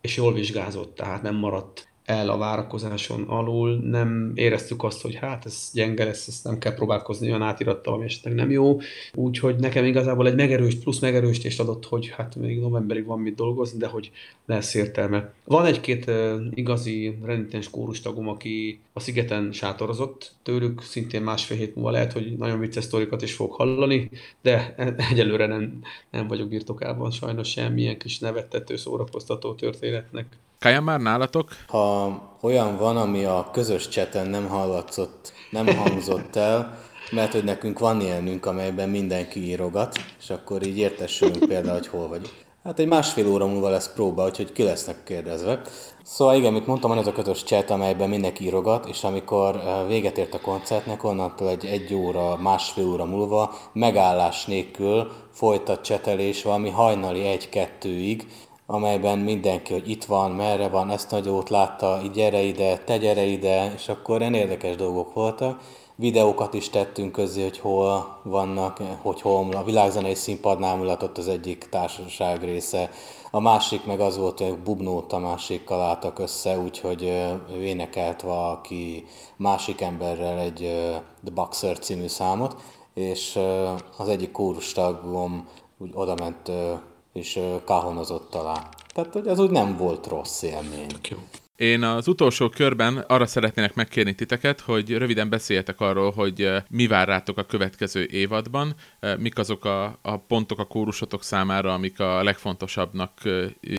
és 0.02 0.18
jól 0.18 0.34
vizsgázott, 0.34 0.96
tehát 0.96 1.22
nem 1.22 1.36
maradt 1.36 1.88
el 2.06 2.30
a 2.30 2.38
várakozáson 2.38 3.24
alul, 3.24 3.78
nem 3.78 4.32
éreztük 4.36 4.84
azt, 4.84 5.02
hogy 5.02 5.16
hát 5.16 5.46
ez 5.46 5.70
gyenge 5.74 6.04
lesz, 6.04 6.28
ezt 6.28 6.44
nem 6.44 6.58
kell 6.58 6.74
próbálkozni 6.74 7.28
olyan 7.28 7.42
átirattal, 7.42 7.94
ami 7.94 8.04
esetleg 8.04 8.34
nem 8.34 8.52
jó. 8.52 8.80
Úgyhogy 9.14 9.56
nekem 9.56 9.86
igazából 9.86 10.28
egy 10.28 10.36
megerőst, 10.36 10.80
plusz 10.80 11.00
megerősítést 11.00 11.60
adott, 11.60 11.86
hogy 11.86 12.10
hát 12.10 12.36
még 12.36 12.60
novemberig 12.60 13.06
van 13.06 13.20
mit 13.20 13.36
dolgozni, 13.36 13.78
de 13.78 13.88
hogy 13.88 14.12
lesz 14.46 14.74
értelme. 14.74 15.34
Van 15.44 15.66
egy-két 15.66 16.06
uh, 16.08 16.42
igazi 16.54 17.18
renitens 17.24 17.70
kórustagom, 17.70 18.28
aki 18.28 18.80
a 18.94 19.00
szigeten 19.00 19.52
sátorozott, 19.52 20.36
tőlük 20.44 20.82
szintén 20.82 21.22
másfél 21.22 21.58
hét 21.58 21.76
múlva 21.76 21.92
lehet, 21.92 22.14
hogy 22.14 22.38
nagyon 22.38 22.60
vicces 22.60 22.84
sztorikat 22.84 23.22
is 23.22 23.34
fog 23.34 23.52
hallani, 23.52 24.10
de 24.42 24.76
egyelőre 25.12 25.46
nem, 25.46 25.80
nem 26.12 26.28
vagyok 26.28 26.50
birtokában 26.50 27.12
sajnos 27.12 27.50
semmilyen 27.50 27.98
kis 27.98 28.20
nevettető, 28.20 28.76
szórakoztató 28.76 29.54
történetnek. 29.54 30.26
Kaja 30.64 30.82
már 30.82 31.00
nálatok? 31.00 31.50
Ha 31.68 32.12
olyan 32.42 32.78
van, 32.78 32.98
ami 32.98 33.24
a 33.24 33.50
közös 33.52 33.88
cseten 33.88 34.28
nem 34.30 34.48
hallatszott, 34.48 35.34
nem 35.50 35.68
hangzott 35.76 36.36
el, 36.36 36.78
mert 37.12 37.32
hogy 37.32 37.44
nekünk 37.44 37.80
van 37.80 38.02
ilyenünk, 38.02 38.46
amelyben 38.46 38.90
mindenki 38.90 39.48
írogat, 39.48 39.96
és 40.20 40.30
akkor 40.30 40.66
így 40.66 40.78
értesülünk 40.78 41.46
például, 41.48 41.78
hogy 41.78 41.88
hol 41.88 42.08
vagy. 42.08 42.34
Hát 42.64 42.80
egy 42.80 42.88
másfél 42.88 43.28
óra 43.28 43.46
múlva 43.46 43.70
lesz 43.70 43.94
próba, 43.94 44.26
úgyhogy 44.26 44.52
ki 44.52 44.64
lesznek 44.64 45.04
kérdezve. 45.04 45.62
Szóval 46.04 46.36
igen, 46.36 46.54
mint 46.54 46.68
mondtam, 46.68 46.90
van 46.90 47.00
ez 47.00 47.08
a 47.08 47.12
közös 47.12 47.44
chat, 47.44 47.70
amelyben 47.70 48.10
mindenki 48.10 48.44
írogat, 48.44 48.86
és 48.86 49.04
amikor 49.04 49.56
eh, 49.56 49.88
véget 49.88 50.18
ért 50.18 50.34
a 50.34 50.42
koncertnek, 50.42 51.04
onnantól 51.04 51.50
egy 51.50 51.66
egy 51.66 51.94
óra, 51.94 52.38
másfél 52.38 52.88
óra 52.88 53.06
múlva 53.06 53.54
megállás 53.74 54.46
nélkül 54.46 55.12
folytat 55.32 55.84
csetelés 55.84 56.44
valami 56.44 56.70
hajnali 56.70 57.24
egy-kettőig, 57.26 58.28
amelyben 58.66 59.20
mindenki, 59.20 59.74
hogy 59.74 59.90
itt 59.90 60.06
van, 60.06 60.32
merre 60.32 60.68
van, 60.68 60.90
ezt 60.90 61.12
nagyót 61.12 61.50
látta, 61.50 62.00
így 62.04 62.12
gyere 62.12 62.42
ide, 62.42 62.78
te 62.78 62.98
gyere 62.98 63.24
ide, 63.24 63.74
és 63.76 63.90
akkor 63.90 64.20
ilyen 64.20 64.34
érdekes 64.34 64.76
dolgok 64.76 65.14
voltak. 65.14 65.60
Videókat 65.96 66.54
is 66.54 66.70
tettünk 66.70 67.12
közé, 67.12 67.42
hogy 67.42 67.60
hol 67.60 68.20
vannak, 68.24 68.82
hogy 69.02 69.22
hol 69.22 69.52
a 69.52 69.64
világzenei 69.64 70.16
színpadnál 70.16 70.76
mulatott 70.76 71.18
az 71.18 71.28
egyik 71.28 71.68
társaság 71.70 72.44
része. 72.44 72.90
A 73.32 73.40
másik 73.40 73.86
meg 73.86 74.00
az 74.00 74.18
volt, 74.18 74.40
hogy 74.40 74.58
Bubnót 74.58 75.14
a 75.14 75.20
másikkal 75.20 75.82
álltak 75.82 76.20
össze, 76.20 76.60
úgyhogy 76.60 77.04
ő 77.54 77.64
énekelt 77.64 78.22
valaki 78.22 79.06
másik 79.36 79.82
emberrel 79.82 80.40
egy 80.40 80.58
The 81.24 81.34
Boxer 81.34 81.80
című 81.80 82.08
számot, 82.08 82.56
és 82.94 83.40
az 83.98 84.08
egyik 84.08 84.32
kórustagom 84.32 85.48
úgy 85.78 85.92
odament 85.94 86.52
és 87.14 87.40
káhonozott 87.66 88.36
alá. 88.36 88.70
Tehát, 88.94 89.14
hogy 89.14 89.28
ez 89.28 89.40
úgy 89.40 89.50
nem 89.50 89.78
volt 89.78 90.08
rossz 90.08 90.42
élmény. 90.42 90.88
Én 91.56 91.84
az 91.84 92.08
utolsó 92.08 92.50
körben 92.50 92.98
arra 92.98 93.26
szeretnének 93.26 93.76
megkérni 93.76 94.16
titeket, 94.16 94.60
hogy 94.60 94.90
röviden 94.90 95.30
beszéljetek 95.30 95.80
arról, 95.80 96.12
hogy 96.12 96.50
mi 96.70 96.88
vár 96.88 97.08
rátok 97.08 97.38
a 97.38 97.44
következő 97.44 98.08
évadban, 98.12 98.76
mik 99.18 99.38
azok 99.38 99.66
a, 99.66 100.00
a 100.02 100.18
pontok 100.18 100.60
a 100.60 100.66
kórusotok 100.66 101.24
számára, 101.24 101.74
amik 101.74 102.00
a 102.00 102.24
legfontosabbnak 102.24 103.22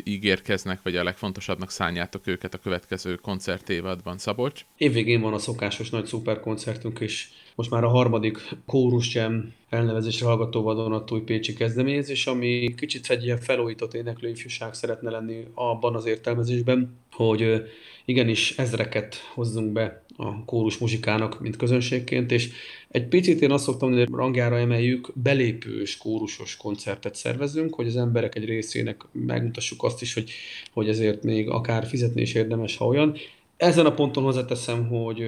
ígérkeznek, 0.05 0.81
vagy 0.83 0.97
a 0.97 1.05
legfontosabbnak 1.05 1.71
szánjátok 1.71 2.27
őket 2.27 2.55
a 2.55 2.59
következő 2.59 3.15
koncertévadban. 3.15 4.19
Szabolcs? 4.19 4.65
Évvégén 4.77 5.21
van 5.21 5.33
a 5.33 5.39
szokásos 5.39 5.91
nagy 5.91 6.07
szuperkoncertünk, 6.07 7.01
és 7.01 7.29
most 7.55 7.71
már 7.71 7.85
a 7.85 7.89
harmadik 7.89 8.39
Kórus 8.67 9.15
Jam 9.15 9.53
elnevezésre 9.75 10.27
hallgató 10.27 10.63
vadonatúj 10.63 11.21
pécsi 11.21 11.53
kezdeményezés, 11.53 12.27
ami 12.27 12.75
kicsit 12.77 13.11
egy 13.11 13.25
ilyen 13.25 13.41
felújított 13.41 13.95
éneklő 13.95 14.29
ifjúság 14.29 14.75
szeretne 14.75 15.11
lenni 15.11 15.47
abban 15.55 15.95
az 15.95 16.07
értelmezésben, 16.07 16.99
hogy 17.13 17.63
igenis 18.05 18.59
ezreket 18.59 19.17
hozzunk 19.35 19.73
be 19.73 20.05
a 20.17 20.45
kórus 20.45 20.79
muzsikának, 20.79 21.41
mint 21.41 21.57
közönségként, 21.57 22.33
és 22.33 22.51
egy 22.89 23.07
picit 23.07 23.41
én 23.41 23.51
azt 23.51 23.65
szoktam, 23.65 23.93
hogy 23.93 24.09
rangjára 24.09 24.59
emeljük, 24.59 25.11
belépős 25.15 25.97
kórusos 25.97 26.57
koncertet 26.57 27.15
szervezünk, 27.15 27.75
hogy 27.75 27.87
az 27.87 27.97
emberek 27.97 28.35
egy 28.35 28.45
részének 28.45 29.03
megmutassuk 29.13 29.83
azt 29.83 30.03
is, 30.03 30.15
hogy, 30.15 30.31
hogy 30.73 30.89
ezért 30.89 31.23
még 31.23 31.49
akár 31.49 31.87
fizetni 31.87 32.21
is 32.21 32.35
érdemes, 32.35 32.77
ha 32.77 32.87
olyan. 32.87 33.17
Ezen 33.57 33.87
a 33.87 33.95
ponton 33.95 34.23
hozzáteszem, 34.23 34.89
hogy 34.89 35.25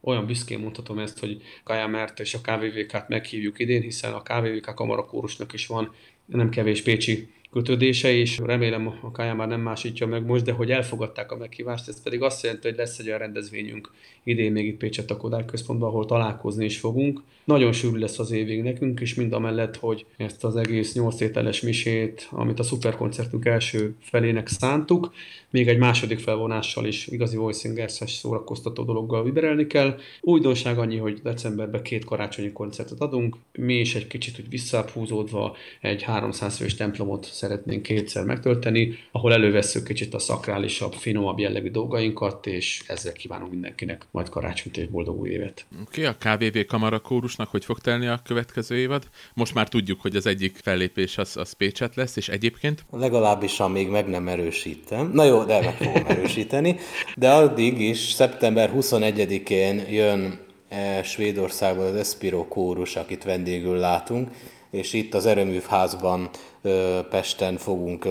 olyan 0.00 0.26
büszkén 0.26 0.58
mondhatom 0.58 0.98
ezt, 0.98 1.18
hogy 1.18 1.42
Kaja 1.64 1.86
Mert 1.86 2.20
és 2.20 2.34
a 2.34 2.40
KVVK-t 2.40 3.08
meghívjuk 3.08 3.58
idén, 3.58 3.82
hiszen 3.82 4.12
a 4.12 4.22
KVVK 4.22 4.74
kamarakórusnak 4.74 5.52
is 5.52 5.66
van 5.66 5.94
nem 6.26 6.48
kevés 6.48 6.82
pécsi 6.82 7.28
kötődése, 7.50 8.10
és 8.10 8.38
remélem 8.38 8.98
a 9.02 9.10
Kaja 9.10 9.34
már 9.34 9.48
nem 9.48 9.60
másítja 9.60 10.06
meg 10.06 10.24
most, 10.24 10.44
de 10.44 10.52
hogy 10.52 10.70
elfogadták 10.70 11.32
a 11.32 11.36
meghívást, 11.36 11.88
ez 11.88 12.02
pedig 12.02 12.22
azt 12.22 12.42
jelenti, 12.42 12.68
hogy 12.68 12.76
lesz 12.76 12.98
egy 12.98 13.06
olyan 13.06 13.18
rendezvényünk 13.18 13.90
idén 14.24 14.52
még 14.52 14.66
itt 14.66 14.76
Pécset 14.76 15.10
a 15.10 15.16
Kodály 15.16 15.44
Központban, 15.44 15.88
ahol 15.88 16.06
találkozni 16.06 16.64
is 16.64 16.78
fogunk. 16.78 17.22
Nagyon 17.50 17.72
sűrű 17.72 17.98
lesz 17.98 18.18
az 18.18 18.30
évig 18.30 18.62
nekünk, 18.62 19.00
és 19.00 19.14
mind 19.14 19.32
a 19.32 19.38
mellett, 19.38 19.76
hogy 19.76 20.06
ezt 20.16 20.44
az 20.44 20.56
egész 20.56 20.94
nyolc 20.94 21.20
ételes 21.20 21.60
misét, 21.60 22.28
amit 22.30 22.58
a 22.58 22.62
szuperkoncertünk 22.62 23.44
első 23.44 23.94
felének 24.00 24.48
szántuk, 24.48 25.12
még 25.50 25.68
egy 25.68 25.78
második 25.78 26.18
felvonással 26.18 26.86
is 26.86 27.06
igazi 27.06 27.36
voicingers 27.36 28.00
szórakoztató 28.06 28.84
dologgal 28.84 29.24
viberelni 29.24 29.66
kell. 29.66 29.98
Újdonság 30.20 30.78
annyi, 30.78 30.96
hogy 30.96 31.20
decemberben 31.22 31.82
két 31.82 32.04
karácsonyi 32.04 32.52
koncertet 32.52 33.00
adunk, 33.00 33.36
mi 33.52 33.74
is 33.74 33.94
egy 33.94 34.06
kicsit 34.06 34.38
úgy 34.38 34.48
visszahúzódva 34.48 35.56
egy 35.80 36.02
300 36.02 36.56
fős 36.56 36.74
templomot 36.74 37.24
szeretnénk 37.24 37.82
kétszer 37.82 38.24
megtölteni, 38.24 38.94
ahol 39.10 39.32
elővesszük 39.32 39.84
kicsit 39.84 40.14
a 40.14 40.18
szakrálisabb, 40.18 40.92
finomabb 40.92 41.38
jellegű 41.38 41.70
dolgainkat, 41.70 42.46
és 42.46 42.82
ezzel 42.86 43.12
kívánunk 43.12 43.50
mindenkinek 43.50 44.06
majd 44.10 44.28
karácsonyt 44.28 44.76
és 44.76 44.86
boldog 44.86 45.20
új 45.20 45.28
évet. 45.28 45.66
Oké, 45.86 46.04
a 46.04 46.16
KVV 46.18 46.58
Kamarakórusnak 47.40 47.50
hogy 47.50 47.64
fog 47.64 47.78
telni 47.78 48.06
a 48.06 48.20
következő 48.24 48.76
évad? 48.76 49.08
Most 49.34 49.54
már 49.54 49.68
tudjuk, 49.68 50.00
hogy 50.00 50.16
az 50.16 50.26
egyik 50.26 50.58
fellépés 50.62 51.18
az, 51.18 51.36
az 51.36 51.52
Pécset 51.52 51.96
lesz, 51.96 52.16
és 52.16 52.28
egyébként? 52.28 52.84
Legalábbis, 52.90 53.60
amíg 53.60 53.88
meg 53.88 54.08
nem 54.08 54.28
erősítem. 54.28 55.10
Na 55.14 55.24
jó, 55.24 55.44
de 55.44 55.60
meg 55.60 55.76
fogom 55.76 56.04
erősíteni. 56.06 56.76
De 57.16 57.30
addig 57.30 57.80
is, 57.80 57.98
szeptember 57.98 58.70
21-én 58.76 59.84
jön 59.90 60.38
eh, 60.68 61.02
Svédországból 61.02 61.84
az 61.84 61.94
Espiro 61.94 62.48
kórus, 62.48 62.96
akit 62.96 63.24
vendégül 63.24 63.76
látunk, 63.76 64.28
és 64.70 64.92
itt 64.92 65.14
az 65.14 65.26
Erőművházban 65.26 66.30
Pesten 67.10 67.56
fogunk 67.56 68.06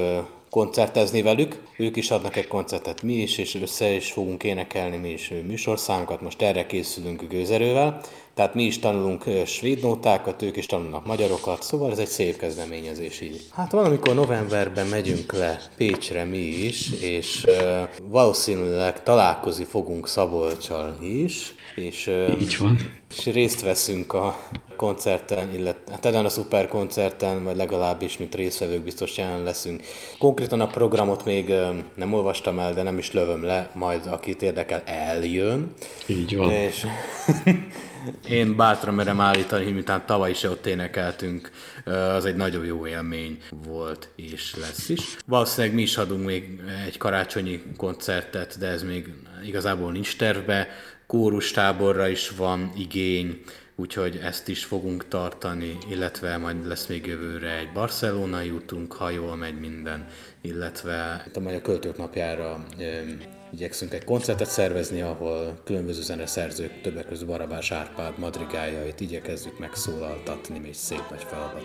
koncertezni 0.50 1.22
velük. 1.22 1.62
Ők 1.78 1.96
is 1.96 2.12
adnak 2.12 2.36
egy 2.36 2.48
koncertet 2.48 3.02
mi 3.02 3.14
is, 3.14 3.38
és 3.38 3.56
össze 3.56 3.90
is 3.90 4.12
fogunk 4.12 4.44
énekelni 4.44 4.98
mi 4.98 5.10
is 5.10 5.34
műsorszámokat. 5.48 6.22
Most 6.22 6.42
erre 6.42 6.66
készülünk 6.66 7.22
gőzerővel. 7.30 8.02
Tehát 8.40 8.54
mi 8.54 8.64
is 8.64 8.80
tanulunk 8.80 9.24
svéd 9.46 9.82
nótákat, 9.82 10.42
ők 10.42 10.58
is 10.58 10.66
tanulnak 10.66 11.06
magyarokat, 11.06 11.64
szóval 11.64 11.92
ez 11.92 11.98
egy 11.98 12.08
szép 12.08 12.38
kezdeményezés 12.38 13.22
így. 13.22 13.42
Hát 13.54 13.72
valamikor 13.72 14.16
novemberben 14.16 14.88
megyünk 14.88 15.34
le 15.34 15.62
Pécsre 15.78 16.24
mi 16.24 16.38
is, 16.38 16.92
és 17.02 17.46
uh, 17.46 17.90
valószínűleg 18.04 19.04
találkozni 19.04 19.64
fogunk 19.64 20.08
Szabolcsal 20.08 20.98
is, 21.02 21.56
és, 21.76 22.08
uh, 22.08 22.42
így 22.42 22.58
van. 22.58 22.78
és 23.18 23.26
részt 23.26 23.62
veszünk 23.62 24.14
a 24.14 24.40
koncerten, 24.76 25.54
illetve 25.54 25.92
hát 25.92 26.06
a 26.06 26.30
szuper 26.30 26.68
koncerten, 26.68 27.44
vagy 27.44 27.56
legalábbis, 27.56 28.18
mint 28.18 28.36
részvevők 28.36 28.82
biztos 28.82 29.18
jelen 29.18 29.44
leszünk. 29.44 29.84
Konkrétan 30.20 30.62
a 30.62 30.68
programot 30.68 31.26
még 31.26 31.54
nem 31.96 32.14
olvastam 32.14 32.60
el, 32.60 32.74
de 32.74 32.84
nem 32.84 32.98
is 32.98 33.12
lövöm 33.12 33.44
le, 33.44 33.70
majd 33.74 34.08
akit 34.08 34.42
érdekel, 34.42 34.82
eljön. 34.86 35.74
Így 36.08 36.38
van. 36.38 36.52
És 36.52 36.86
én 38.30 38.56
bátran 38.56 38.94
merem 38.94 39.20
állítani, 39.20 39.72
miután 39.72 40.06
tavaly 40.06 40.30
is 40.30 40.44
ott 40.44 40.66
énekeltünk, 40.66 41.52
az 41.86 42.26
egy 42.26 42.36
nagyon 42.36 42.66
jó 42.66 42.88
élmény 42.88 43.38
volt 43.68 44.10
és 44.16 44.56
lesz 44.56 44.90
is. 44.90 45.18
Valószínűleg 45.26 45.76
mi 45.76 45.82
is 45.82 45.98
adunk 45.98 46.26
még 46.26 46.62
egy 46.86 46.98
karácsonyi 46.98 47.64
koncertet, 47.78 48.58
de 48.60 48.68
ez 48.68 48.84
még 48.84 49.14
igazából 49.46 49.92
nincs 49.92 50.18
tervbe. 50.18 50.68
Kórustáborra 51.08 52.08
is 52.08 52.30
van 52.30 52.72
igény, 52.78 53.42
úgyhogy 53.76 54.20
ezt 54.24 54.48
is 54.48 54.64
fogunk 54.64 55.08
tartani, 55.08 55.78
illetve 55.90 56.38
majd 56.38 56.68
lesz 56.68 56.86
még 56.86 57.06
jövőre 57.06 57.58
egy 57.58 57.72
barcelonai 57.72 58.50
útunk, 58.50 58.94
ha 58.94 59.10
jól 59.10 59.36
megy 59.36 59.60
minden, 59.60 60.08
illetve 60.42 61.26
a 61.34 61.40
Magyar 61.40 61.62
Költők 61.62 61.98
Napjára 61.98 62.66
igyekszünk 63.54 63.94
egy 63.94 64.04
koncertet 64.04 64.50
szervezni, 64.50 65.02
ahol 65.02 65.60
különböző 65.64 66.02
zeneszerzők, 66.02 66.82
többek 66.82 67.08
között 67.08 67.28
Barabás 67.28 67.72
Árpád 67.72 68.18
madrigájait 68.18 69.00
igyekezzük 69.00 69.60
megszólaltatni, 69.60 70.62
és 70.68 70.76
szép 70.76 71.10
nagy 71.10 71.24
feladat. 71.24 71.64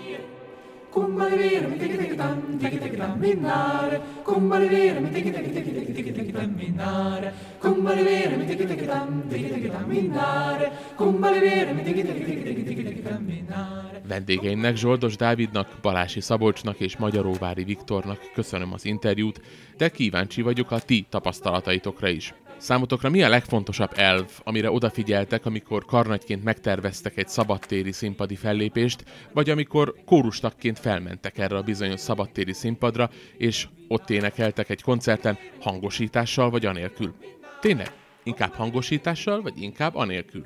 Vendégeimnek, 14.09 14.77
Zsoldos 14.77 15.17
Dávidnak, 15.17 15.69
Balási 15.83 16.21
Szabolcsnak 16.21 16.81
és 16.81 16.97
Magyaróvári 16.97 17.65
Viktornak 17.65 18.31
köszönöm 18.35 18.73
az 18.73 18.85
interjút, 18.85 19.41
de 19.77 19.89
kíváncsi 19.89 20.43
vagyok 20.43 20.71
a 20.71 20.79
ti 20.79 21.07
tapasztalataitokra 21.09 22.09
is. 22.09 22.35
Számotokra 22.65 23.11
mi 23.11 23.23
a 23.23 23.29
legfontosabb 23.29 23.91
elv, 23.95 24.31
amire 24.45 24.71
odafigyeltek, 24.71 25.47
amikor 25.47 25.85
karnagyként 25.85 26.45
megterveztek 26.45 27.17
egy 27.17 27.29
szabadtéri 27.29 27.93
színpadi 27.93 28.37
fellépést, 28.37 29.05
vagy 29.33 29.51
amikor 29.51 29.95
kórustakként 30.05 30.79
felmentek 30.79 31.39
erre 31.39 31.57
a 31.57 31.63
bizonyos 31.63 32.01
szabadtéri 32.01 32.53
színpadra, 32.53 33.11
és 33.37 33.69
ott 33.89 34.11
énekeltek 34.11 34.71
egy 34.71 34.83
koncerten 34.83 35.39
hangosítással 35.61 36.51
vagy 36.51 36.67
anélkül? 36.67 37.15
Tényleg? 37.61 37.93
Inkább 38.23 38.53
hangosítással, 38.53 39.43
vagy 39.43 39.63
inkább 39.63 39.95
anélkül? 39.95 40.45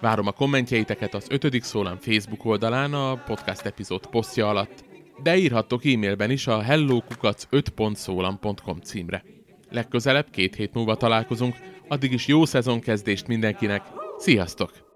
Várom 0.00 0.26
a 0.26 0.32
kommentjeiteket 0.32 1.14
az 1.14 1.26
5. 1.30 1.62
szólam 1.62 1.98
Facebook 2.00 2.44
oldalán 2.44 2.94
a 2.94 3.14
podcast 3.14 3.66
epizód 3.66 4.06
posztja 4.06 4.48
alatt, 4.48 4.84
de 5.22 5.36
írhattok 5.36 5.84
e-mailben 5.84 6.30
is 6.30 6.46
a 6.46 6.62
hellokukac5.szólam.com 6.62 8.80
címre. 8.80 9.41
Legközelebb 9.72 10.30
két 10.30 10.54
hét 10.54 10.74
múlva 10.74 10.96
találkozunk, 10.96 11.56
addig 11.88 12.12
is 12.12 12.26
jó 12.26 12.44
szezonkezdést 12.44 13.26
mindenkinek, 13.26 13.82
sziasztok! 14.18 14.91